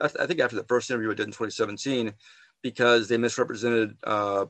[0.02, 2.14] I, th- I, think after the first interview i did in 2017
[2.62, 4.46] because they misrepresented uh,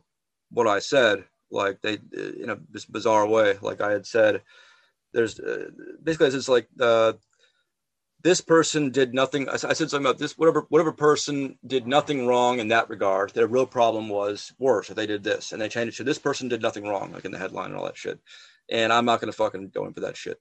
[0.50, 1.24] what i said.
[1.54, 2.56] Like they in a
[2.90, 3.58] bizarre way.
[3.62, 4.42] Like i had said
[5.14, 5.70] there's uh,
[6.02, 7.14] basically it's like uh,
[8.24, 9.50] this person did nothing.
[9.50, 10.38] I, said something about this.
[10.38, 13.32] Whatever whatever person did nothing wrong in that regard.
[13.32, 14.90] Their real problem was worse.
[14.90, 17.26] If they did this and they changed it to this person did nothing wrong, like
[17.26, 18.20] in the headline and all that shit.
[18.70, 20.40] And I'm not going to fucking go in for that shit.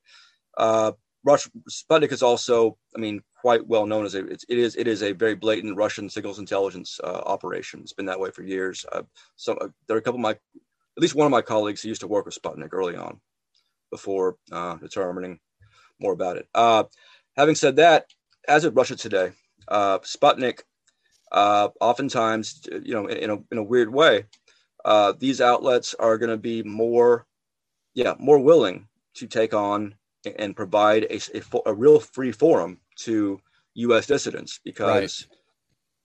[0.57, 0.93] Uh,
[1.25, 4.27] Rush Sputnik is also, I mean, quite well known as a.
[4.27, 7.81] It's, it is it is a very blatant Russian signals intelligence uh, operation.
[7.81, 8.85] It's been that way for years.
[8.91, 9.03] Uh,
[9.37, 10.39] so uh, there are a couple of my, at
[10.97, 13.21] least one of my colleagues who used to work with Sputnik early on
[13.91, 15.41] before uh, determining
[15.99, 16.49] more about it.
[17.41, 18.05] Having said that,
[18.49, 19.33] as of Russia today,
[19.69, 20.61] uh, Sputnik,
[21.33, 24.27] uh, oftentimes, you know, in a, in a weird way,
[24.85, 27.27] uh, these outlets are going to be more,
[27.95, 29.95] yeah, more willing to take on
[30.37, 33.41] and provide a, a, a real free forum to
[33.73, 34.07] U.S.
[34.07, 35.27] dissidents because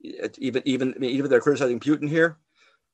[0.01, 0.37] right.
[0.37, 2.37] even even I mean, even if they're criticizing Putin here,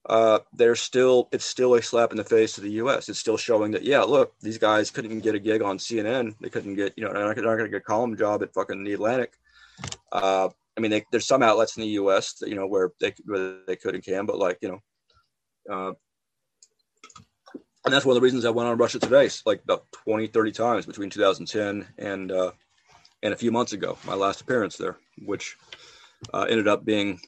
[0.08, 3.08] uh, they're still it's still a slap in the face to the U.S.
[3.10, 6.36] It's still showing that yeah, look, these guys couldn't even get a gig on CNN.
[6.42, 8.54] They couldn't get you know they're not, not going to get a column job at
[8.54, 9.34] fucking the Atlantic.
[10.12, 12.34] Uh, I mean, they, there's some outlets in the U.S.
[12.34, 14.80] That, you know where they where they could and can, but like you know,
[15.72, 15.94] uh,
[17.86, 20.52] and that's one of the reasons I went on Russia Today like about 20, 30
[20.52, 22.52] times between 2010 and uh,
[23.22, 25.58] and a few months ago, my last appearance there, which
[26.34, 27.20] uh, ended up being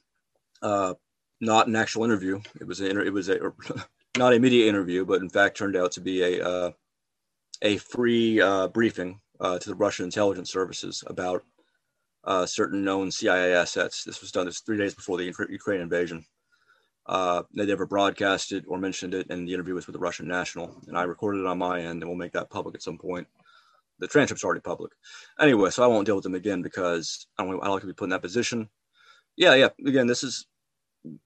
[0.64, 0.95] uh,
[1.44, 2.41] not an actual interview.
[2.60, 3.53] It was a, it was a
[4.18, 6.72] not a media interview, but in fact turned out to be a uh,
[7.61, 11.44] a free uh, briefing uh, to the Russian intelligence services about
[12.24, 14.03] uh, certain known CIA assets.
[14.03, 16.26] This was done this three days before the Ukraine invasion.
[17.06, 20.28] Uh, they never broadcast it or mentioned it, and the interview was with the Russian
[20.28, 20.74] national.
[20.88, 23.28] And I recorded it on my end, and we'll make that public at some point.
[23.99, 24.94] The transcript's already public.
[25.40, 27.88] Anyway, so I won't deal with them again because I don't, I don't like to
[27.88, 28.70] be put in that position.
[29.36, 29.70] Yeah, yeah.
[29.86, 30.48] Again, this is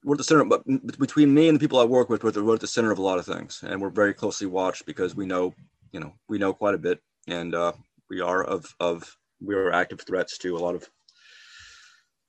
[0.04, 0.64] we're at the center, but
[0.98, 3.18] between me and the people I work with, we're at the center of a lot
[3.18, 5.54] of things, and we're very closely watched because we know,
[5.92, 7.72] you know, we know quite a bit, and uh,
[8.10, 10.88] we are of of we are active threats to a lot of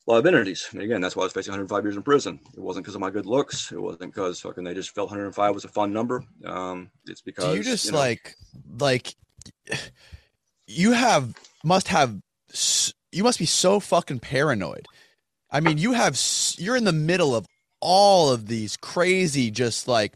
[0.07, 0.67] a lot of entities.
[0.71, 2.39] And again, that's why I was facing 105 years in prison.
[2.55, 3.71] It wasn't because of my good looks.
[3.71, 6.23] It wasn't because fucking they just felt 105 was a fun number.
[6.45, 8.35] Um, it's because Do you just you know, like
[8.79, 9.15] like
[10.67, 12.15] you have must have
[13.11, 14.87] you must be so fucking paranoid.
[15.51, 16.17] I mean, you have
[16.59, 17.45] you're in the middle of
[17.81, 20.13] all of these crazy just like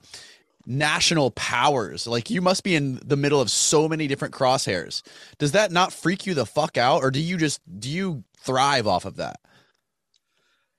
[0.66, 2.08] national powers.
[2.08, 5.02] Like you must be in the middle of so many different crosshairs.
[5.38, 8.88] Does that not freak you the fuck out or do you just do you thrive
[8.88, 9.40] off of that?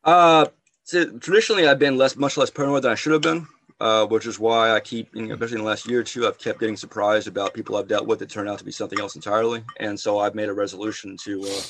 [0.02, 0.46] Uh
[0.84, 3.46] so traditionally I've been less much less paranoid than I should have been.
[3.80, 6.28] Uh, which is why I keep, you know, especially in the last year or two,
[6.28, 9.00] I've kept getting surprised about people I've dealt with that turn out to be something
[9.00, 9.64] else entirely.
[9.80, 11.60] And so I've made a resolution to uh,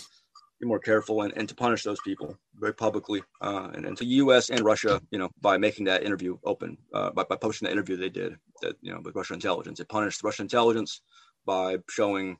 [0.60, 3.22] be more careful and, and to punish those people very publicly.
[3.40, 4.50] Uh, and, and to U.S.
[4.50, 7.96] and Russia, you know, by making that interview open, uh, by, by posting the interview
[7.96, 11.00] they did, that you know, with Russian intelligence, it punished Russian intelligence
[11.44, 12.38] by showing,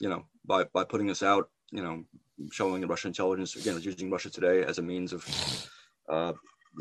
[0.00, 2.04] you know, by by putting this out, you know,
[2.52, 5.70] showing the Russian intelligence again using Russia today as a means of
[6.08, 6.32] uh,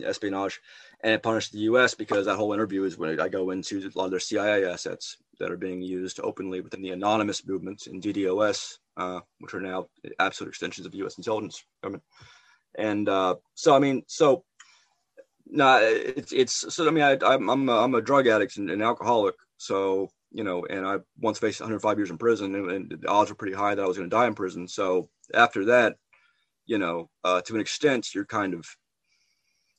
[0.05, 0.59] espionage,
[1.03, 1.95] and it punished the U.S.
[1.95, 5.17] because that whole interview is when I go into a lot of their CIA assets
[5.39, 9.87] that are being used openly within the anonymous movements in DDoS uh, which are now
[10.19, 11.17] absolute extensions of the U.S.
[11.17, 12.03] intelligence government.
[12.77, 14.43] And uh, so, I mean, so
[15.47, 16.87] no, nah, it's it's so.
[16.87, 19.35] I mean, I, I'm I'm a, I'm a drug addict and an alcoholic.
[19.57, 23.31] So you know, and I once faced 105 years in prison, and, and the odds
[23.31, 24.67] were pretty high that I was going to die in prison.
[24.67, 25.95] So after that,
[26.67, 28.65] you know, uh, to an extent, you're kind of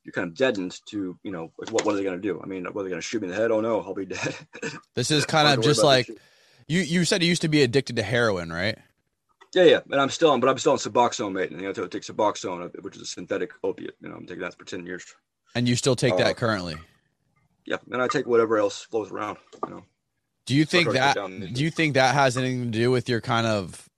[0.02, 2.40] you're kind of deadened to you know what what are they going to do?
[2.42, 3.52] I mean, are they going to shoot me in the head?
[3.52, 4.34] Oh no, I'll be dead.
[4.96, 6.10] This is kind of just like
[6.66, 8.78] you you said you used to be addicted to heroin, right?
[9.52, 11.50] Yeah, yeah, and I'm still on, but I'm still on Suboxone, mate.
[11.50, 13.96] And you know, I take Suboxone, which is a synthetic opiate.
[14.00, 15.04] You know, I'm taking that for ten years.
[15.54, 16.76] And you still take uh, that currently?
[17.66, 19.38] Yeah, and I take whatever else flows around.
[19.66, 19.84] You know.
[20.46, 21.16] Do you think that?
[21.16, 23.88] Do you think that has anything to do with your kind of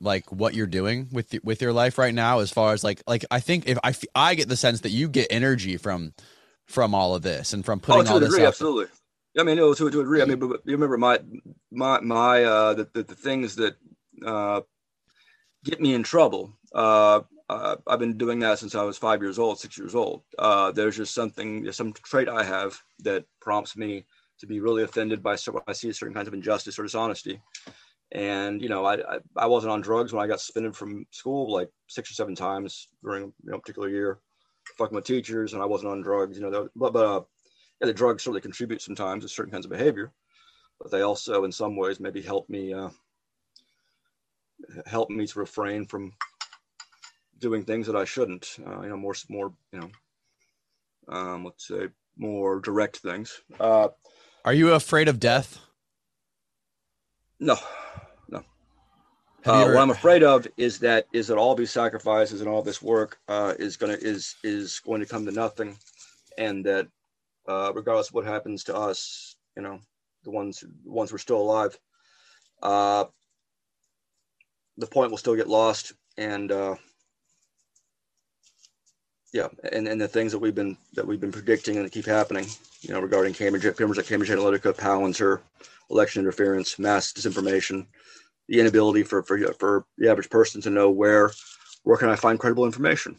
[0.00, 2.40] like what you're doing with with your life right now?
[2.40, 5.08] As far as like like I think if I I get the sense that you
[5.08, 6.12] get energy from
[6.66, 8.86] from all of this and from putting oh, all this degree, absolutely.
[9.38, 10.22] I mean, no, to, to a degree.
[10.22, 11.20] I mean, but, but you remember my
[11.70, 13.76] my my uh the, the, the things that
[14.26, 14.62] uh
[15.68, 16.52] get me in trouble.
[16.74, 20.22] Uh, uh, I've been doing that since I was five years old, six years old.
[20.38, 24.04] Uh, there's just something, there's some trait I have that prompts me
[24.40, 27.40] to be really offended by what I see certain kinds of injustice or dishonesty.
[28.12, 31.52] And you know, I, I, I wasn't on drugs when I got suspended from school
[31.52, 34.18] like six or seven times during you know, a particular year,
[34.78, 36.38] fucking with teachers, and I wasn't on drugs.
[36.38, 37.20] You know, but but uh,
[37.80, 40.10] yeah, the drugs certainly contribute sometimes to certain kinds of behavior,
[40.80, 42.88] but they also, in some ways, maybe help me uh,
[44.86, 46.12] help me to refrain from
[47.38, 48.56] doing things that I shouldn't.
[48.64, 49.90] Uh, you know, more more you know,
[51.08, 53.40] um, let's say more direct things.
[53.60, 53.88] Uh,
[54.44, 55.60] Are you afraid of death?
[57.40, 57.56] No,
[58.28, 58.42] no.
[59.46, 59.74] Uh, ever...
[59.74, 63.18] What I'm afraid of is that is that all these sacrifices and all this work
[63.28, 65.76] uh, is gonna is is going to come to nothing,
[66.36, 66.88] and that
[67.46, 69.78] uh, regardless of what happens to us, you know,
[70.24, 71.78] the ones the ones we're still alive,
[72.62, 73.04] uh,
[74.78, 75.92] the point will still get lost.
[76.16, 76.76] And uh,
[79.32, 82.06] yeah and, and the things that we've been that we've been predicting and that keep
[82.06, 82.46] happening
[82.80, 85.40] you know regarding cambridge cambridge, cambridge analytica palantir
[85.90, 87.86] election interference mass disinformation
[88.48, 91.30] the inability for, for for the average person to know where
[91.84, 93.16] where can i find credible information.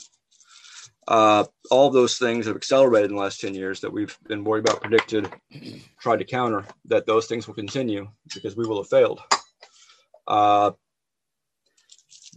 [1.08, 4.64] Uh, all those things have accelerated in the last 10 years that we've been worried
[4.64, 5.28] about predicted
[6.00, 9.20] tried to counter that those things will continue because we will have failed.
[10.28, 10.70] Uh,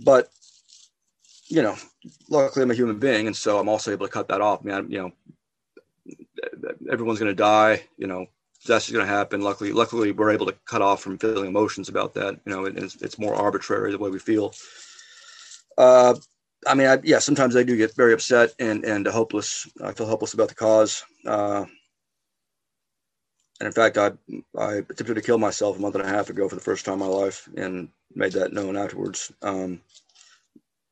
[0.01, 0.31] but
[1.49, 1.77] you know,
[2.31, 4.61] luckily I'm a human being, and so I'm also able to cut that off.
[4.63, 5.13] I mean, I, you know,
[6.91, 7.85] everyone's going to die.
[7.99, 8.27] You know,
[8.67, 9.43] that's going to happen.
[9.43, 12.41] Luckily, luckily we're able to cut off from feeling emotions about that.
[12.47, 14.55] You know, it's, it's more arbitrary the way we feel.
[15.77, 16.15] Uh,
[16.67, 19.69] I mean, I, yeah, sometimes I do get very upset and and hopeless.
[19.83, 21.05] I feel hopeless about the cause.
[21.27, 21.65] Uh,
[23.63, 24.11] and in fact, I
[24.59, 26.95] I attempted to kill myself a month and a half ago for the first time
[26.95, 29.33] in my life, and made that known afterwards.
[29.41, 29.81] Um,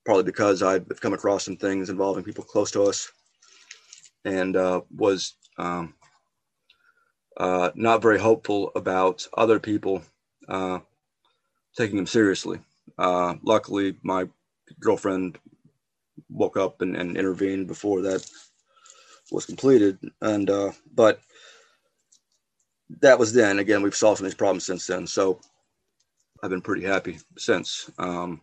[0.05, 3.11] probably because I've come across some things involving people close to us,
[4.25, 5.95] and uh, was um,
[7.37, 10.03] uh, not very hopeful about other people
[10.49, 10.79] uh,
[11.77, 12.61] taking them seriously.
[12.97, 14.29] Uh, luckily, my
[14.79, 15.39] girlfriend
[16.29, 18.25] woke up and, and intervened before that
[19.33, 19.99] was completed.
[20.23, 21.21] And uh, but
[23.03, 23.59] that was then.
[23.59, 25.07] Again, we've solved some of these problems since then.
[25.07, 25.41] So
[26.43, 27.91] I've been pretty happy since.
[27.99, 28.41] Um,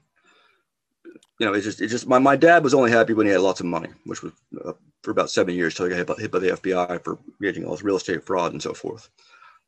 [1.39, 3.41] you know, it's just it just my, my dad was only happy when he had
[3.41, 4.33] lots of money, which was
[4.65, 7.19] uh, for about seven years till he got hit by, hit by the FBI for
[7.41, 9.09] engaging all this real estate fraud and so forth.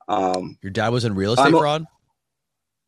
[0.08, 1.86] Um, Your dad was in real estate I'm fraud.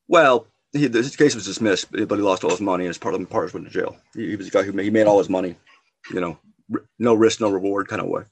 [0.08, 3.14] well, he, his case was dismissed, but he lost all his money, and his part
[3.14, 3.98] of the partners went to jail.
[4.16, 5.56] He, he was a guy who made, he made all his money,
[6.12, 6.40] you know,
[6.74, 8.24] r- no risk, no reward kind of way.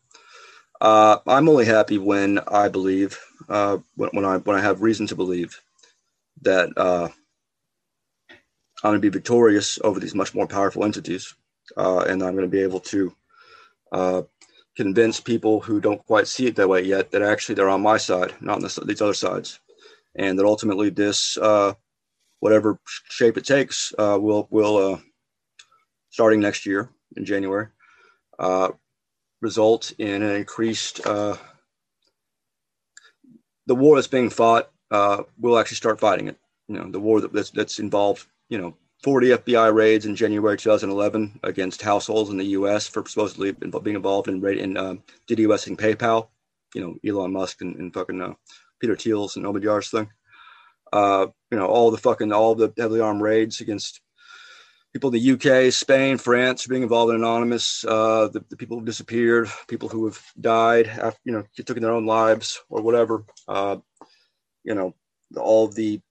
[0.82, 3.20] Uh, I'm only happy when I believe,
[3.50, 5.60] uh, when, when I when I have reason to believe
[6.42, 7.10] that uh,
[8.30, 11.34] I'm going to be victorious over these much more powerful entities,
[11.76, 13.16] uh, and I'm going to be able to
[13.92, 14.22] uh,
[14.78, 17.98] convince people who don't quite see it that way yet that actually they're on my
[17.98, 19.60] side, not on these other sides,
[20.16, 21.74] and that ultimately this uh,
[22.40, 25.02] whatever shape it takes, uh, will will
[26.12, 27.68] starting next year in January
[29.42, 31.00] result in an increased
[33.70, 34.72] the war that's being fought.
[34.90, 36.38] Uh, we'll actually start fighting it.
[36.68, 38.26] You know, the war that, that's that's involved.
[38.50, 42.88] You know, 40 FBI raids in January 2011 against households in the U.S.
[42.88, 44.96] for supposedly being involved in in uh,
[45.30, 46.28] DDoSing PayPal.
[46.74, 48.34] You know, Elon Musk and, and fucking uh,
[48.82, 50.10] Peter Thiel's and Omidyar's thing
[50.94, 54.02] uh, you know, all the fucking all the heavily armed raids against
[54.94, 55.32] people in the
[55.68, 60.06] UK, Spain, France being involved in anonymous, uh, the, the people who disappeared, people who
[60.06, 63.26] have died after, you know, took their own lives or whatever.
[63.48, 63.78] Uh,
[64.64, 64.94] you know,
[65.38, 66.02] all the,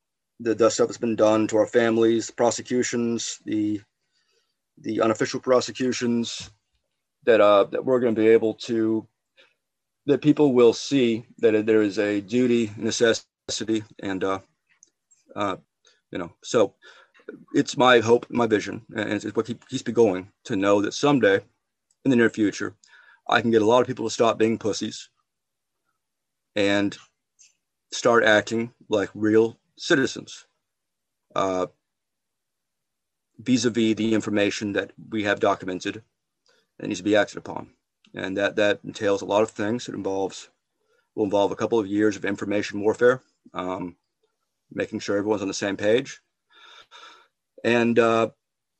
[0.41, 3.81] the the stuff that's been done to our families, the prosecutions, the
[4.81, 6.51] the unofficial prosecutions
[7.25, 9.07] that uh that we're going to be able to
[10.07, 14.39] that people will see that there is a duty necessity and uh
[15.35, 15.57] uh,
[16.11, 16.75] you know, so
[17.55, 20.95] it's my hope, my vision, and it's what keep, keeps me going to know that
[20.95, 21.41] someday
[22.05, 22.75] in the near future,
[23.29, 25.11] I can get a lot of people to stop being pussies
[26.57, 26.97] and
[27.93, 30.47] start acting like real citizens
[31.37, 31.67] uh,
[33.39, 36.03] vis-a-vis the information that we have documented
[36.79, 37.71] and needs to be acted upon.
[38.15, 39.89] And that, that entails a lot of things.
[39.89, 40.49] It involves,
[41.15, 43.23] will involve a couple of years of information warfare.
[43.55, 43.97] Um,
[44.73, 46.21] making sure everyone's on the same page.
[47.65, 48.31] And, uh,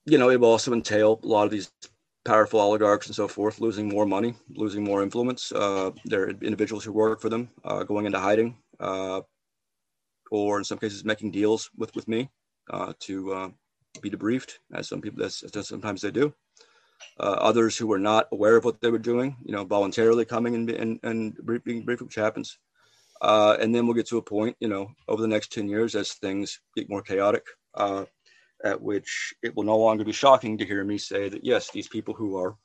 [0.07, 1.71] you know, it will also entail a lot of these
[2.25, 5.51] powerful oligarchs and so forth losing more money, losing more influence.
[5.51, 9.23] Uh, there are individuals who work for them uh, going into hiding, uh,
[10.31, 12.29] or in some cases making deals with with me
[12.71, 13.49] uh, to uh,
[14.03, 16.35] be debriefed, as some people as, as sometimes they do.
[17.19, 20.55] Uh, others who were not aware of what they were doing, you know, voluntarily coming
[20.55, 22.59] and and, and being briefed, which happens.
[23.23, 26.13] And then we'll get to a point, you know, over the next 10 years as
[26.13, 27.47] things get more chaotic,
[28.65, 31.89] at which it will no longer be shocking to hear me say that, yes, these
[31.89, 32.57] people who are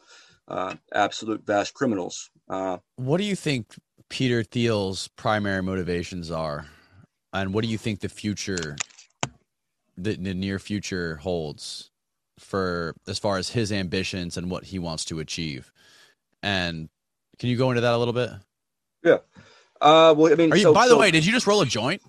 [0.47, 2.29] uh, absolute vast criminals.
[2.49, 3.75] Uh, What do you think
[4.09, 6.65] Peter Thiel's primary motivations are?
[7.31, 8.75] And what do you think the future,
[9.97, 11.89] the, the near future holds
[12.39, 15.71] for as far as his ambitions and what he wants to achieve?
[16.41, 16.89] And
[17.39, 18.29] can you go into that a little bit?
[19.03, 19.17] yeah.
[19.81, 21.61] Uh, well, I mean, Are you, so- by the so- way, did you just roll
[21.61, 22.01] a joint?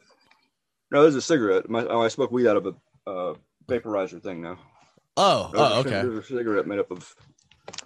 [0.93, 1.69] no, this is a cigarette.
[1.69, 2.75] My, oh, I smoke weed out of a
[3.11, 3.35] uh,
[3.69, 4.59] vaporizer thing now.
[5.17, 5.91] Oh, oh, okay.
[5.91, 7.15] There's a cigarette made up of.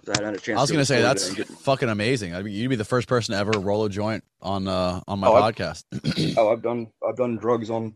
[0.07, 0.57] I hadn't a chance.
[0.57, 2.35] I was to gonna say that's get- fucking amazing.
[2.35, 5.19] I mean, you'd be the first person to ever roll a joint on uh on
[5.19, 5.83] my Oh, podcast.
[6.37, 7.93] oh, I've done I've done drugs on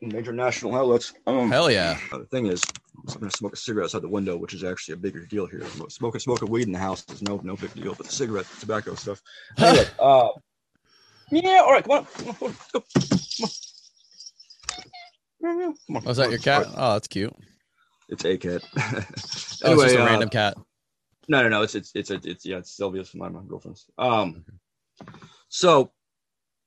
[0.00, 1.12] major national outlets.
[1.26, 1.98] Um, Hell yeah!
[2.12, 2.62] Uh, the thing is,
[3.08, 5.46] I'm going to smoke a cigarette outside the window, which is actually a bigger deal
[5.46, 5.62] here.
[5.88, 8.94] Smoking smoking weed in the house is no no big deal, but the cigarette, tobacco
[8.94, 9.20] stuff.
[9.58, 10.28] Anyway, uh,
[11.30, 12.36] yeah, all right, come on, come on,
[12.72, 13.48] come on,
[15.42, 15.74] go, come on.
[15.86, 16.02] Come on.
[16.04, 16.66] Was that your cat?
[16.76, 17.34] Oh, that's cute.
[18.08, 18.62] It's a cat.
[19.64, 20.56] Oh, it's just a uh, random cat.
[21.28, 21.62] no, no, no.
[21.62, 22.58] It's it's it's it's yeah.
[22.58, 23.86] It's Sylvia's my my girlfriend's.
[23.98, 24.44] Um,
[25.48, 25.90] so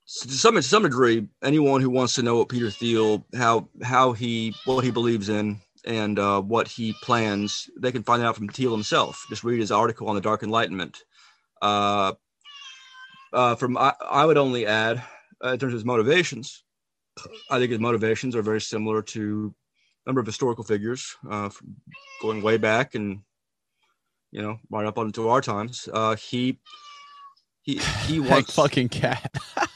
[0.07, 3.69] s- to some to some degree, anyone who wants to know what Peter Thiel how
[3.81, 8.35] how he what he believes in and uh, what he plans, they can find out
[8.35, 9.26] from Thiel himself.
[9.30, 11.03] Just read his article on the Dark Enlightenment.
[11.61, 12.14] Uh,
[13.34, 15.02] uh, from I, I would only add
[15.43, 16.64] uh, in terms of his motivations.
[17.49, 19.53] I think his motivations are very similar to
[20.06, 21.76] a number of historical figures uh, from
[22.22, 23.22] going way back and
[24.31, 25.89] you know, right up onto our times.
[25.93, 26.60] Uh, he
[27.64, 28.53] he he wants.
[28.56, 29.34] fucking cat.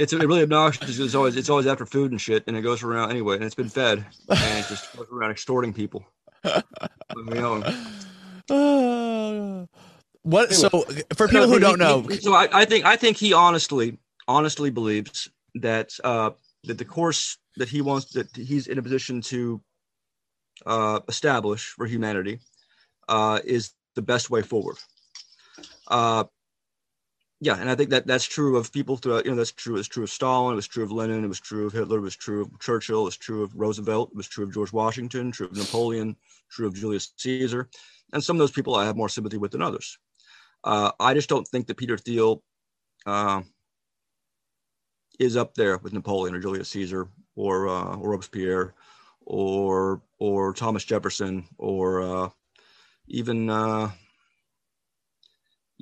[0.00, 0.98] It's really obnoxious.
[0.98, 3.54] It's always it's always after food and shit, and it goes around anyway, and it's
[3.54, 3.98] been fed,
[4.30, 6.02] and it just goes around extorting people.
[7.14, 7.62] Leave me alone.
[8.48, 9.66] Uh,
[10.22, 10.50] what?
[10.50, 10.54] Anyway.
[10.54, 10.68] So,
[11.14, 13.34] for people No, who he- don't know, he- so I, I think I think he
[13.34, 16.30] honestly honestly believes that uh,
[16.64, 19.60] that the course that he wants that he's in a position to
[20.66, 22.40] uh, establish for humanity
[23.08, 24.76] uh, is the best way forward.
[25.88, 26.24] Uh,
[27.40, 29.24] yeah, and I think that that's true of people throughout.
[29.24, 29.76] You know, that's true.
[29.76, 30.52] It's true of Stalin.
[30.52, 31.24] It was true of Lenin.
[31.24, 31.98] It was true of Hitler.
[31.98, 33.00] It was true of Churchill.
[33.00, 34.10] It was true of Roosevelt.
[34.12, 35.32] It was true of George Washington.
[35.32, 36.16] True of Napoleon.
[36.52, 37.68] True of Julius Caesar.
[38.12, 39.98] And some of those people I have more sympathy with than others.
[40.62, 42.44] Uh, I just don't think that Peter Thiel
[43.06, 43.42] uh,
[45.18, 48.74] is up there with Napoleon or Julius Caesar or uh, or Robespierre
[49.24, 52.28] or or Thomas Jefferson or uh,
[53.08, 53.90] even uh,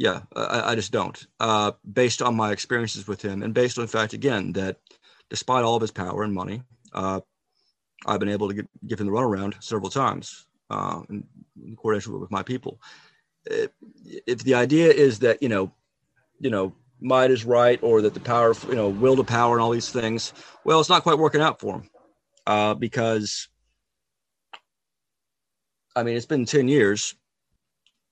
[0.01, 1.27] yeah, I, I, just don't.
[1.39, 4.79] Uh, based on my experiences with him, and based on the fact again that
[5.29, 6.63] despite all of his power and money,
[6.95, 7.21] uh,
[8.07, 11.25] I've been able to get, give him the runaround several times uh, in,
[11.63, 12.81] in, coordination with my people.
[13.45, 13.71] If,
[14.27, 15.71] if, the idea is that you know,
[16.39, 19.63] you know, might is right, or that the power, you know, will to power, and
[19.63, 20.33] all these things,
[20.65, 21.91] well, it's not quite working out for him
[22.47, 23.49] uh, because,
[25.97, 27.15] I mean, it's been ten years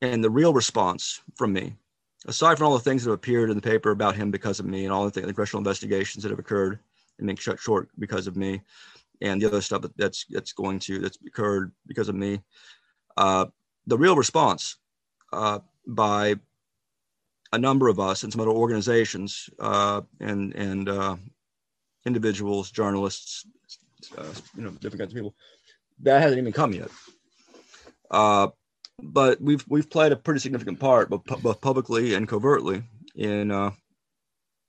[0.01, 1.77] and the real response from me,
[2.27, 4.67] aside from all the things that have appeared in the paper about him because of
[4.67, 6.79] me and all the, th- the congressional investigations that have occurred
[7.19, 8.61] and been shut short because of me,
[9.21, 12.41] and the other stuff that, that's that's going to that's occurred because of me,
[13.17, 13.47] uh,
[13.87, 14.77] the real response
[15.33, 16.37] uh, by
[17.53, 21.17] a number of us and some other organizations uh, and and uh,
[22.05, 23.47] individuals, journalists,
[24.17, 25.35] uh, you know, different kinds of people,
[26.03, 26.91] that hasn't even come yet.
[28.11, 28.49] Uh,
[29.03, 32.83] but we've we've played a pretty significant part, both, publicly and covertly,
[33.15, 33.71] in uh,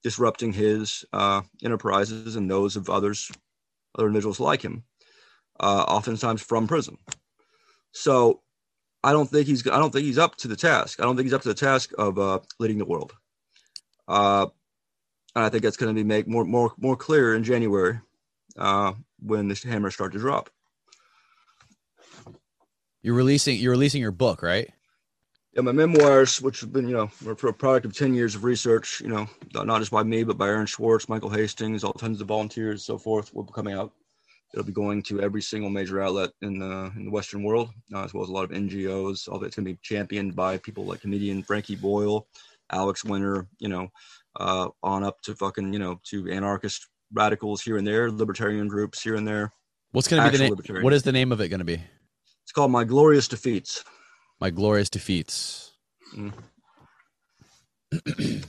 [0.04, 3.32] disrupting his uh, enterprises and those of others,
[3.96, 4.84] other individuals like him,
[5.60, 6.98] oftentimes from prison.
[7.92, 8.42] So,
[9.04, 11.00] I don't think he's I don't think he's up to the task.
[11.00, 13.14] I don't think he's up to the task of uh, leading the world.
[14.08, 14.48] Uh,
[15.36, 18.00] and I think that's going to be made more more more clear in January
[18.58, 20.50] uh, when the hammer start to drop.
[23.02, 24.70] You're releasing you're releasing your book, right?
[25.54, 28.44] Yeah, my memoirs, which have been, you know, for a product of 10 years of
[28.44, 32.22] research, you know, not just by me, but by Aaron Swartz, Michael Hastings, all tons
[32.22, 33.92] of volunteers, and so forth, will be coming out.
[34.54, 38.04] It'll be going to every single major outlet in the in the Western world, uh,
[38.04, 39.30] as well as a lot of NGOs.
[39.30, 42.28] All that's going to be championed by people like comedian Frankie Boyle,
[42.72, 43.90] Alex Winter, you know,
[44.40, 49.02] uh, on up to fucking, you know, to anarchist radicals here and there, libertarian groups
[49.02, 49.54] here and there.
[49.92, 50.84] What's going to be the name?
[50.84, 51.82] What is the name of it going to be?
[52.44, 53.84] It's called My Glorious Defeats.
[54.40, 55.74] My Glorious Defeats.
[56.16, 56.34] Mm.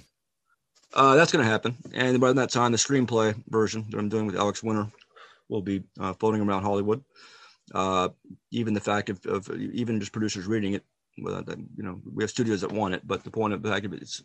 [0.94, 1.76] uh, that's going to happen.
[1.92, 4.86] And by that time, the screenplay version that I'm doing with Alex Winter
[5.50, 7.02] will be uh, floating around Hollywood.
[7.74, 8.08] Uh,
[8.50, 10.84] even the fact of, of, even just producers reading it,
[11.18, 11.44] well,
[11.76, 13.92] you know, we have studios that want it, but the point of the fact of
[13.92, 14.22] it's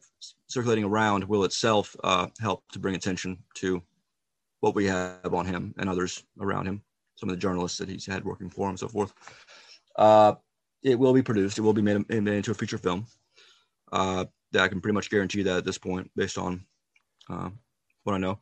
[0.47, 3.81] circulating around will itself uh, help to bring attention to
[4.61, 6.81] what we have on him and others around him,
[7.15, 9.13] some of the journalists that he's had working for him, and so forth.
[9.97, 10.33] Uh,
[10.83, 11.57] it will be produced.
[11.57, 13.05] It will be made, made into a feature film.
[13.91, 16.65] Uh, that I can pretty much guarantee that at this point, based on
[17.29, 17.49] uh,
[18.03, 18.39] what I know.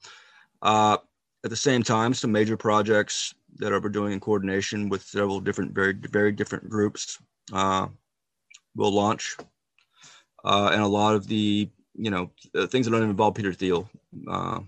[1.43, 5.39] At the same time, some major projects that are we're doing in coordination with several
[5.39, 7.19] different, very, very different groups
[7.51, 7.87] uh,
[8.75, 9.35] will launch,
[10.45, 12.31] uh, and a lot of the, you know,
[12.67, 13.89] things that don't involve Peter Thiel,
[14.29, 14.59] uh,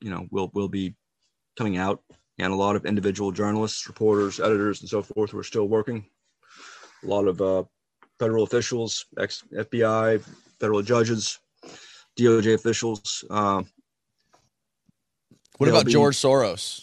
[0.00, 0.94] you know, will will be
[1.56, 2.02] coming out,
[2.38, 6.04] and a lot of individual journalists, reporters, editors, and so forth who are still working
[7.04, 7.64] a lot of uh,
[8.18, 10.20] federal officials, ex FBI,
[10.58, 11.38] federal judges,
[12.18, 13.24] DOJ officials.
[13.30, 13.62] Uh,
[15.58, 16.82] what about be, George Soros?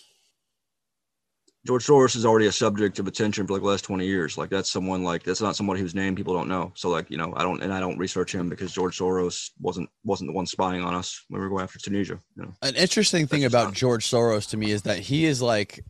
[1.66, 4.38] George Soros is already a subject of attention for like the last 20 years.
[4.38, 6.74] Like that's someone like that's not somebody whose name people don't know.
[6.76, 9.90] So like, you know, I don't and I don't research him because George Soros wasn't
[10.04, 12.20] wasn't the one spying on us when we were going after Tunisia.
[12.36, 12.54] You know?
[12.62, 13.74] An interesting thing about not.
[13.76, 15.86] George Soros to me is that he is like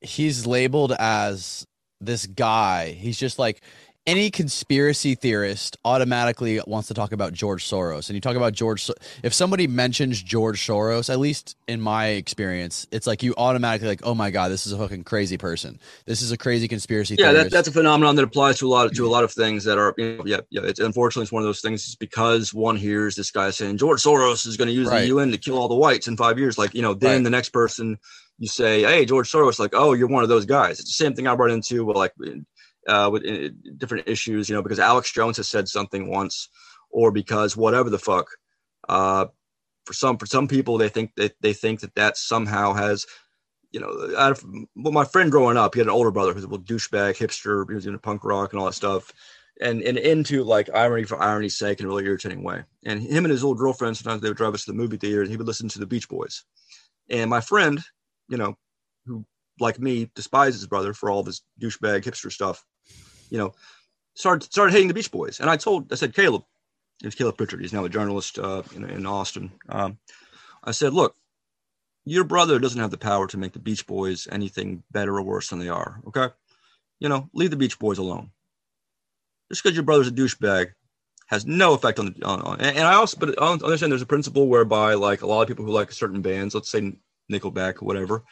[0.00, 1.66] he's labeled as
[2.00, 2.92] this guy.
[2.92, 3.62] He's just like
[4.06, 8.08] any conspiracy theorist automatically wants to talk about George Soros.
[8.08, 8.88] And you talk about George,
[9.24, 14.02] if somebody mentions George Soros, at least in my experience, it's like you automatically like,
[14.04, 15.80] oh my god, this is a fucking crazy person.
[16.04, 17.16] This is a crazy conspiracy.
[17.18, 19.32] Yeah, that, that's a phenomenon that applies to a lot of, to a lot of
[19.32, 20.62] things that are, you know, yeah, yeah.
[20.62, 21.84] It's unfortunately it's one of those things.
[21.84, 25.00] It's because one hears this guy saying George Soros is going to use right.
[25.00, 26.56] the UN to kill all the whites in five years.
[26.56, 27.24] Like you know, then right.
[27.24, 27.98] the next person
[28.38, 30.78] you say, hey, George Soros, like, oh, you're one of those guys.
[30.78, 32.12] It's the same thing I brought into, well, like
[32.86, 36.48] uh, with uh, different issues, you know, because Alex Jones has said something once,
[36.90, 38.28] or because whatever the fuck.
[38.88, 39.26] Uh,
[39.84, 43.06] for some, for some people, they think that they think that that somehow has,
[43.70, 44.44] you know, of,
[44.74, 47.68] well, my friend growing up, he had an older brother who's a little douchebag, hipster,
[47.68, 49.12] he was into punk rock and all that stuff,
[49.60, 52.64] and and into like irony for irony's sake in a really irritating way.
[52.84, 55.22] And him and his old girlfriend sometimes they would drive us to the movie theater,
[55.22, 56.44] and he would listen to the Beach Boys.
[57.08, 57.80] And my friend,
[58.28, 58.56] you know,
[59.06, 59.24] who
[59.60, 62.64] like me despises his brother for all this douchebag hipster stuff,
[63.30, 63.54] you know,
[64.14, 65.40] started started hating the Beach Boys.
[65.40, 66.44] And I told I said Caleb,
[67.02, 67.60] it was Caleb Pritchard.
[67.60, 69.52] He's now a journalist uh, in, in Austin.
[69.68, 69.98] Um,
[70.64, 71.14] I said, look,
[72.04, 75.50] your brother doesn't have the power to make the Beach Boys anything better or worse
[75.50, 76.00] than they are.
[76.08, 76.28] Okay,
[76.98, 78.30] you know, leave the Beach Boys alone.
[79.50, 80.72] Just because your brother's a douchebag
[81.26, 84.06] has no effect on the on, on and, I also but I understand there's a
[84.06, 86.92] principle whereby like a lot of people who like certain bands, let's say
[87.30, 88.22] Nickelback whatever,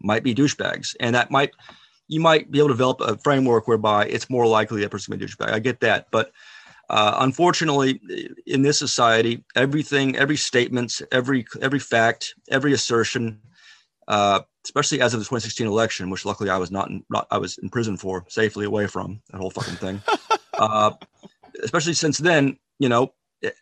[0.00, 1.52] might be douchebags, and that might
[2.14, 5.16] you might be able to develop a framework whereby it's more likely that person may
[5.16, 5.50] be douchebag.
[5.50, 6.30] I get that, but
[6.88, 8.00] uh, unfortunately,
[8.46, 13.40] in this society, everything, every statement, every every fact, every assertion,
[14.06, 17.38] uh, especially as of the 2016 election, which luckily I was not, in, not I
[17.38, 20.02] was in prison for, safely away from that whole fucking thing.
[20.54, 20.92] uh,
[21.64, 23.12] especially since then, you know,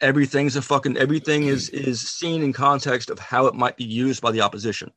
[0.01, 4.21] everything's a fucking everything is is seen in context of how it might be used
[4.21, 4.93] by the opposition.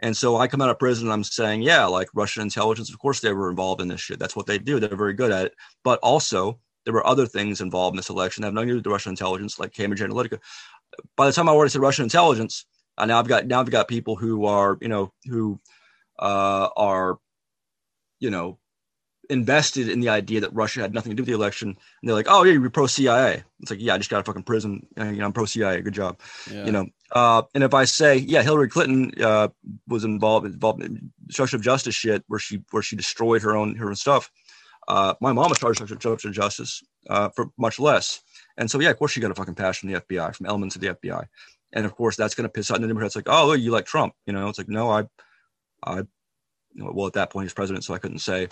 [0.00, 2.98] And so I come out of prison and I'm saying, yeah, like Russian intelligence, of
[2.98, 4.18] course they were involved in this shit.
[4.18, 4.78] That's what they do.
[4.78, 5.54] They're very good at it.
[5.84, 8.76] But also there were other things involved in this election that have nothing to do
[8.78, 10.38] with the Russian intelligence, like Cambridge Analytica.
[11.16, 12.66] By the time I already said Russian intelligence,
[12.98, 15.58] uh, now I've got now I've got people who are you know who
[16.18, 17.18] uh, are
[18.20, 18.58] you know
[19.30, 22.14] invested in the idea that Russia had nothing to do with the election, and they're
[22.14, 24.86] like, "Oh yeah, you're pro CIA." It's like, "Yeah, I just got a fucking prison.
[24.96, 25.80] You know, I'm pro CIA.
[25.80, 26.20] Good job."
[26.50, 26.66] Yeah.
[26.66, 29.48] You know, uh, and if I say, "Yeah, Hillary Clinton uh,
[29.88, 33.76] was involved involved in obstruction of justice shit, where she where she destroyed her own
[33.76, 34.30] her own stuff,"
[34.88, 38.20] Uh, my mom was charged with obstruction of justice uh, for much less.
[38.56, 40.76] And so, yeah, of course, she got a fucking pass from the FBI, from elements
[40.76, 41.26] of the FBI.
[41.72, 43.08] And of course, that's going to piss out in the neighborhood.
[43.08, 44.14] It's like, oh, you like Trump.
[44.26, 45.04] You know, it's like, no, I,
[45.84, 46.02] I,
[46.76, 48.48] well, at that point, he's president, so I couldn't say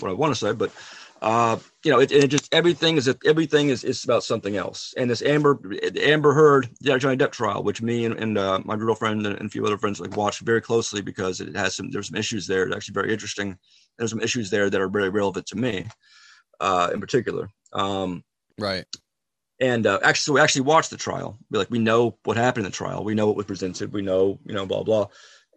[0.00, 0.52] what I want to say.
[0.52, 0.72] But,
[1.20, 4.94] uh, you know, it, it just everything is everything is, is about something else.
[4.96, 5.60] And this Amber
[5.96, 9.46] Amber Heard yeah, Johnny Depp trial, which me and, and uh, my girlfriend and, and
[9.46, 12.46] a few other friends like watched very closely because it has some there's some issues
[12.46, 12.64] there.
[12.64, 13.58] It's actually very interesting
[13.98, 15.86] there's some issues there that are very relevant to me
[16.60, 17.48] uh, in particular.
[17.72, 18.24] Um,
[18.58, 18.84] right.
[19.60, 21.38] And uh, actually, so we actually watched the trial.
[21.50, 23.04] We like we know what happened in the trial.
[23.04, 23.92] We know what was presented.
[23.92, 25.06] We know you know blah blah,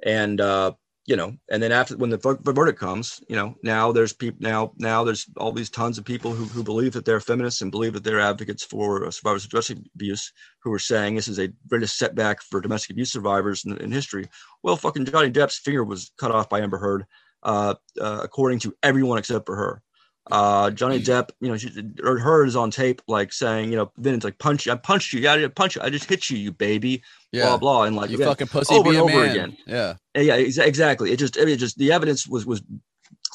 [0.03, 0.73] and uh,
[1.05, 4.39] you know, and then after when the, the verdict comes, you know, now there's people
[4.41, 7.71] now now there's all these tons of people who, who believe that they're feminists and
[7.71, 10.33] believe that they're advocates for survivors of domestic abuse
[10.63, 14.27] who are saying this is a greatest setback for domestic abuse survivors in, in history.
[14.63, 17.05] Well, fucking Johnny Depp's finger was cut off by Amber Heard
[17.43, 19.81] uh, uh, according to everyone except for her.
[20.31, 21.71] Uh, Johnny Depp, you know, she,
[22.03, 25.13] or her is on tape, like saying, you know, Vince, like punch you, I punched
[25.13, 27.45] you, yeah, I punch you, I just hit you, you baby, yeah.
[27.45, 29.29] blah blah, and like you fucking pussy, over and over man.
[29.29, 31.11] again, yeah, yeah, exactly.
[31.11, 32.63] It just, it just the evidence was was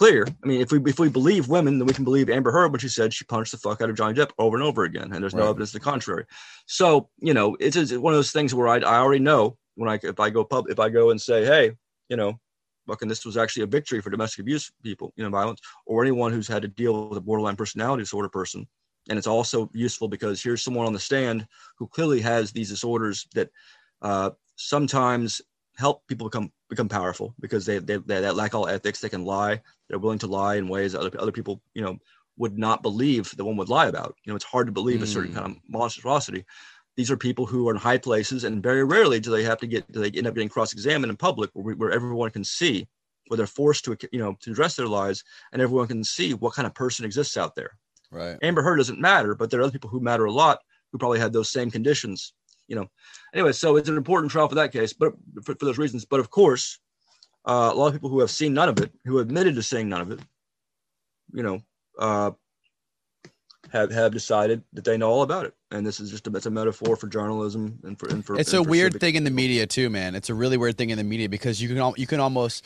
[0.01, 0.27] clear.
[0.43, 2.81] I mean, if we if we believe women, then we can believe Amber Heard when
[2.81, 5.23] she said she punched the fuck out of Johnny Depp over and over again, and
[5.23, 6.25] there's no evidence to the contrary.
[6.67, 9.89] So you know, it's, it's one of those things where I I already know when
[9.89, 11.73] I if I go pub if I go and say, hey,
[12.09, 12.41] you know,
[12.91, 16.33] fucking this was actually a victory for domestic abuse people, you know, violence, or anyone
[16.33, 18.67] who's had to deal with a borderline personality disorder person.
[19.09, 21.47] And it's also useful because here's someone on the stand
[21.79, 23.51] who clearly has these disorders that
[24.03, 25.41] uh, sometimes
[25.77, 29.01] help people become become powerful because they, they they lack all ethics.
[29.01, 29.63] They can lie.
[29.89, 31.97] They're willing to lie in ways that other other people, you know,
[32.37, 34.17] would not believe that one would lie about.
[34.25, 35.05] You know, it's hard to believe mm.
[35.05, 36.45] a certain kind of monstrosity
[36.97, 39.67] these are people who are in high places, and very rarely do they have to
[39.67, 42.89] get do they end up getting cross-examined in public, where, where everyone can see,
[43.29, 45.23] where they're forced to you know to address their lies,
[45.53, 47.71] and everyone can see what kind of person exists out there.
[48.11, 48.37] Right.
[48.43, 50.59] Amber Heard doesn't matter, but there are other people who matter a lot
[50.91, 52.35] who probably had those same conditions.
[52.67, 52.91] You know.
[53.35, 55.13] Anyway, so it's an important trial for that case, but
[55.43, 56.05] for, for those reasons.
[56.05, 56.79] But of course,
[57.45, 59.89] uh, a lot of people who have seen none of it, who admitted to seeing
[59.89, 60.21] none of it,
[61.33, 61.63] you know,
[61.99, 62.31] uh,
[63.73, 65.55] have have decided that they know all about it.
[65.71, 68.53] And this is just a, it's a metaphor for journalism and for and for it's
[68.53, 70.15] and a for weird thing in the media too man.
[70.15, 72.65] It's a really weird thing in the media because you can you can almost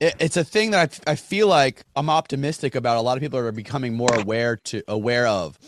[0.00, 3.20] it, it's a thing that I, I feel like i'm optimistic about a lot of
[3.20, 5.58] people are becoming more aware to aware of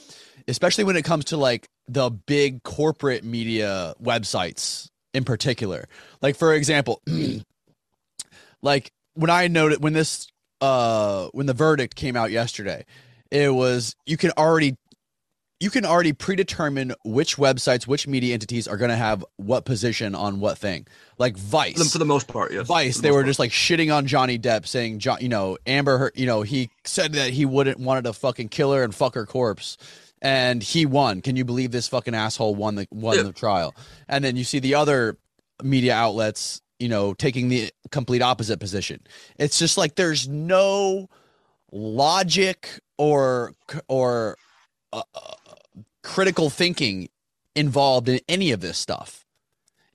[0.46, 5.88] especially when it comes to like the big corporate media websites in particular.
[6.22, 7.02] Like for example
[8.62, 10.28] like when i noted when this
[10.60, 12.84] uh when the verdict came out yesterday
[13.30, 14.76] it was you can already
[15.60, 20.14] you can already predetermine which websites, which media entities are going to have what position
[20.14, 20.86] on what thing.
[21.18, 22.66] Like Vice, for the most part, yes.
[22.66, 23.26] Vice, the they were part.
[23.26, 27.12] just like shitting on Johnny Depp, saying, "John, you know, Amber, you know, he said
[27.12, 29.76] that he wouldn't wanted to fucking kill her and fuck her corpse."
[30.22, 31.22] And he won.
[31.22, 33.22] Can you believe this fucking asshole won the won yeah.
[33.22, 33.74] the trial?
[34.08, 35.18] And then you see the other
[35.62, 39.00] media outlets, you know, taking the complete opposite position.
[39.38, 41.08] It's just like there's no
[41.72, 43.54] logic or
[43.88, 44.36] or
[44.92, 45.20] uh, uh,
[46.02, 47.08] critical thinking
[47.56, 49.24] involved in any of this stuff.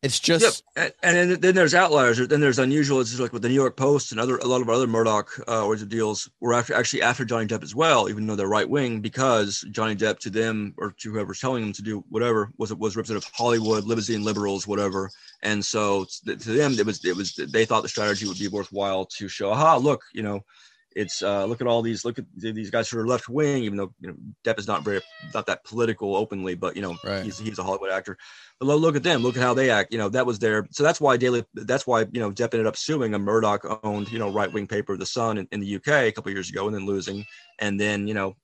[0.02, 0.96] It's just yep.
[1.04, 2.28] and, and then there's outliers.
[2.28, 3.02] Then there's unusual.
[3.02, 5.72] It's like with the New York Post and other a lot of other Murdoch uh,
[5.72, 9.02] of deals were after, actually after Johnny Depp as well, even though they're right wing,
[9.02, 12.96] because Johnny Depp to them or to whoever's telling them to do whatever was was
[12.96, 15.12] representative of Hollywood, limousine liberals, whatever.
[15.44, 19.06] And so to them, it was it was they thought the strategy would be worthwhile
[19.18, 20.44] to show, aha, look, you know,
[20.96, 23.78] it's uh, look at all these look at these guys who are left wing, even
[23.78, 24.16] though you know
[24.46, 25.02] Depp is not very
[25.34, 27.24] not that political openly, but you know right.
[27.24, 28.18] he's he's a Hollywood actor.
[28.60, 29.92] But look at them, look at how they act.
[29.92, 32.66] You know that was their so that's why Daily that's why you know Depp ended
[32.66, 35.76] up suing a Murdoch owned you know right wing paper, The Sun, in, in, the
[35.76, 37.26] UK a couple years ago, and then losing,
[37.60, 38.36] and then you know.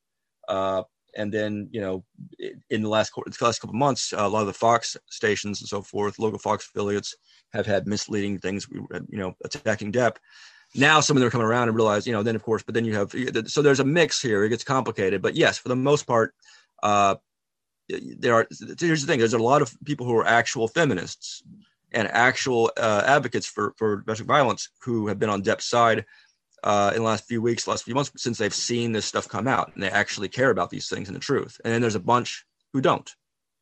[0.48, 0.84] Uh,
[1.18, 2.04] and then you know
[2.70, 5.82] in the last the last couple months a lot of the fox stations and so
[5.82, 7.16] forth local fox affiliates
[7.52, 10.16] have had misleading things you know attacking depp
[10.76, 12.74] now some of them are coming around and realize, you know, then of course, but
[12.74, 13.14] then you have,
[13.48, 14.44] so there's a mix here.
[14.44, 16.34] It gets complicated, but yes, for the most part,
[16.82, 17.16] uh,
[17.90, 18.48] there are,
[18.80, 21.44] here's the thing, there's a lot of people who are actual feminists
[21.92, 26.06] and actual uh, advocates for, for domestic violence who have been on Depp's side
[26.64, 29.48] uh, in the last few weeks, last few months, since they've seen this stuff come
[29.48, 31.60] out and they actually care about these things and the truth.
[31.66, 33.10] And then there's a bunch who don't.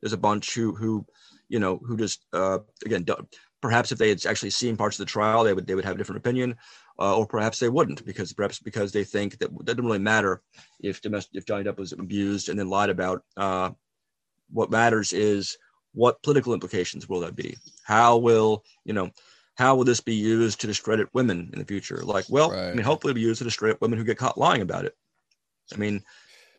[0.02, 1.06] There's a bunch who, who,
[1.48, 3.28] you know, who just, uh, again, don't,
[3.62, 5.96] perhaps if they had actually seen parts of the trial, they would, they would have
[5.96, 6.56] a different opinion
[7.00, 10.42] uh, or perhaps they wouldn't because perhaps because they think that it doesn't really matter
[10.82, 13.24] if domestic if Johnny Depp was abused and then lied about.
[13.38, 13.72] Uh,
[14.52, 15.58] what matters is
[15.94, 17.58] what political implications will that be?
[17.84, 19.12] How will you know?
[19.56, 22.02] How will this be used to discredit women in the future?
[22.02, 22.70] Like, well, right.
[22.70, 24.96] I mean, hopefully, it'll be used to discredit women who get caught lying about it.
[25.74, 26.02] I mean,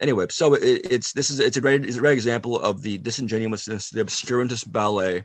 [0.00, 2.98] anyway, so it, it's this is it's a great it's a great example of the
[2.98, 5.24] disingenuousness, the obscurantist ballet,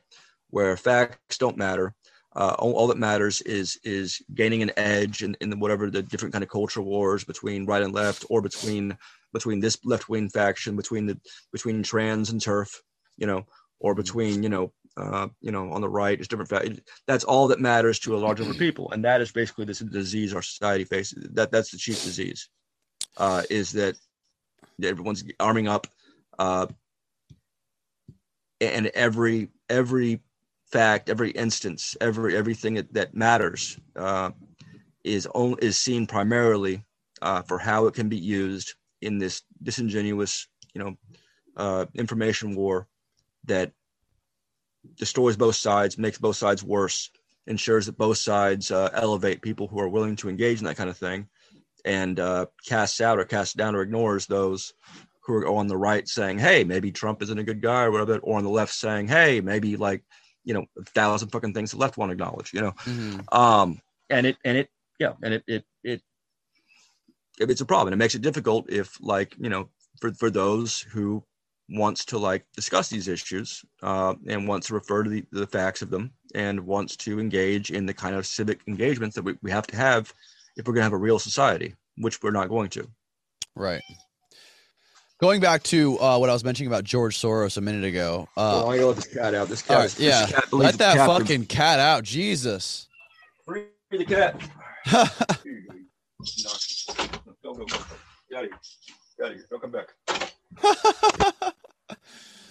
[0.50, 1.94] where facts don't matter,
[2.36, 6.34] uh, all, all, that matters is is gaining an edge in, in whatever the different
[6.34, 8.98] kind of cultural wars between right and left or between
[9.34, 11.18] between this left wing faction between the
[11.52, 12.70] between trans and TERF
[13.18, 13.46] you know
[13.80, 14.02] or mm-hmm.
[14.02, 18.00] between you know uh, you know on the right is different that's all that matters
[18.00, 18.92] to a large number of people.
[18.92, 21.28] And that is basically this disease our society faces.
[21.34, 22.50] That that's the chief disease
[23.18, 23.96] uh, is that
[24.82, 25.88] everyone's arming up
[26.40, 26.68] uh,
[28.62, 30.22] and every every
[30.72, 34.32] fact, every instance, every everything that, matters uh,
[35.04, 35.28] is
[35.62, 36.84] is seen primarily
[37.22, 40.96] uh, for how it can be used in this disingenuous, you know,
[41.58, 42.88] uh, information war
[43.46, 43.72] that
[44.96, 47.10] destroys both sides, makes both sides worse,
[47.48, 50.90] ensures that both sides uh, elevate people who are willing to engage in that kind
[50.90, 51.28] of thing,
[51.86, 54.74] and uh, casts out or casts down or ignores those
[55.22, 58.18] who are on the right saying, "Hey, maybe Trump isn't a good guy," or whatever,
[58.20, 60.04] or on the left saying, "Hey, maybe like
[60.46, 62.72] you know a thousand fucking things the left won't acknowledge you know?
[62.86, 63.38] Mm-hmm.
[63.38, 64.70] um and it and it
[65.00, 66.02] yeah and it it it
[67.40, 69.70] it's a problem it makes it difficult if like you know
[70.00, 71.24] for for those who
[71.70, 75.82] wants to like discuss these issues uh, and wants to refer to the, the facts
[75.82, 79.50] of them and wants to engage in the kind of civic engagements that we, we
[79.50, 80.14] have to have
[80.58, 82.88] if we're going to have a real society which we're not going to.
[83.56, 83.82] Right
[85.22, 88.28] Going back to uh, what I was mentioning about George Soros a minute ago.
[88.36, 89.48] Uh, oh, I let this cat out.
[89.48, 89.78] This cat.
[89.78, 91.46] Right, is, yeah, cat let that cat fucking from...
[91.46, 92.04] cat out.
[92.04, 92.90] Jesus.
[93.46, 94.38] Free the cat.
[97.42, 97.66] go, go, go.
[98.30, 98.60] Get out of here.
[99.18, 99.48] Get out of here.
[99.50, 99.94] Don't come back.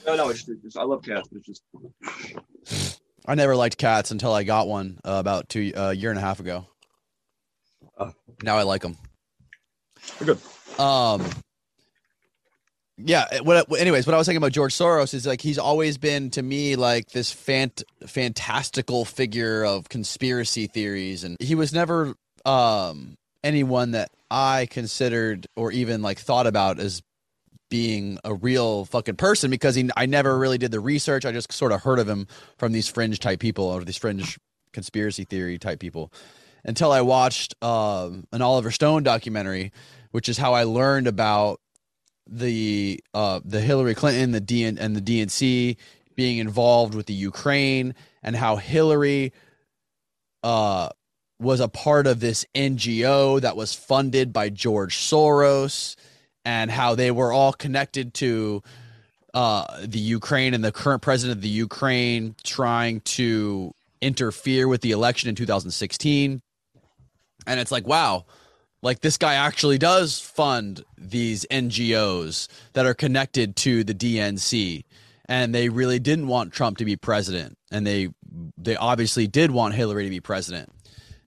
[0.07, 1.29] no, no, it's just, I love cats.
[1.33, 2.97] It's just.
[3.27, 6.19] I never liked cats until I got one uh, about two a uh, year and
[6.19, 6.67] a half ago.
[7.99, 8.13] Uh,
[8.43, 8.97] now I like them.
[10.19, 10.81] They're good.
[10.81, 11.23] Um,
[12.97, 16.31] yeah what anyways what i was saying about george soros is like he's always been
[16.31, 22.15] to me like this fant- fantastical figure of conspiracy theories and he was never
[22.45, 27.03] um anyone that i considered or even like thought about as
[27.71, 31.25] being a real fucking person because he i never really did the research.
[31.25, 34.39] I just sort of heard of him from these fringe type people or these fringe
[34.73, 36.13] conspiracy theory type people
[36.65, 39.73] until i watched um, an oliver stone documentary
[40.13, 41.61] which is how i learned about
[42.27, 45.77] the uh, the Hillary Clinton, the DN and the DNC
[46.15, 49.33] being involved with the Ukraine, and how Hillary
[50.43, 50.89] uh,
[51.41, 55.97] was a part of this NGO that was funded by George Soros,
[56.45, 58.63] and how they were all connected to
[59.35, 64.93] uh, the Ukraine and the current president of the Ukraine trying to interfere with the
[64.93, 66.41] election in 2016.
[67.47, 68.27] And it's like, wow,
[68.85, 74.85] like this guy actually does fund these NGOs that are connected to the DNC
[75.27, 78.11] and they really didn't want Trump to be president and they
[78.59, 80.71] they obviously did want Hillary to be president.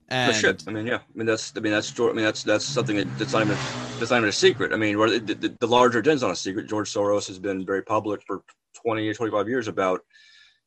[0.09, 0.63] And shit.
[0.67, 0.97] I mean, yeah.
[0.99, 1.51] I mean, that's.
[1.57, 1.99] I mean, that's.
[1.99, 2.41] I mean, that's.
[2.43, 3.57] That's something that, that's not even.
[3.99, 4.71] That's not even a secret.
[4.71, 6.69] I mean, the, the, the larger den's not a secret.
[6.69, 8.41] George Soros has been very public for
[8.83, 10.01] 20 or 25 years about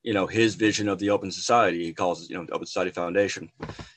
[0.02, 1.84] you know, his vision of the open society.
[1.84, 3.50] He calls it, you know, the Open Society Foundation,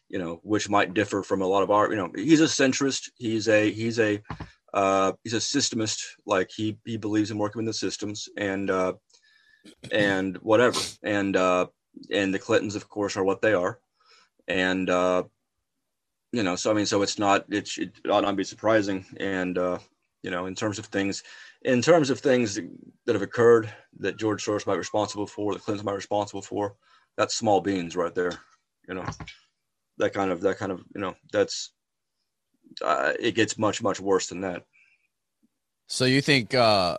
[0.10, 3.10] you know, which might differ from a lot of our, you know, he's a centrist.
[3.16, 4.22] He's a, he's a,
[4.74, 6.04] uh, he's a systemist.
[6.26, 8.94] Like he, he believes in working with the systems and, uh,
[9.92, 10.80] and whatever.
[11.04, 11.68] And, uh,
[12.12, 13.80] and the Clintons, of course, are what they are.
[14.48, 15.24] And, uh,
[16.34, 19.06] you know, so I mean, so it's not, it, it ought not be surprising.
[19.18, 19.78] And, uh,
[20.22, 21.24] you know, in terms of things,
[21.64, 22.60] in terms of things
[23.06, 26.42] that have occurred that George Soros might be responsible for, the Clinton might be responsible
[26.42, 26.76] for,
[27.18, 28.34] that's small beans right there.
[28.88, 29.06] You know,
[29.98, 31.72] that kind of that kind of you know that's
[32.84, 34.64] uh, it gets much much worse than that.
[35.88, 36.98] So you think uh,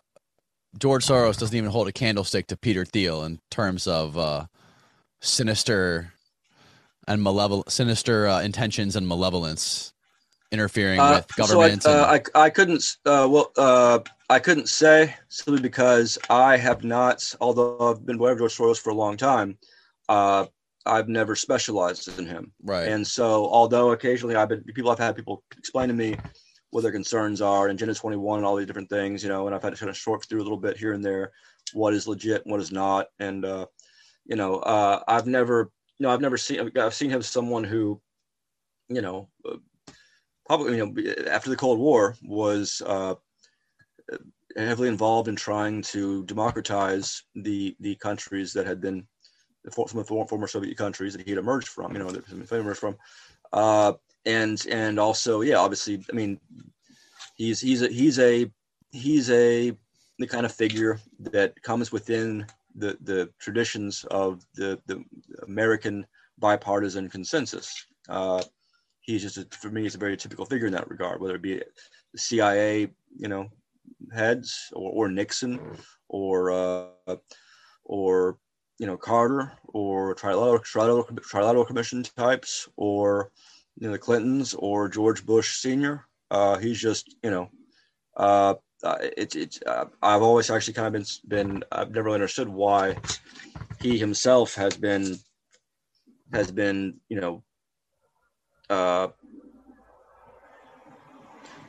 [0.78, 4.46] George Soros doesn't even hold a candlestick to Peter Thiel in terms of uh,
[5.20, 6.12] sinister
[7.06, 9.92] and malevolent, sinister uh, intentions and malevolence
[10.52, 11.82] interfering Uh, with government?
[11.82, 13.98] So I, uh, and- I, I couldn't uh, well uh,
[14.30, 18.80] I couldn't say simply because I have not, although I've been aware of George Soros
[18.80, 19.58] for a long time,
[20.08, 20.46] uh,
[20.86, 22.52] I've never specialized in him.
[22.62, 22.88] right.
[22.88, 26.16] And so, although occasionally I've been people I've had people explain to me
[26.70, 29.54] what their concerns are and Agenda 21 and all these different things, you know, and
[29.54, 31.32] I've had to kind of sort through a little bit here and there
[31.72, 33.06] what is legit and what is not.
[33.18, 33.66] And uh,
[34.24, 37.64] you know, uh, I've never, you know, I've never seen I've seen him as someone
[37.64, 38.00] who,
[38.88, 39.56] you know, uh,
[40.46, 43.14] probably you know after the Cold War was uh,
[44.56, 49.06] heavily involved in trying to democratize the the countries that had been
[49.66, 52.80] of the former, Soviet countries that he had emerged from, you know, that he emerged
[52.80, 52.96] from,
[53.52, 53.94] uh,
[54.26, 56.38] and and also, yeah, obviously, I mean,
[57.36, 58.50] he's he's a he's a
[58.92, 59.72] he's a
[60.18, 65.02] the kind of figure that comes within the the traditions of the the
[65.46, 66.06] American
[66.38, 67.86] bipartisan consensus.
[68.08, 68.42] Uh,
[69.00, 71.42] he's just a, for me, he's a very typical figure in that regard, whether it
[71.42, 71.60] be
[72.12, 73.48] the CIA, you know,
[74.12, 75.60] heads or, or Nixon
[76.08, 77.16] or uh,
[77.84, 78.38] or
[78.78, 83.30] you know Carter or trilateral, trilateral, trilateral commission types or
[83.78, 86.06] you know the Clintons or George Bush Senior.
[86.30, 87.48] Uh, he's just you know
[88.16, 92.16] uh, uh, it's it's uh, I've always actually kind of been been I've never really
[92.16, 92.96] understood why
[93.80, 95.16] he himself has been
[96.32, 97.42] has been you know
[98.70, 99.08] uh,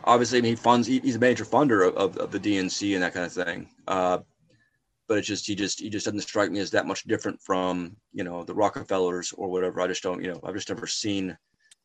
[0.05, 2.93] obviously I mean, he funds he, he's a major funder of, of, of the DNC
[2.93, 3.69] and that kind of thing.
[3.87, 4.19] Uh,
[5.07, 7.95] but it's just he just he just doesn't strike me as that much different from
[8.13, 9.81] you know the Rockefellers or whatever.
[9.81, 11.37] I just don't you know I've just never seen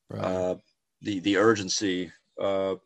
[0.09, 0.23] right.
[0.23, 0.55] uh,
[1.03, 2.11] the the urgency,
[2.41, 2.77] uh,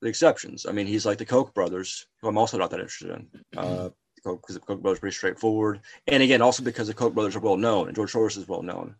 [0.00, 0.66] the exceptions.
[0.66, 3.28] I mean, he's like the Koch brothers, who I'm also not that interested in.
[3.56, 3.90] Uh,
[4.22, 7.40] because the Koch brothers are pretty straightforward, and again, also because the Koch brothers are
[7.40, 8.94] well known and George Soros is well known.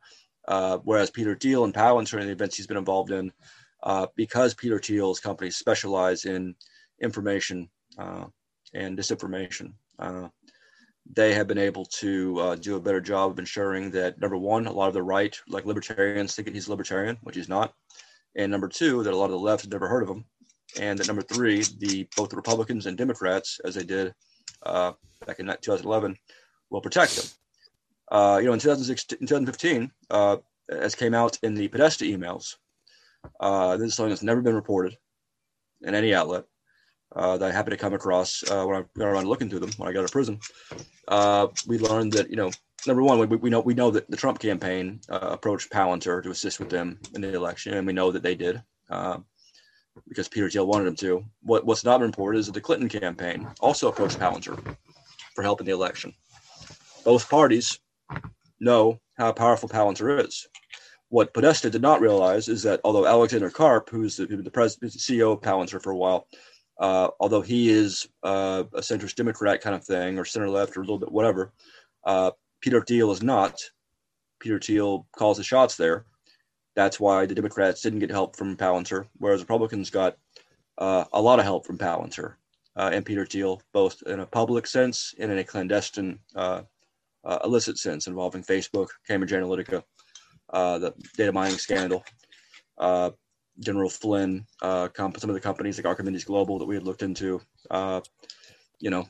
[0.49, 3.31] Uh, whereas Peter Thiel and Palantir and the events he's been involved in,
[3.83, 6.55] uh, because Peter Thiel's company specialize in
[7.01, 8.27] information uh,
[8.75, 10.29] and disinformation, uh,
[11.13, 14.67] they have been able to uh, do a better job of ensuring that number one,
[14.67, 17.73] a lot of the right, like libertarians, think he's libertarian, which he's not,
[18.37, 20.25] and number two, that a lot of the left have never heard of him,
[20.79, 24.15] and that number three, the both the Republicans and Democrats, as they did
[24.65, 24.93] uh,
[25.27, 26.17] back in 2011,
[26.69, 27.25] will protect him.
[28.13, 30.37] You know, in 2016, in 2015, uh,
[30.69, 32.57] as came out in the Podesta emails,
[33.41, 34.97] uh, this is something that's never been reported
[35.83, 36.45] in any outlet
[37.15, 39.73] uh, that I happened to come across uh, when I got around looking through them
[39.77, 40.39] when I got out of prison.
[41.09, 42.51] Uh, we learned that you know,
[42.87, 46.31] number one, we, we know we know that the Trump campaign uh, approached Palantir to
[46.31, 49.19] assist with them in the election, and we know that they did uh,
[50.09, 51.25] because Peter Thiel wanted them to.
[51.43, 54.77] What, what's not been reported is that the Clinton campaign also approached Palantir
[55.35, 56.15] for help in the election.
[57.05, 57.79] Both parties
[58.61, 60.47] know how powerful Palantir is.
[61.11, 65.33] What Podesta did not realize is that although Alexander Karp, who's the, the president, CEO
[65.33, 66.29] of Palantir for a while,
[66.79, 70.81] uh, although he is uh, a centrist Democrat kind of thing, or center left, or
[70.81, 71.53] a little bit whatever,
[72.05, 72.31] uh,
[72.61, 73.61] Peter Thiel is not.
[74.39, 76.07] Peter Thiel calls the shots there.
[76.77, 80.17] That's why the Democrats didn't get help from Palantir, whereas Republicans got
[80.79, 82.35] uh, a lot of help from Palantir
[82.77, 86.63] uh, and Peter Thiel, both in a public sense and in a clandestine, uh,
[87.45, 89.83] illicit sense involving Facebook, Cambridge Analytica,
[90.53, 92.05] the data mining scandal.
[93.61, 97.03] General Flynn, uh, comp- some of the companies like Archimedes Global that we had looked
[97.03, 97.41] into,
[97.71, 98.01] uh,
[98.81, 99.07] you know,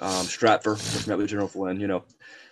[0.00, 2.04] um, Stratfor, which met with General Flynn, you know,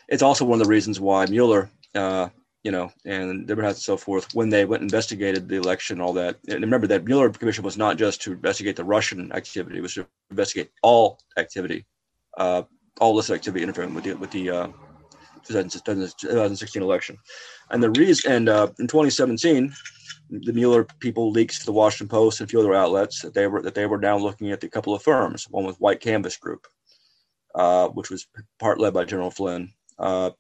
[0.09, 2.29] it's also one of the reasons why Mueller, uh,
[2.65, 6.13] you know, and Democrats and so forth, when they went and investigated the election, all
[6.15, 6.37] that.
[6.49, 9.95] And remember that Mueller commission was not just to investigate the Russian activity; it was
[9.95, 11.85] to investigate all activity,
[12.39, 12.63] uh,
[13.01, 14.69] all illicit activity interfering with the with the uh,
[15.53, 17.17] 2016 election.
[17.71, 19.73] And the reason, and uh, in 2017,
[20.31, 23.47] the Mueller people leaked to the Washington Post and a few other outlets that they
[23.47, 25.47] were that they were now looking at a couple of firms.
[25.51, 26.67] One was White Canvas Group,
[27.55, 28.27] uh, which was
[28.59, 30.31] part led by General Flynn, uh,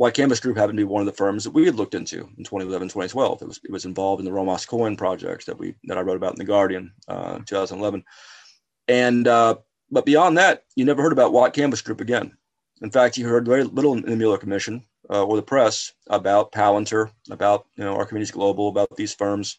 [0.00, 2.20] White Canvas Group happened to be one of the firms that we had looked into
[2.38, 3.42] in 2011, 2012.
[3.42, 6.16] It was it was involved in the Romas coin project that we that I wrote
[6.16, 8.02] about in the Guardian, uh, 2011.
[8.88, 9.56] And uh,
[9.90, 12.34] but beyond that, you never heard about White Canvas Group again.
[12.82, 16.52] In fact, you heard very little in the Mueller Commission uh, or the press about
[16.52, 19.58] Palantir, about you know Archimedes Global, about these firms,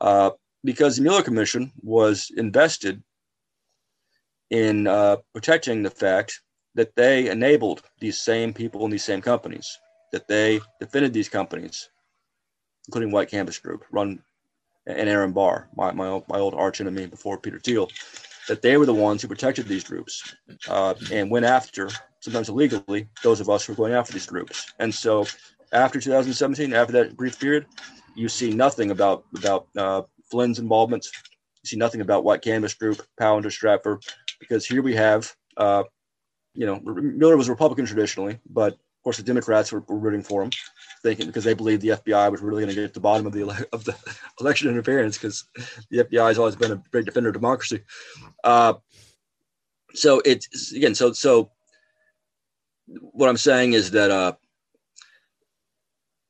[0.00, 0.30] uh,
[0.64, 3.02] because the Mueller Commission was invested
[4.50, 6.40] in uh, protecting the fact
[6.74, 9.78] that they enabled these same people in these same companies,
[10.12, 11.88] that they defended these companies,
[12.88, 14.22] including White Canvas Group, run
[14.86, 17.88] and Aaron Barr, my, my, old, my old arch enemy before Peter Thiel,
[18.48, 20.34] that they were the ones who protected these groups
[20.68, 21.88] uh, and went after,
[22.22, 24.72] sometimes illegally, those of us who are going after these groups.
[24.78, 25.26] And so
[25.72, 27.66] after 2017, after that brief period,
[28.14, 31.06] you see nothing about, about uh, Flynn's involvement.
[31.62, 34.02] You see nothing about White Canvas Group, Palantir, Stratfor,
[34.40, 35.84] because here we have uh,
[36.54, 40.42] you know, Mueller was Republican traditionally, but of course the Democrats were, were rooting for
[40.42, 40.50] him,
[41.02, 43.32] thinking because they believed the FBI was really going to get to the bottom of
[43.32, 43.96] the ele- of the
[44.40, 45.44] election interference because
[45.90, 47.82] the FBI has always been a great defender of democracy.
[48.44, 48.74] Uh,
[49.94, 51.50] so it's again, so so
[53.00, 54.32] what I'm saying is that uh,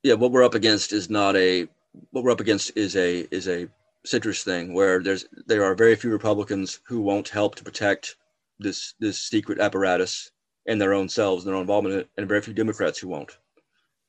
[0.02, 1.68] yeah, what we're up against is not a
[2.10, 3.68] what we're up against is a is a
[4.04, 8.16] citrus thing where there's there are very few Republicans who won't help to protect
[8.58, 10.30] this this secret apparatus
[10.66, 13.38] and their own selves, and their own involvement and very few Democrats who won't.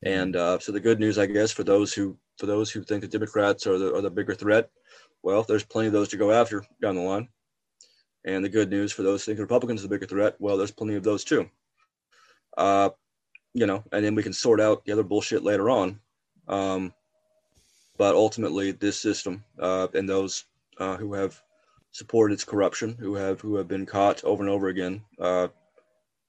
[0.06, 3.02] And uh, so the good news, I guess, for those who for those who think
[3.02, 4.70] the Democrats are the are the bigger threat,
[5.22, 7.28] well, there's plenty of those to go after down the line.
[8.26, 10.72] And the good news for those who think Republicans are the bigger threat, well, there's
[10.72, 11.50] plenty of those too.
[12.58, 12.90] Uh,
[13.54, 16.00] you know, and then we can sort out the other bullshit later on.
[16.48, 16.94] Um,
[17.98, 20.46] but ultimately, this system uh, and those
[20.80, 21.40] uh, who have
[21.92, 25.48] supported its corruption, who have who have been caught over and over again, uh,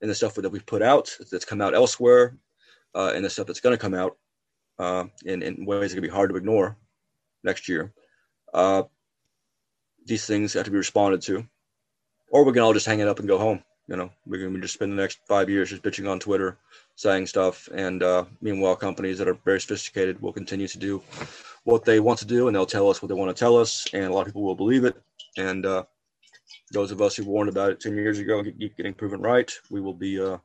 [0.03, 2.37] in the stuff that we've put out that's come out elsewhere,
[2.95, 4.17] uh, and the stuff that's going to come out
[4.79, 6.77] uh, in in ways that can be hard to ignore
[7.43, 7.93] next year.
[8.53, 8.83] Uh,
[10.07, 11.47] these things have to be responded to,
[12.31, 13.63] or we can all just hang it up and go home.
[13.87, 16.57] You know, we can just spend the next five years just bitching on Twitter,
[16.97, 21.03] saying stuff, and uh, meanwhile, companies that are very sophisticated will continue to do
[21.65, 23.87] what they want to do, and they'll tell us what they want to tell us,
[23.93, 24.97] and a lot of people will believe it,
[25.37, 25.85] and uh,
[26.73, 29.53] those of us who warned about it 10 years ago and keep getting proven right,
[29.71, 30.39] we will be uh,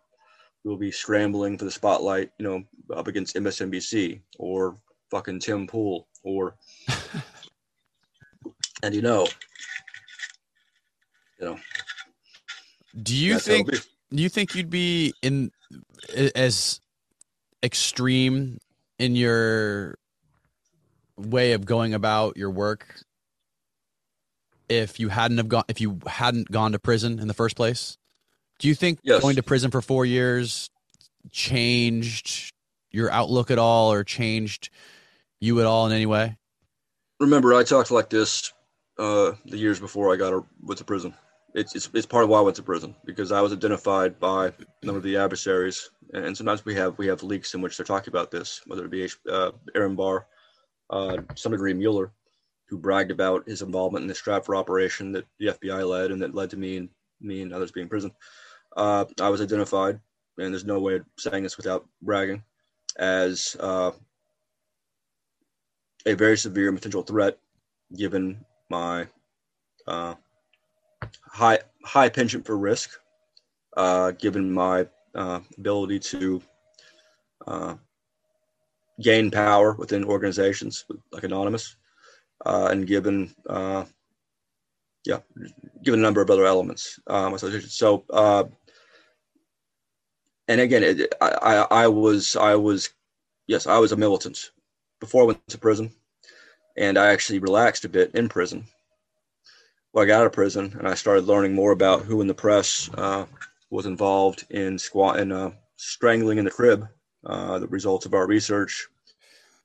[0.63, 2.63] we will be scrambling for the spotlight, you know,
[2.95, 4.77] up against MSNBC or
[5.09, 6.55] fucking Tim Pool or
[8.83, 9.25] and you know,
[11.39, 11.57] you know.
[13.01, 15.51] Do you think do you think you'd be in
[16.15, 16.81] as
[17.63, 18.59] extreme
[18.97, 19.97] in your
[21.17, 23.01] way of going about your work
[24.69, 27.97] if you hadn't have gone if you hadn't gone to prison in the first place?
[28.59, 29.21] Do you think yes.
[29.21, 30.69] going to prison for four years
[31.31, 32.53] changed
[32.91, 34.69] your outlook at all or changed
[35.39, 36.37] you at all in any way?
[37.19, 38.53] Remember, I talked like this
[38.97, 41.13] uh, the years before I got a, went to prison.
[41.55, 44.47] It's, it's, it's part of why I went to prison because I was identified by
[44.47, 47.85] a number of the adversaries, and sometimes we have we have leaks in which they're
[47.85, 50.27] talking about this, whether it be uh, Aaron Barr,
[50.89, 52.11] uh, some degree Mueller,
[52.67, 56.35] who bragged about his involvement in the Stratfor operation that the FBI led and that
[56.35, 56.89] led to me and
[57.19, 58.11] me and others being in prison.
[58.77, 59.99] Uh, I was identified,
[60.37, 62.43] and there's no way of saying this without bragging,
[62.97, 63.91] as uh,
[66.05, 67.39] a very severe potential threat,
[67.95, 69.07] given my
[69.87, 70.13] uh,
[71.25, 72.99] high high penchant for risk,
[73.77, 76.41] uh, given my uh, ability to
[77.47, 77.75] uh,
[79.01, 81.75] gain power within organizations like Anonymous,
[82.45, 83.85] uh, and given uh,
[85.05, 85.19] yeah,
[85.83, 86.99] given a number of other elements.
[87.07, 88.43] Um, so uh,
[90.47, 92.89] and again, it, I, I was I was
[93.47, 94.51] yes I was a militant
[94.99, 95.91] before I went to prison,
[96.75, 98.65] and I actually relaxed a bit in prison.
[99.91, 102.33] Well, I got out of prison and I started learning more about who in the
[102.33, 103.25] press uh,
[103.71, 106.87] was involved in squat in uh, strangling in the crib,
[107.25, 108.87] uh, the results of our research,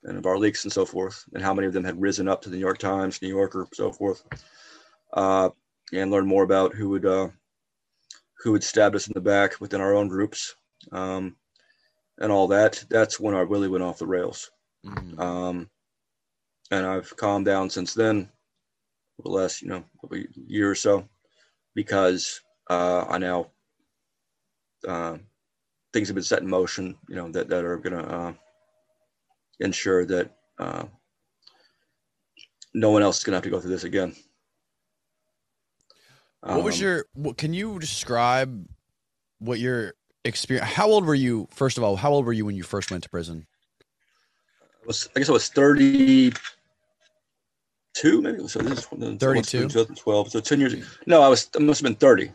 [0.05, 2.41] and of our leaks and so forth, and how many of them had risen up
[2.43, 4.23] to the New York Times, New Yorker, so forth,
[5.15, 5.51] uh,
[5.93, 7.29] and learn more about who would uh,
[8.39, 10.57] who would stab us in the back within our own groups,
[10.93, 11.37] um,
[12.19, 12.85] and all that.
[12.91, 14.51] That's when I really went off the rails,
[14.87, 15.19] mm-hmm.
[15.19, 15.71] um,
[16.71, 18.31] and I've calmed down since then,
[19.19, 19.85] over the last you know
[20.47, 21.09] year or so,
[21.75, 23.51] because uh, I now
[24.87, 25.19] uh,
[25.93, 28.33] things have been set in motion, you know that that are gonna uh,
[29.61, 30.85] ensure that uh,
[32.75, 34.15] no one else is going to have to go through this again.
[36.41, 37.07] What was um, your?
[37.15, 38.67] What, can you describe
[39.39, 40.69] what your experience.
[40.69, 41.49] How old were you?
[41.51, 43.47] First of all, how old were you when you first went to prison?
[44.61, 46.33] I was I guess I was thirty
[47.95, 48.47] two, maybe.
[48.49, 49.69] So this is 32?
[49.69, 50.31] 2012.
[50.31, 50.75] So ten years.
[51.07, 52.31] No, I was I must have been thirty.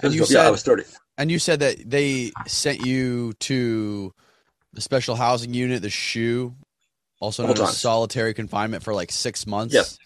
[0.00, 0.84] And you yeah, said I was thirty.
[1.18, 4.12] and you said that they sent you to
[4.72, 6.54] the special housing unit, the SHU,
[7.20, 9.72] also known as solitary confinement for like six months.
[9.72, 9.98] Yes.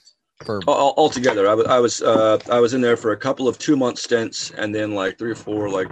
[0.45, 3.17] For All, all- altogether, I was I was uh, I was in there for a
[3.17, 5.89] couple of two month stints, and then like three or four like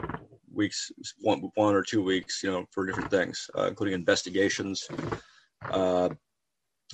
[0.52, 4.86] weeks, one one or two weeks, you know, for different things, uh, including investigations,
[5.70, 6.10] uh,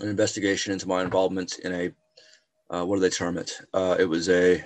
[0.01, 1.93] an investigation into my involvement in a
[2.73, 3.61] uh, what do they term it?
[3.75, 4.65] Uh, it was a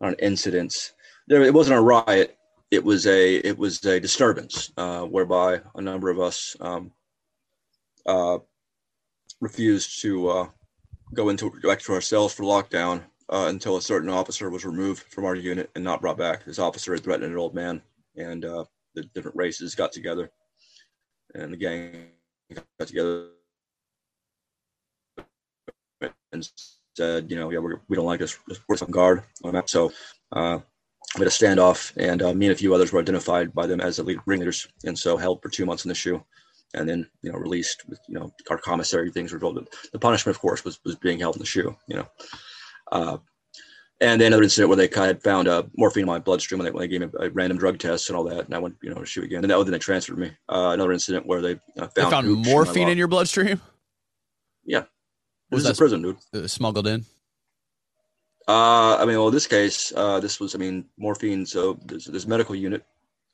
[0.00, 0.92] an incident.
[1.26, 2.38] There, it wasn't a riot.
[2.70, 6.92] It was a it was a disturbance uh, whereby a number of us um,
[8.06, 8.38] uh,
[9.40, 10.28] refused to.
[10.28, 10.48] Uh,
[11.12, 15.04] go into back to our cells for lockdown uh, until a certain officer was removed
[15.12, 16.44] from our unit and not brought back.
[16.44, 17.80] This officer had threatened an old man,
[18.16, 20.32] and the different races got together,
[21.34, 22.06] and the gang
[22.52, 23.28] got together
[26.34, 26.48] and
[26.96, 28.38] said, you know, yeah, we're, we don't like this.
[28.68, 29.70] We're on guard on that.
[29.70, 29.92] So
[30.32, 30.58] uh,
[31.14, 33.80] we had a standoff, and uh, me and a few others were identified by them
[33.80, 36.22] as the lead ringleaders, and so held for two months in the SHU
[36.74, 39.66] and then you know released with you know our commissary things were told.
[39.92, 41.74] The punishment, of course, was was being held in the SHU.
[41.88, 42.08] You know,
[42.92, 43.16] uh,
[44.00, 46.66] and then another incident where they kind of found uh, morphine in my bloodstream when
[46.66, 48.76] they, when they gave me a random drug test and all that, and I went
[48.82, 49.42] you know to shoot again.
[49.44, 50.32] And that, then they transferred me.
[50.48, 53.60] Uh, another incident where they uh, found they found morphine my in your bloodstream.
[54.64, 54.84] Yeah.
[55.54, 56.16] Was This a prison, dude.
[56.34, 57.04] uh, smuggled in?
[58.46, 61.46] Uh, I mean, well, in this case, uh, this was, I mean, morphine.
[61.46, 62.82] So there's this medical unit.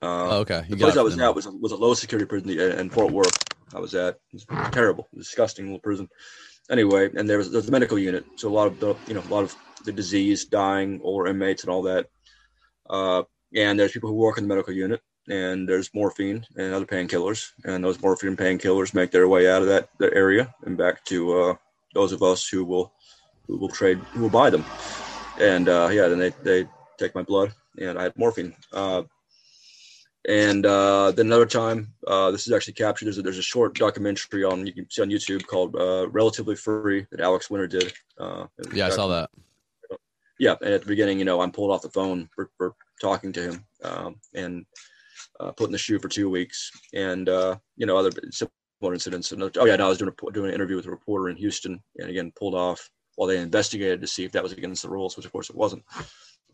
[0.03, 1.27] Uh, Oh, okay, you the place I was them.
[1.29, 3.37] at was a, was a low security prison in in Fort Worth.
[3.75, 6.09] I was at it was terrible, disgusting little prison.
[6.71, 9.23] Anyway, and there was there's the medical unit, so a lot of the you know
[9.29, 12.07] a lot of the disease, dying older inmates, and all that.
[12.89, 13.23] Uh,
[13.55, 17.51] and there's people who work in the medical unit, and there's morphine and other painkillers,
[17.65, 21.33] and those morphine painkillers make their way out of that, that area and back to
[21.41, 21.55] uh,
[21.95, 22.93] those of us who will
[23.47, 24.65] who will trade who will buy them.
[25.41, 26.69] And uh, yeah, then they they
[26.99, 28.55] take my blood, and I had morphine.
[28.73, 29.03] Uh,
[30.29, 33.07] and uh, then another time, uh, this is actually captured.
[33.07, 36.57] There's a, there's a short documentary on you can see on YouTube called uh, "Relatively
[36.57, 37.93] Free" that Alex Winter did.
[38.19, 39.31] Uh, Yeah, I saw that.
[40.39, 43.33] yeah, and at the beginning, you know, I'm pulled off the phone for, for talking
[43.33, 44.67] to him um, and
[45.41, 48.11] uh, put in the SHU for two weeks, and uh, you know, other
[48.93, 49.33] incidents.
[49.33, 51.37] And, oh yeah, no, I was doing a, doing an interview with a reporter in
[51.37, 54.89] Houston, and again pulled off while they investigated to see if that was against the
[54.89, 55.85] rules, which of course it wasn't.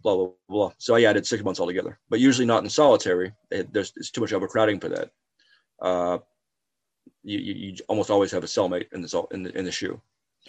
[0.03, 0.73] Blah blah blah.
[0.78, 3.32] So yeah, I did six months altogether, but usually not in solitary.
[3.51, 5.11] It, there's it's too much overcrowding for that.
[5.81, 6.19] Uh,
[7.23, 9.73] you, you, you almost always have a cellmate in the cell- in the in the
[9.73, 10.01] SHU.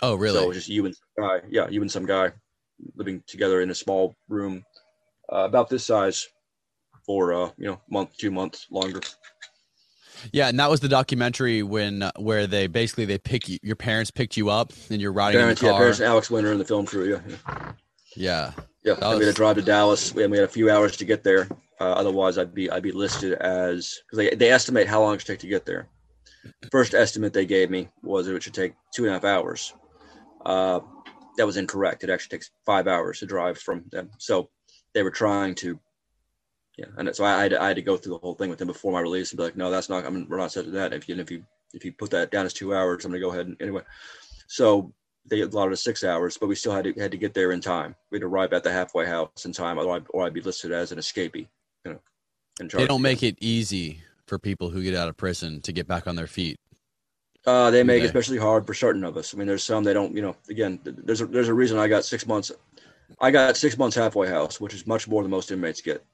[0.01, 0.37] Oh, really?
[0.37, 1.41] So it was just you and guy.
[1.49, 2.31] Yeah, you and some guy
[2.95, 4.63] living together in a small room
[5.31, 6.27] uh, about this size
[7.05, 9.01] for uh, you know, month, two months longer.
[10.31, 13.76] Yeah, and that was the documentary when uh, where they basically they pick you, your
[13.76, 15.80] parents picked you up and you're riding Parents, in the yeah, car.
[15.81, 17.10] parents, and Alex Winter and the film crew.
[17.10, 17.72] Yeah, yeah.
[18.15, 18.52] yeah.
[18.84, 18.94] yeah.
[19.02, 20.14] And we had to drive to Dallas.
[20.14, 21.48] We had, we had a few hours to get there.
[21.80, 25.22] Uh, otherwise, I'd be I'd be listed as because they, they estimate how long it
[25.22, 25.88] should take to get there.
[26.72, 29.73] First estimate they gave me was it should take two and a half hours.
[30.45, 30.80] Uh,
[31.38, 32.03] that was incorrect.
[32.03, 34.10] It actually takes five hours to drive from them.
[34.18, 34.49] So
[34.94, 35.80] they were trying to,
[36.77, 36.85] yeah.
[36.97, 38.59] And so I, I, had, to, I had to go through the whole thing with
[38.59, 40.05] them before my release and be like, no, that's not.
[40.05, 40.93] I mean, we're not set to that.
[40.93, 41.43] If you if you
[41.73, 43.81] if you put that down as two hours, I'm gonna go ahead and anyway.
[44.47, 44.93] So
[45.25, 47.61] they allotted us six hours, but we still had to had to get there in
[47.61, 47.95] time.
[48.11, 50.91] We'd arrive at the halfway house in time, or I'd, or I'd be listed as
[50.91, 51.47] an escapee.
[51.83, 51.99] You know,
[52.59, 55.87] and They don't make it easy for people who get out of prison to get
[55.87, 56.57] back on their feet.
[57.45, 58.03] Uh, they make Okay.
[58.05, 59.33] it especially hard for certain of us.
[59.33, 60.15] I mean, there's some they don't.
[60.15, 62.51] You know, again, there's a, there's a reason I got six months.
[63.21, 66.05] I got six months halfway house, which is much more than most inmates get.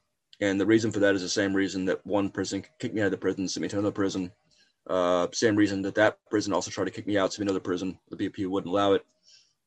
[0.44, 3.06] And the reason for that is the same reason that one prison kicked me out
[3.06, 4.30] of the prison, sent me to another prison.
[4.90, 7.98] Uh, same reason that that prison also tried to kick me out to another prison.
[8.10, 9.06] The BP wouldn't allow it,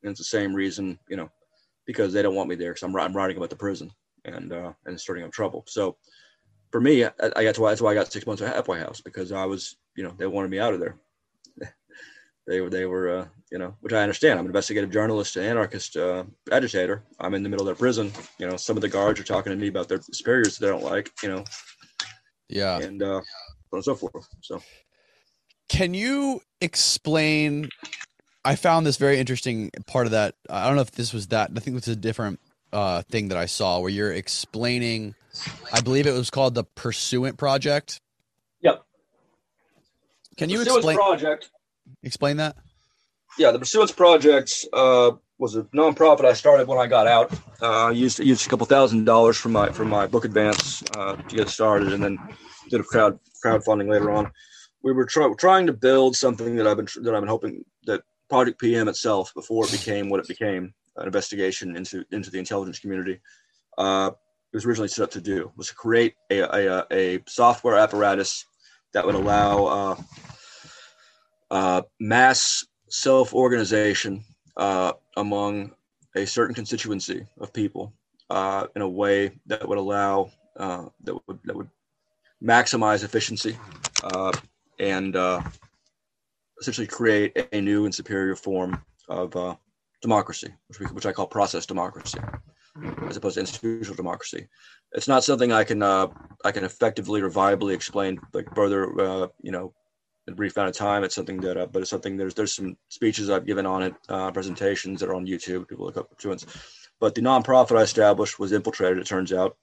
[0.03, 1.31] and it's the same reason, you know,
[1.87, 3.91] because they don't want me there because I'm I'm writing about the prison
[4.25, 5.63] and uh, and starting up trouble.
[5.67, 5.97] So
[6.71, 9.01] for me, I, I got to that's why I got six months of halfway house
[9.01, 10.95] because I was, you know, they wanted me out of there.
[12.47, 15.45] They were they were uh, you know which i understand i'm an investigative journalist and
[15.45, 18.89] anarchist uh, agitator i'm in the middle of their prison you know some of the
[18.89, 21.43] guards are talking to me about their superiors that they don't like you know
[22.49, 22.79] Yeah.
[22.79, 24.61] and uh so on and so forth so
[25.69, 27.69] Can you explain?
[28.45, 30.35] I found this very interesting part of that.
[30.49, 31.51] I don't know if this was that.
[31.53, 32.39] I think it was a different
[32.71, 35.13] uh, thing that I saw where you're explaining.
[35.73, 37.99] I believe it was called the Pursuance Project.
[38.61, 38.85] Yep.
[40.37, 41.49] Can you Pursuance explain project
[42.03, 42.55] explain that?
[43.37, 47.31] yeah the pursuance project uh was a nonprofit I started when I got out.
[47.61, 51.15] Uh, I used used a couple thousand dollars from my from my book advance uh,
[51.15, 52.17] to get started, and then
[52.69, 54.31] did a crowd crowdfunding later on.
[54.83, 58.01] We were try, trying to build something that I've been that I've been hoping that
[58.29, 62.79] Project PM itself, before it became what it became, an investigation into into the intelligence
[62.79, 63.19] community,
[63.77, 64.11] uh,
[64.53, 68.45] it was originally set up to do was to create a a, a software apparatus
[68.93, 69.95] that would allow
[71.51, 74.23] uh, mass self organization
[74.57, 75.71] uh, among
[76.15, 77.93] a certain constituency of people
[78.29, 81.69] uh, in a way that would allow uh, that would that would
[82.43, 83.57] maximize efficiency
[84.03, 84.31] uh,
[84.79, 85.41] and uh,
[86.59, 89.57] essentially create a new and superior form of
[90.01, 92.19] democracy, which, we, which I call process democracy,
[93.07, 94.47] as opposed to institutional democracy.
[94.93, 99.73] It's not something I can I can effectively or viably explain like further, you know,
[100.27, 101.03] a brief amount of time.
[101.03, 103.95] It's something that, uh, but it's something there's there's some speeches I've given on it,
[104.09, 105.67] uh, presentations that are on YouTube.
[105.67, 106.45] People look up to it.
[106.99, 108.97] But the nonprofit I established was infiltrated.
[108.97, 109.55] It turns out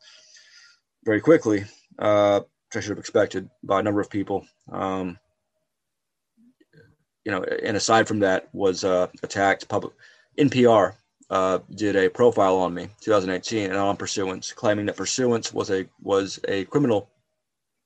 [1.04, 1.64] very quickly,
[1.98, 4.46] uh, which I should have expected by a number of people.
[4.72, 5.18] Um,
[7.24, 9.68] you know, and aside from that, was uh, attacked.
[9.68, 9.94] Public
[10.38, 10.94] NPR
[11.30, 15.86] uh, did a profile on me, 2018, and on Pursuance, claiming that Pursuance was a
[16.00, 17.10] was a criminal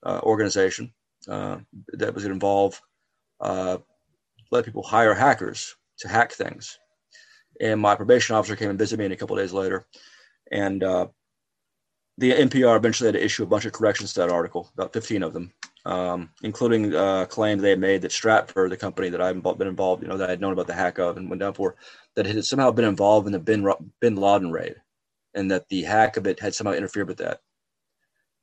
[0.05, 0.92] uh, organization
[1.26, 1.58] uh,
[1.94, 2.80] that was involve
[3.40, 3.78] uh,
[4.50, 6.78] let people hire hackers to hack things.
[7.60, 9.86] And my probation officer came and visited me a couple days later,
[10.52, 11.08] and uh,
[12.18, 15.24] the NPR eventually had to issue a bunch of corrections to that article, about 15
[15.24, 15.52] of them,
[15.84, 20.02] um, including uh, claims they had made that Stratfor, the company that I've been involved,
[20.02, 21.74] you know, that I had known about the hack of and went down for,
[22.14, 23.68] that had somehow been involved in the Bin,
[24.00, 24.76] Bin Laden raid,
[25.34, 27.40] and that the hack of it had somehow interfered with that.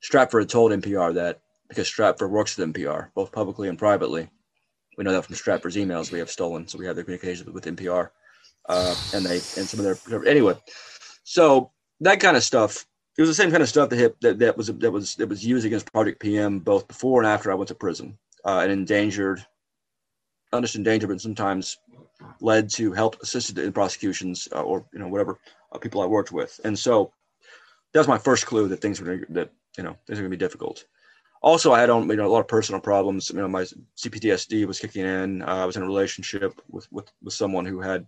[0.03, 4.30] Stratfor had told NPR that because Stratfor works with NPR, both publicly and privately.
[4.98, 7.66] We know that from Stratfor's emails we have stolen, so we have their communications with
[7.66, 8.10] NPR,
[8.70, 10.56] uh, and they and some of their anyway.
[11.24, 11.72] So
[12.02, 12.86] that kind of stuff.
[13.18, 15.30] It was the same kind of stuff that hit, that that was that was that
[15.30, 18.72] was used against Project PM both before and after I went to prison, uh, and
[18.72, 19.46] endangered,
[20.54, 21.78] not just endangered, but sometimes
[22.42, 25.40] led to help assisted in prosecutions uh, or you know whatever
[25.72, 26.60] uh, people I worked with.
[26.64, 27.14] And so
[27.94, 30.38] that was my first clue that things were that you know things are going to
[30.38, 30.86] be difficult
[31.46, 33.30] also I had on you know a lot of personal problems.
[33.30, 33.62] You know, my
[33.98, 35.42] CPTSD was kicking in.
[35.44, 38.06] Uh, I was in a relationship with with with someone who had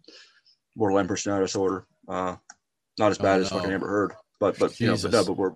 [0.75, 1.85] borderline personality disorder.
[2.07, 2.35] Uh,
[2.97, 3.57] not as bad oh, as no.
[3.57, 5.53] fucking ever heard, but but you know, but no, but we're,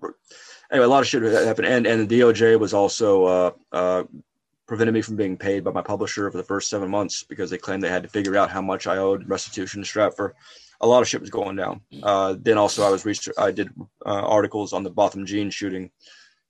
[0.70, 0.86] anyway.
[0.86, 4.04] A lot of shit happened, and and the DOJ was also uh, uh,
[4.66, 7.58] prevented me from being paid by my publisher for the first seven months because they
[7.58, 10.32] claimed they had to figure out how much I owed restitution to Stratfor.
[10.80, 11.80] A lot of shit was going down.
[12.02, 13.34] Uh, then also I was research.
[13.38, 13.70] I did
[14.04, 15.90] uh, articles on the Botham Jean shooting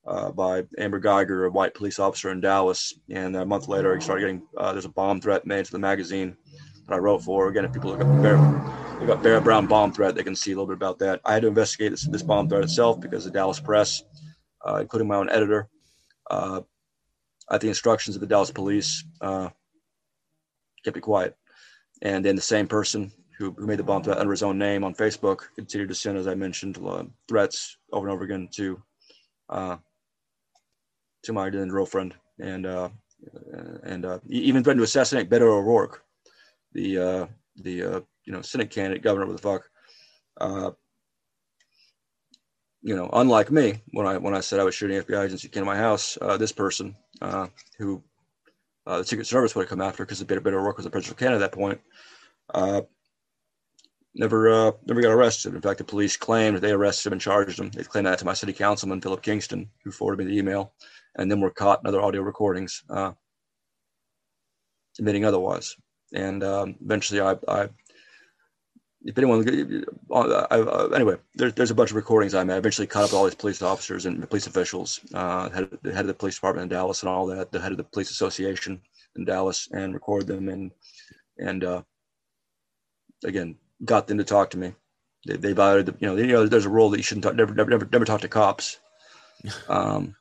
[0.06, 2.92] uh, by Amber Guyger, a white police officer in Dallas.
[3.10, 5.78] And a month later, I started getting uh, there's a bomb threat made to the
[5.78, 6.36] magazine
[6.88, 7.48] that I wrote for.
[7.48, 8.38] Again, if people look up Bear,
[9.00, 11.20] look up Barrett Brown bomb threat, they can see a little bit about that.
[11.24, 14.02] I had to investigate this, this bomb threat itself because the Dallas Press,
[14.66, 15.68] uh, including my own editor,
[16.30, 16.60] uh,
[17.50, 19.50] at the instructions of the Dallas police, uh,
[20.84, 21.36] kept it quiet.
[22.02, 24.82] And then the same person who, who made the bomb threat under his own name
[24.82, 28.82] on Facebook continued to send, as I mentioned, uh, threats over and over again to
[31.22, 32.88] to my then girlfriend, and uh,
[33.84, 36.02] and uh, even threatened to assassinate Beto O'Rourke,
[36.72, 37.26] the uh,
[37.56, 39.68] the uh, you know Senate candidate, governor, what the fuck.
[40.40, 40.70] Uh,
[42.82, 45.48] you know, unlike me, when I when I said I was shooting FBI agents who
[45.48, 47.46] came to my house, uh, this person uh,
[47.78, 48.02] who
[48.86, 51.44] uh, the Secret Service would have come after because Beto O'Rourke was a presidential candidate
[51.44, 51.80] at that point,
[52.54, 52.82] uh,
[54.14, 55.54] never uh, never got arrested.
[55.54, 57.70] In fact, the police claimed they arrested him and charged him.
[57.70, 60.72] They claimed that to my city councilman Philip Kingston, who forwarded me the email
[61.16, 63.12] and then we were caught in other audio recordings uh,
[64.98, 65.76] admitting otherwise.
[66.14, 67.68] And um, eventually, I, I,
[69.04, 72.54] if anyone, uh, I, uh, anyway, there's there's a bunch of recordings I made.
[72.54, 75.92] I eventually caught up with all these police officers and police officials, uh, head, the
[75.92, 78.10] head of the police department in Dallas and all that, the head of the police
[78.10, 78.80] association
[79.16, 80.70] in Dallas, and record them and
[81.38, 81.82] and uh,
[83.24, 84.74] again got them to talk to me.
[85.26, 87.34] They, they violated the, you know, you know, there's a rule that you shouldn't talk,
[87.34, 88.78] never, never, never, never talk to cops.
[89.68, 90.14] Um,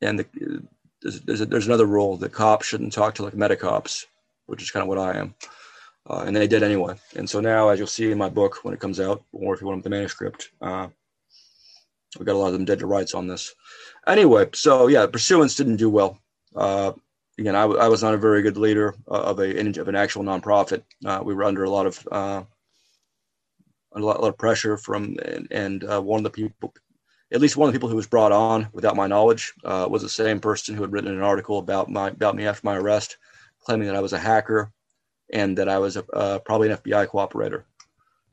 [0.00, 0.62] and the,
[1.02, 4.06] there's, there's, a, there's, another rule that cops shouldn't talk to like medicops,
[4.46, 5.34] which is kind of what I am.
[6.08, 6.94] Uh, and they did anyway.
[7.16, 9.60] And so now, as you'll see in my book when it comes out, or if
[9.60, 10.88] you want the manuscript, uh,
[12.18, 13.54] we got a lot of them dead to rights on this.
[14.06, 16.18] Anyway, so yeah, pursuance didn't do well.
[16.54, 16.92] Uh,
[17.38, 19.96] again, I, w- I was not a very good leader uh, of a of an
[19.96, 20.82] actual nonprofit.
[21.04, 22.42] Uh, we were under a lot of uh,
[23.92, 26.72] a lot, a lot, of pressure from, and, and one of the people
[27.36, 30.00] at least one of the people who was brought on without my knowledge uh, was
[30.00, 33.18] the same person who had written an article about my about me after my arrest,
[33.62, 34.72] claiming that I was a hacker
[35.30, 37.64] and that I was a, uh, probably an FBI cooperator.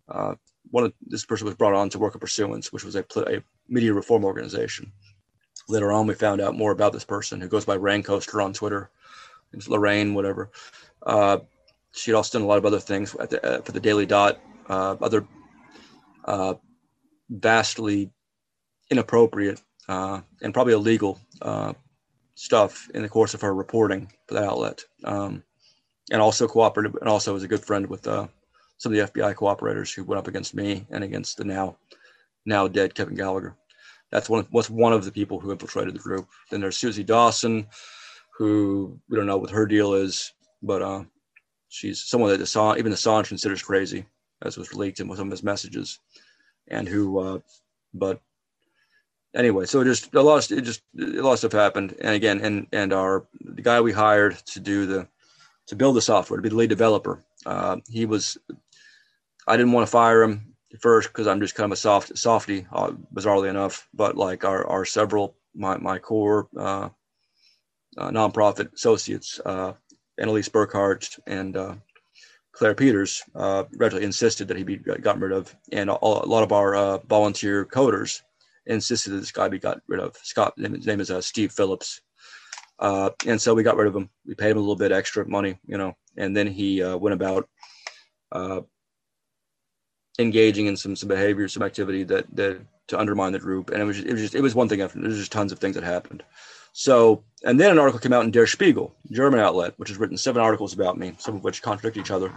[0.08, 0.36] Uh,
[0.72, 3.44] one of this person was brought on to work at Pursuance, which was a, a
[3.68, 4.90] media reform organization.
[5.68, 8.90] Later on, we found out more about this person who goes by Raincoaster on Twitter.
[9.52, 10.50] It's Lorraine, whatever.
[11.06, 11.40] Uh,
[11.92, 14.40] she'd also done a lot of other things the, uh, for the Daily Dot,
[14.70, 15.28] uh, other
[17.30, 18.10] vastly
[18.90, 21.74] inappropriate uh, and probably illegal uh,
[22.36, 24.84] stuff in the course of her reporting for that outlet.
[25.04, 25.44] Um,
[26.12, 28.28] and also cooperated, and also was a good friend with uh,
[28.78, 31.78] some of the FBI cooperators who went up against me and against the now
[32.46, 33.56] now dead Kevin Gallagher.
[34.12, 36.28] That's one was one of the people who infiltrated the group.
[36.52, 37.68] Then there's Suzie Dawson,
[38.38, 41.04] who we don't know what her deal is, but uh,
[41.70, 44.06] she's someone that Assange, even Assange considers crazy,
[44.42, 46.00] as was leaked in with some of his messages,
[46.68, 47.40] and who, uh,
[47.94, 48.22] but
[49.36, 52.40] anyway, so just a lot of it just a lot of stuff happened, and again,
[52.42, 55.08] and and our the guy we hired to do the
[55.68, 58.38] to build the software to be the lead developer, uh, he was.
[59.46, 62.66] I didn't want to fire him first because I'm just kind of a soft softy,
[62.72, 63.88] uh, bizarrely enough.
[63.94, 66.90] But like our our several my my core uh,
[67.98, 69.74] uh, nonprofit associates, uh,
[70.18, 71.76] Annalise Burkhardt and uh,
[72.54, 76.44] Claire Peters, uh, gradually insisted that he be gotten rid of, and all, a lot
[76.44, 78.22] of our uh, volunteer coders
[78.66, 80.16] insisted that this guy be got rid of.
[80.24, 82.02] Scott, his name is uh, Steve Phillips,
[82.80, 84.10] uh, and so we got rid of him.
[84.26, 87.14] We paid him a little bit extra money, you know, and then he uh, went
[87.14, 87.48] about
[88.32, 88.62] uh,
[90.20, 93.70] engaging in some some behavior, some activity that that to undermine the group.
[93.70, 95.00] And it was just, it was just it was one thing after.
[95.00, 96.24] There's just tons of things that happened.
[96.76, 100.18] So, and then an article came out in Der Spiegel, German outlet, which has written
[100.18, 102.34] seven articles about me, some of which contradict each other.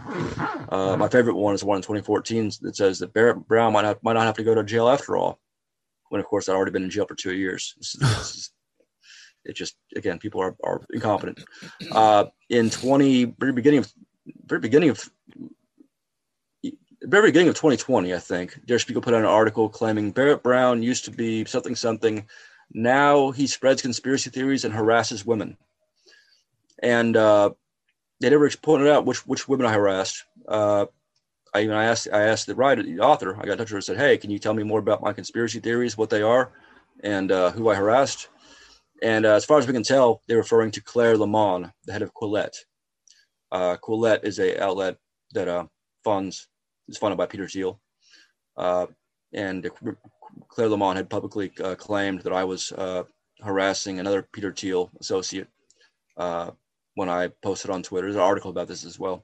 [0.69, 3.85] Uh, my favorite one is the one in 2014 that says that Barrett Brown might
[3.85, 5.39] have, might not have to go to jail after all
[6.09, 7.73] when of course I'd already been in jail for two years.
[7.77, 8.51] This is, this is,
[9.45, 11.43] it just again, people are, are incompetent.
[11.91, 13.93] Uh, in twenty very beginning of
[14.45, 15.09] very beginning of
[17.03, 20.83] very beginning of 2020, I think Der Spiegel put out an article claiming Barrett Brown
[20.83, 22.27] used to be something something.
[22.73, 25.57] Now he spreads conspiracy theories and harasses women.
[26.83, 27.51] And uh,
[28.19, 30.23] they never pointed out which which women I harassed.
[30.47, 30.87] Uh,
[31.53, 33.71] I even I asked I asked the writer, the author, I got in touch with
[33.71, 36.21] her and said, Hey, can you tell me more about my conspiracy theories, what they
[36.21, 36.51] are,
[37.03, 38.29] and uh, who I harassed?
[39.01, 42.01] And uh, as far as we can tell, they're referring to Claire Lehmann, the head
[42.01, 42.57] of Quillette.
[43.51, 44.97] Uh, Quillette is a outlet
[45.33, 45.65] that uh,
[46.03, 46.47] funds
[46.87, 47.79] is funded by Peter Thiel,
[48.57, 48.87] uh,
[49.33, 49.69] and
[50.47, 53.03] Claire Lehmann had publicly uh, claimed that I was uh,
[53.41, 55.47] harassing another Peter Thiel associate
[56.15, 58.07] when I posted on Twitter.
[58.07, 59.23] There's an article about this as well.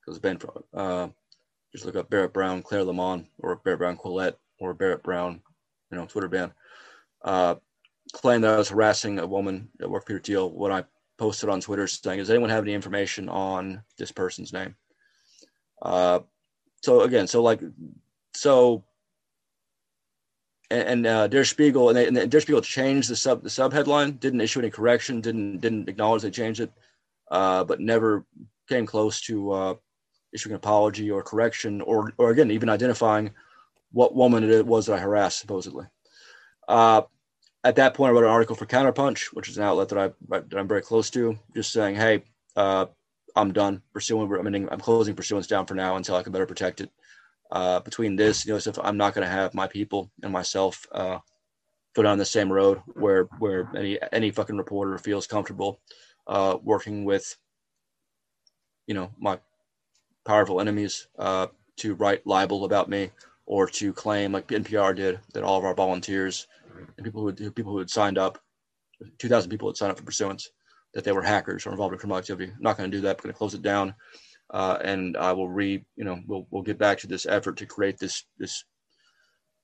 [0.00, 0.38] Because Ben,
[0.74, 1.08] uh,
[1.72, 5.40] just look up Barrett Brown, Claire Lehmann, or Barrett Brown Quillette, or Barrett Brown,
[5.90, 6.52] you know, Twitter ban.
[7.22, 7.56] Uh,
[8.12, 10.84] claimed that I was harassing a woman at work Peter Thiel when I
[11.18, 14.74] posted on Twitter saying, "Does anyone have any information on this person's name?"
[15.80, 16.20] Uh,
[16.82, 17.60] so again, so like,
[18.34, 18.84] so,
[20.70, 23.72] and, and uh, Der Spiegel and, they, and Der Spiegel changed the sub the sub
[23.72, 26.72] headline, didn't issue any correction, didn't didn't acknowledge they changed it,
[27.30, 28.24] uh, but never
[28.68, 29.74] came close to uh,
[30.32, 33.30] issuing an apology or correction, or or again even identifying
[33.92, 35.86] what woman it was that I harassed supposedly.
[36.68, 37.02] Uh,
[37.64, 40.10] at that point, I wrote an article for Counterpunch, which is an outlet that I
[40.28, 42.22] that I'm very close to, just saying, "Hey,
[42.56, 42.86] uh,
[43.36, 44.32] I'm done pursuing.
[44.32, 46.90] I mean, I'm closing pursuance down for now until I can better protect it.
[47.50, 51.18] Uh, between this, you know, I'm not going to have my people and myself uh,
[51.94, 55.80] go down the same road where where any any fucking reporter feels comfortable
[56.26, 57.36] uh, working with,
[58.86, 59.38] you know, my
[60.24, 63.10] powerful enemies uh, to write libel about me
[63.46, 66.46] or to claim, like NPR did, that all of our volunteers
[66.96, 68.38] and people who people who had signed up,
[69.18, 70.50] 2,000 people had signed up for pursuance,
[70.94, 72.52] that they were hackers or involved in criminal activity.
[72.52, 73.16] I'm not going to do that.
[73.16, 73.94] I'm going to close it down,
[74.50, 77.66] uh, and I will re, you know, we'll we'll get back to this effort to
[77.66, 78.64] create this this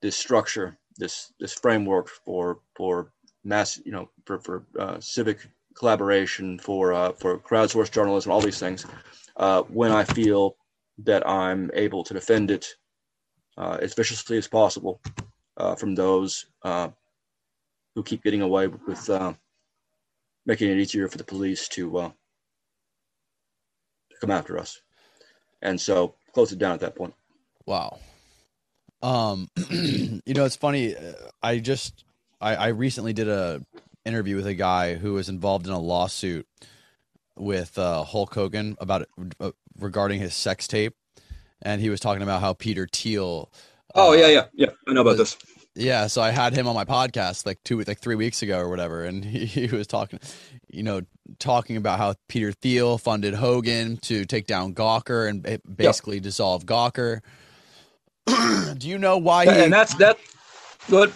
[0.02, 3.12] this structure, this this framework for for
[3.44, 8.58] mass, you know, for for uh, civic collaboration, for uh, for crowdsourced journalism, all these
[8.58, 8.86] things
[9.36, 10.56] uh, when I feel
[11.04, 12.66] that I'm able to defend it
[13.56, 15.00] uh, as viciously as possible
[15.56, 16.88] uh, from those uh,
[17.94, 19.34] who keep getting away with uh,
[20.46, 22.12] making it easier for the police to,
[24.20, 24.80] come after us.
[25.60, 27.12] And so close it down at that point.
[27.66, 27.98] Wow.
[29.02, 30.94] Um, you know, it's funny.
[31.42, 32.04] I just,
[32.40, 33.60] I, I recently did a
[34.06, 36.46] interview with a guy who was involved in a lawsuit
[37.36, 39.08] with uh, Hulk Hogan about
[39.40, 40.94] uh, regarding his sex tape,
[41.60, 43.50] and he was talking about how Peter Thiel.
[43.94, 44.70] Oh yeah, yeah, yeah.
[44.86, 45.36] I know about was, this.
[45.74, 48.68] Yeah, so I had him on my podcast like two, like three weeks ago or
[48.68, 50.18] whatever, and he, he was talking,
[50.68, 51.02] you know,
[51.38, 57.20] talking about how Peter Thiel funded Hogan to take down Gawker and basically dissolve Gawker.
[58.26, 59.50] Do you know why he?
[59.50, 60.18] and that's that.
[60.88, 61.12] Good.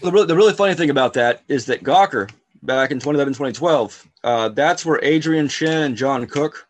[0.00, 2.30] The really, the really funny thing about that is that Gawker,
[2.62, 6.66] back in 2011, 2012, uh, that's where Adrian Chen and John Cook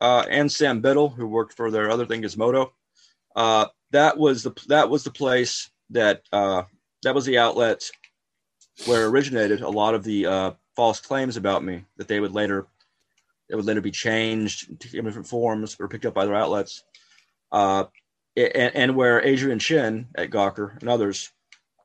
[0.00, 2.70] uh, and Sam Biddle, who worked for their other thing, Gizmodo,
[3.36, 6.64] uh, that was the that was the place that uh,
[7.02, 7.88] that was the outlet
[8.86, 12.66] where originated a lot of the uh, false claims about me that they would later
[13.48, 16.82] it would later be changed in different forms or picked up by other outlets.
[17.52, 17.84] Uh,
[18.36, 21.30] and, and, where Adrian Chen at Gawker and others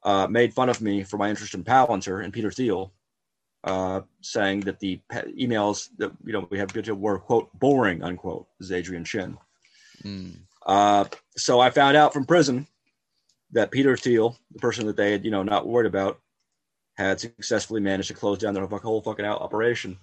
[0.03, 2.91] uh, made fun of me for my interest in Palantir and Peter Thiel,
[3.63, 8.03] uh, saying that the emails that you know we have good to were quote boring
[8.03, 8.47] unquote.
[8.59, 9.37] Is Adrian Chen.
[10.03, 10.37] Mm.
[10.65, 11.05] Uh,
[11.35, 12.67] so I found out from prison
[13.51, 16.19] that Peter Thiel, the person that they had you know not worried about,
[16.95, 19.97] had successfully managed to close down their whole fucking out operation.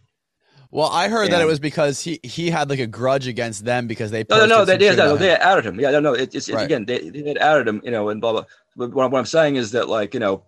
[0.70, 3.64] Well, I heard and, that it was because he he had like a grudge against
[3.64, 6.00] them because they no no no they did no, they had outed him yeah no
[6.00, 6.64] no it, it's, it's right.
[6.64, 8.44] again they, they had outed him you know and blah blah.
[8.76, 10.44] But what, I'm saying is that like you know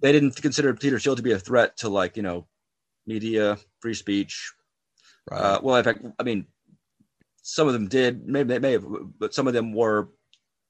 [0.00, 2.46] they didn't consider Peter Thiel to be a threat to like you know
[3.06, 4.52] media free speech.
[5.30, 5.40] Right.
[5.40, 6.46] Uh, well, in fact, I mean,
[7.42, 8.86] some of them did maybe they may have,
[9.18, 10.08] but some of them were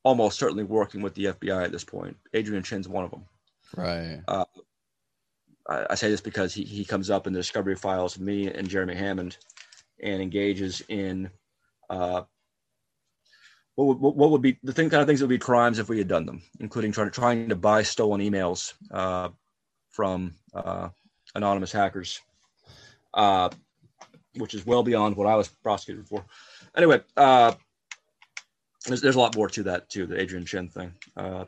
[0.02, 2.16] almost certainly working with the FBI at this point.
[2.32, 3.24] Adrian Chen's one of them.
[3.76, 4.20] Right.
[4.26, 4.44] Uh,
[5.68, 8.48] I, I, say this because he, he comes up in the discovery files of me
[8.48, 9.36] and Jeremy Hammond
[10.02, 11.30] and engages in
[11.90, 12.22] uh,
[13.84, 15.88] what would, what would be the thing kind of things that would be crimes if
[15.88, 19.28] we had done them, including trying, trying to buy stolen emails uh,
[19.90, 20.88] from uh,
[21.34, 22.20] anonymous hackers,
[23.14, 23.48] uh,
[24.36, 26.24] which is well beyond what I was prosecuted for.
[26.76, 27.52] Anyway, uh,
[28.86, 30.92] there's, there's a lot more to that too, the Adrian Chen thing.
[31.16, 31.44] Uh,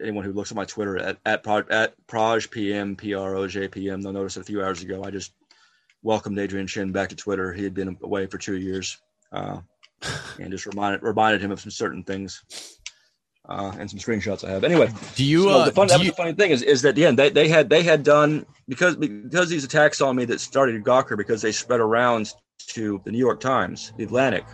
[0.00, 3.46] anyone who looks at my Twitter at at, Proj, at Proj PM P R O
[3.46, 5.32] J P M, they'll notice a few hours ago I just
[6.02, 7.52] welcomed Adrian Chen back to Twitter.
[7.52, 8.98] He had been away for two years,
[9.30, 9.60] uh,
[10.38, 12.42] and just reminded reminded him of some certain things.
[13.48, 14.62] Uh, and some screenshots I have.
[14.62, 15.42] Anyway, do you?
[15.42, 16.10] So uh, the, fun, do you...
[16.10, 18.94] the funny thing is, is that the end they, they had they had done because
[18.94, 22.32] because these attacks on me that started Gawker because they spread around
[22.68, 24.44] to the New York Times, the Atlantic,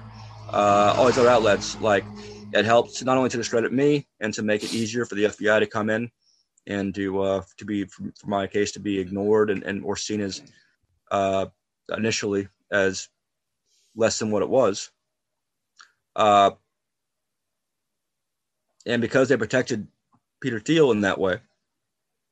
[0.51, 2.05] uh, all these other outlets like
[2.55, 5.61] it helps not only to discredit me and to make it easier for the FBI
[5.61, 6.11] to come in
[6.67, 10.21] and to uh, to be for my case to be ignored and, and or seen
[10.21, 10.43] as
[11.11, 11.47] uh,
[11.97, 13.09] initially as
[13.97, 14.91] less than what it was.
[16.19, 16.51] Uh,
[18.85, 19.87] and because they protected
[20.41, 21.39] Peter Thiel in that way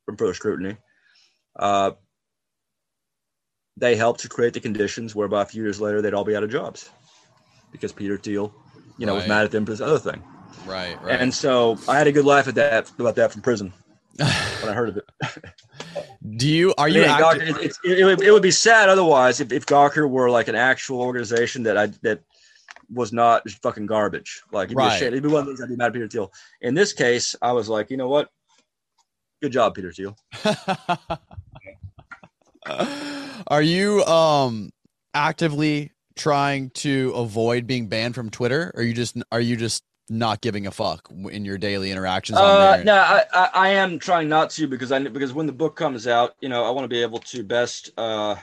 [0.05, 0.77] from further scrutiny,
[1.59, 1.93] uh,
[3.79, 6.45] they helped to create the conditions whereby a few years later they'd all be out
[6.45, 6.91] of jobs
[7.73, 8.53] because Peter Thiel
[8.99, 9.21] you know, right.
[9.21, 10.23] was mad at them for this other thing.
[10.67, 11.21] Right, right.
[11.21, 13.73] And so I had a good laugh at that about that from prison
[14.17, 14.29] when
[14.69, 15.05] I heard of it.
[16.37, 17.05] Do you are you?
[17.05, 20.09] I mean, Gawker, it, it, it, would, it, would, be sad otherwise if, if Gawker
[20.09, 22.23] were like an actual organization that I that
[22.93, 24.43] was not just fucking garbage.
[24.53, 24.93] Like it'd, right.
[24.93, 25.09] be, shame.
[25.09, 26.33] it'd be one of those I'd be mad at Peter Thiel.
[26.61, 28.31] In this case, I was like, you know what?
[29.43, 30.17] Good job, Peter Thiel.
[33.47, 34.71] are you um
[35.15, 38.73] actively trying to avoid being banned from Twitter?
[38.75, 42.39] Or are you just are you just not giving a fuck in your daily interactions?
[42.39, 45.77] Uh, no, I, I, I am trying not to because I because when the book
[45.77, 48.37] comes out, you know, I want to be able to best uh,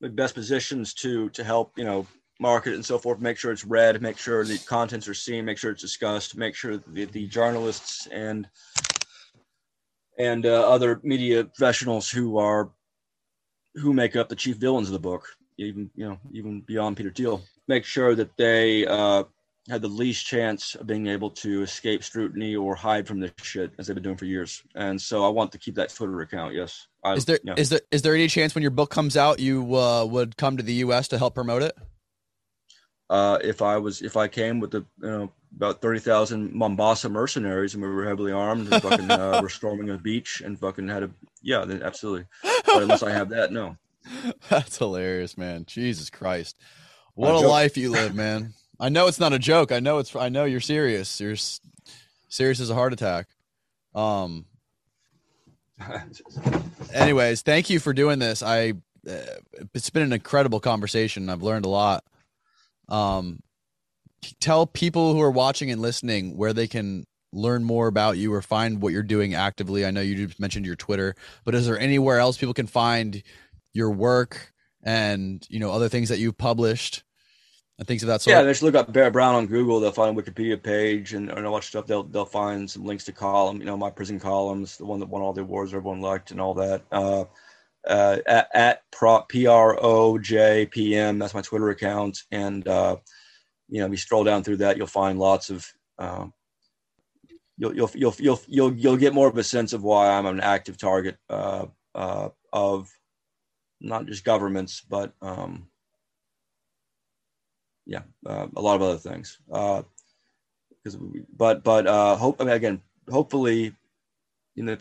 [0.00, 2.06] best positions to to help you know
[2.42, 3.20] market and so forth.
[3.20, 6.54] Make sure it's read, make sure the contents are seen, make sure it's discussed, make
[6.54, 8.48] sure the, the journalists and
[10.18, 12.70] and uh, other media professionals who are
[13.76, 15.24] who make up the chief villains of the book
[15.58, 19.24] even you know even beyond Peter Thiel, make sure that they uh,
[19.68, 23.72] had the least chance of being able to escape scrutiny or hide from this shit
[23.78, 24.62] as they've been doing for years.
[24.74, 26.54] And so I want to keep that Twitter account.
[26.54, 26.86] Yes.
[27.04, 27.54] I, is there yeah.
[27.56, 30.56] is there is there any chance when your book comes out you uh, would come
[30.56, 31.08] to the U.S.
[31.08, 31.76] to help promote it?
[33.12, 37.10] Uh, if I was if I came with the you know about thirty thousand Mombasa
[37.10, 40.88] mercenaries and we were heavily armed and fucking uh, were storming a beach and fucking
[40.88, 41.10] had a
[41.42, 42.24] yeah then absolutely.
[42.42, 43.76] But unless I have that, no.
[44.48, 45.66] That's hilarious, man.
[45.66, 46.56] Jesus Christ.
[47.12, 48.54] What a, a life you live, man.
[48.80, 49.72] I know it's not a joke.
[49.72, 51.20] I know it's I know you're serious.
[51.20, 51.36] You're
[52.30, 53.26] serious as a heart attack.
[53.94, 54.46] Um
[56.94, 58.42] anyways, thank you for doing this.
[58.42, 58.72] I
[59.06, 59.18] uh,
[59.74, 61.28] it's been an incredible conversation.
[61.28, 62.04] I've learned a lot.
[62.92, 63.40] Um
[64.40, 68.42] tell people who are watching and listening where they can learn more about you or
[68.42, 69.84] find what you're doing actively.
[69.84, 73.22] I know you just mentioned your Twitter, but is there anywhere else people can find
[73.72, 74.52] your work
[74.82, 77.02] and you know other things that you've published
[77.78, 78.32] and things of that sort.
[78.32, 79.80] Yeah, they should look up Barrett Brown on Google.
[79.80, 81.86] They'll find a Wikipedia page and, and all that stuff.
[81.86, 83.58] They'll they'll find some links to column.
[83.58, 86.40] You know, my prison columns, the one that won all the awards everyone liked, and
[86.40, 86.82] all that.
[86.90, 87.24] Uh,
[87.86, 91.18] uh, at, at pro, P R O J P M.
[91.18, 92.96] That's my Twitter account, and uh,
[93.68, 95.66] you know, if you stroll down through that, you'll find lots of
[95.98, 96.32] um,
[97.56, 100.40] you'll, you'll you'll you'll you'll you'll get more of a sense of why I'm an
[100.40, 102.90] active target uh, uh, of
[103.80, 105.68] not just governments, but um,
[107.86, 109.38] yeah, uh, a lot of other things.
[109.46, 109.84] Because,
[110.96, 110.98] uh,
[111.36, 113.74] but but uh, hope I mean, again, hopefully,
[114.54, 114.76] you know,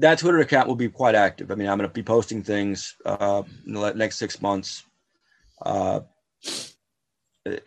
[0.00, 1.50] that Twitter account will be quite active.
[1.50, 4.84] I mean, I'm going to be posting things uh, in the next six months.
[5.62, 6.00] Uh,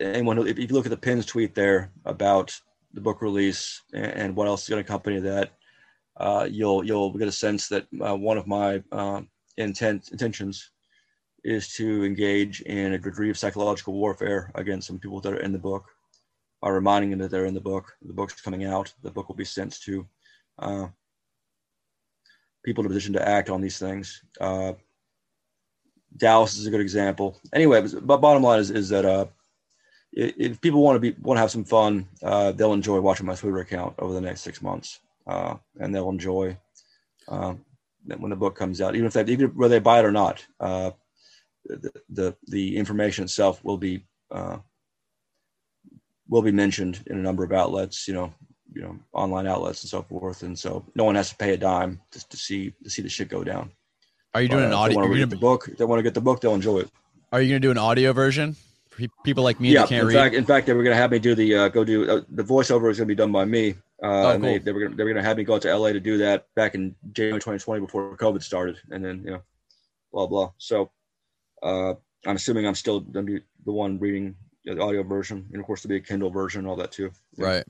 [0.00, 2.58] anyone, if you look at the pins tweet there about
[2.92, 5.52] the book release and, what else is going to accompany that,
[6.16, 9.20] uh, you'll you'll get a sense that uh, one of my uh,
[9.56, 10.70] intent intentions
[11.42, 15.52] is to engage in a degree of psychological warfare against some people that are in
[15.52, 15.84] the book,
[16.62, 17.92] by reminding them that they're in the book.
[18.02, 18.92] The book's coming out.
[19.02, 20.06] The book will be sent to
[20.58, 20.86] uh,
[22.64, 24.22] people in a position to act on these things.
[24.40, 24.72] Uh,
[26.16, 27.40] Dallas is a good example.
[27.52, 29.26] Anyway, but bottom line is is that uh,
[30.12, 33.34] if people want to be want to have some fun, uh, they'll enjoy watching my
[33.34, 36.56] Twitter account over the next six months, uh, and they'll enjoy
[37.28, 37.54] uh,
[38.18, 40.44] when the book comes out, even if they even whether they buy it or not.
[40.60, 40.90] Uh,
[41.66, 44.58] the, the the information itself will be uh,
[46.28, 48.32] will be mentioned in a number of outlets, you know,
[48.74, 51.56] you know, online outlets and so forth, and so no one has to pay a
[51.56, 53.70] dime just to see to see the shit go down.
[54.34, 54.94] Are you doing uh, an audio?
[54.94, 55.68] They want to read the book.
[55.78, 56.90] They want to get the book, they'll enjoy it.
[57.32, 58.56] Are you going to do an audio version?
[59.24, 60.14] people like me yeah, in read.
[60.14, 62.20] fact, in fact, they were going to have me do the uh, go do uh,
[62.30, 63.74] the voiceover is going to be done by me.
[64.02, 64.64] Uh, Oh, and they, cool.
[64.64, 66.18] they were gonna, they were going to have me go out to LA to do
[66.18, 69.42] that back in January 2020 before COVID started, and then you know,
[70.12, 70.50] blah blah.
[70.58, 70.90] So,
[71.62, 71.94] uh,
[72.26, 75.66] I'm assuming I'm still going to be the one reading the audio version, and of
[75.66, 77.12] course there'll be a Kindle version, and all that too.
[77.36, 77.64] Right.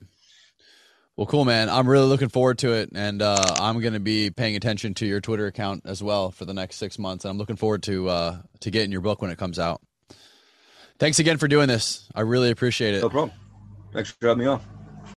[1.17, 1.69] Well, cool, man.
[1.69, 5.07] I'm really looking forward to it, and uh, I'm going to be paying attention to
[5.07, 7.25] your Twitter account as well for the next six months.
[7.25, 9.81] And I'm looking forward to uh, to getting your book when it comes out.
[10.99, 12.09] Thanks again for doing this.
[12.15, 13.03] I really appreciate it.
[13.03, 13.37] No problem.
[13.93, 14.61] Thanks for having me on.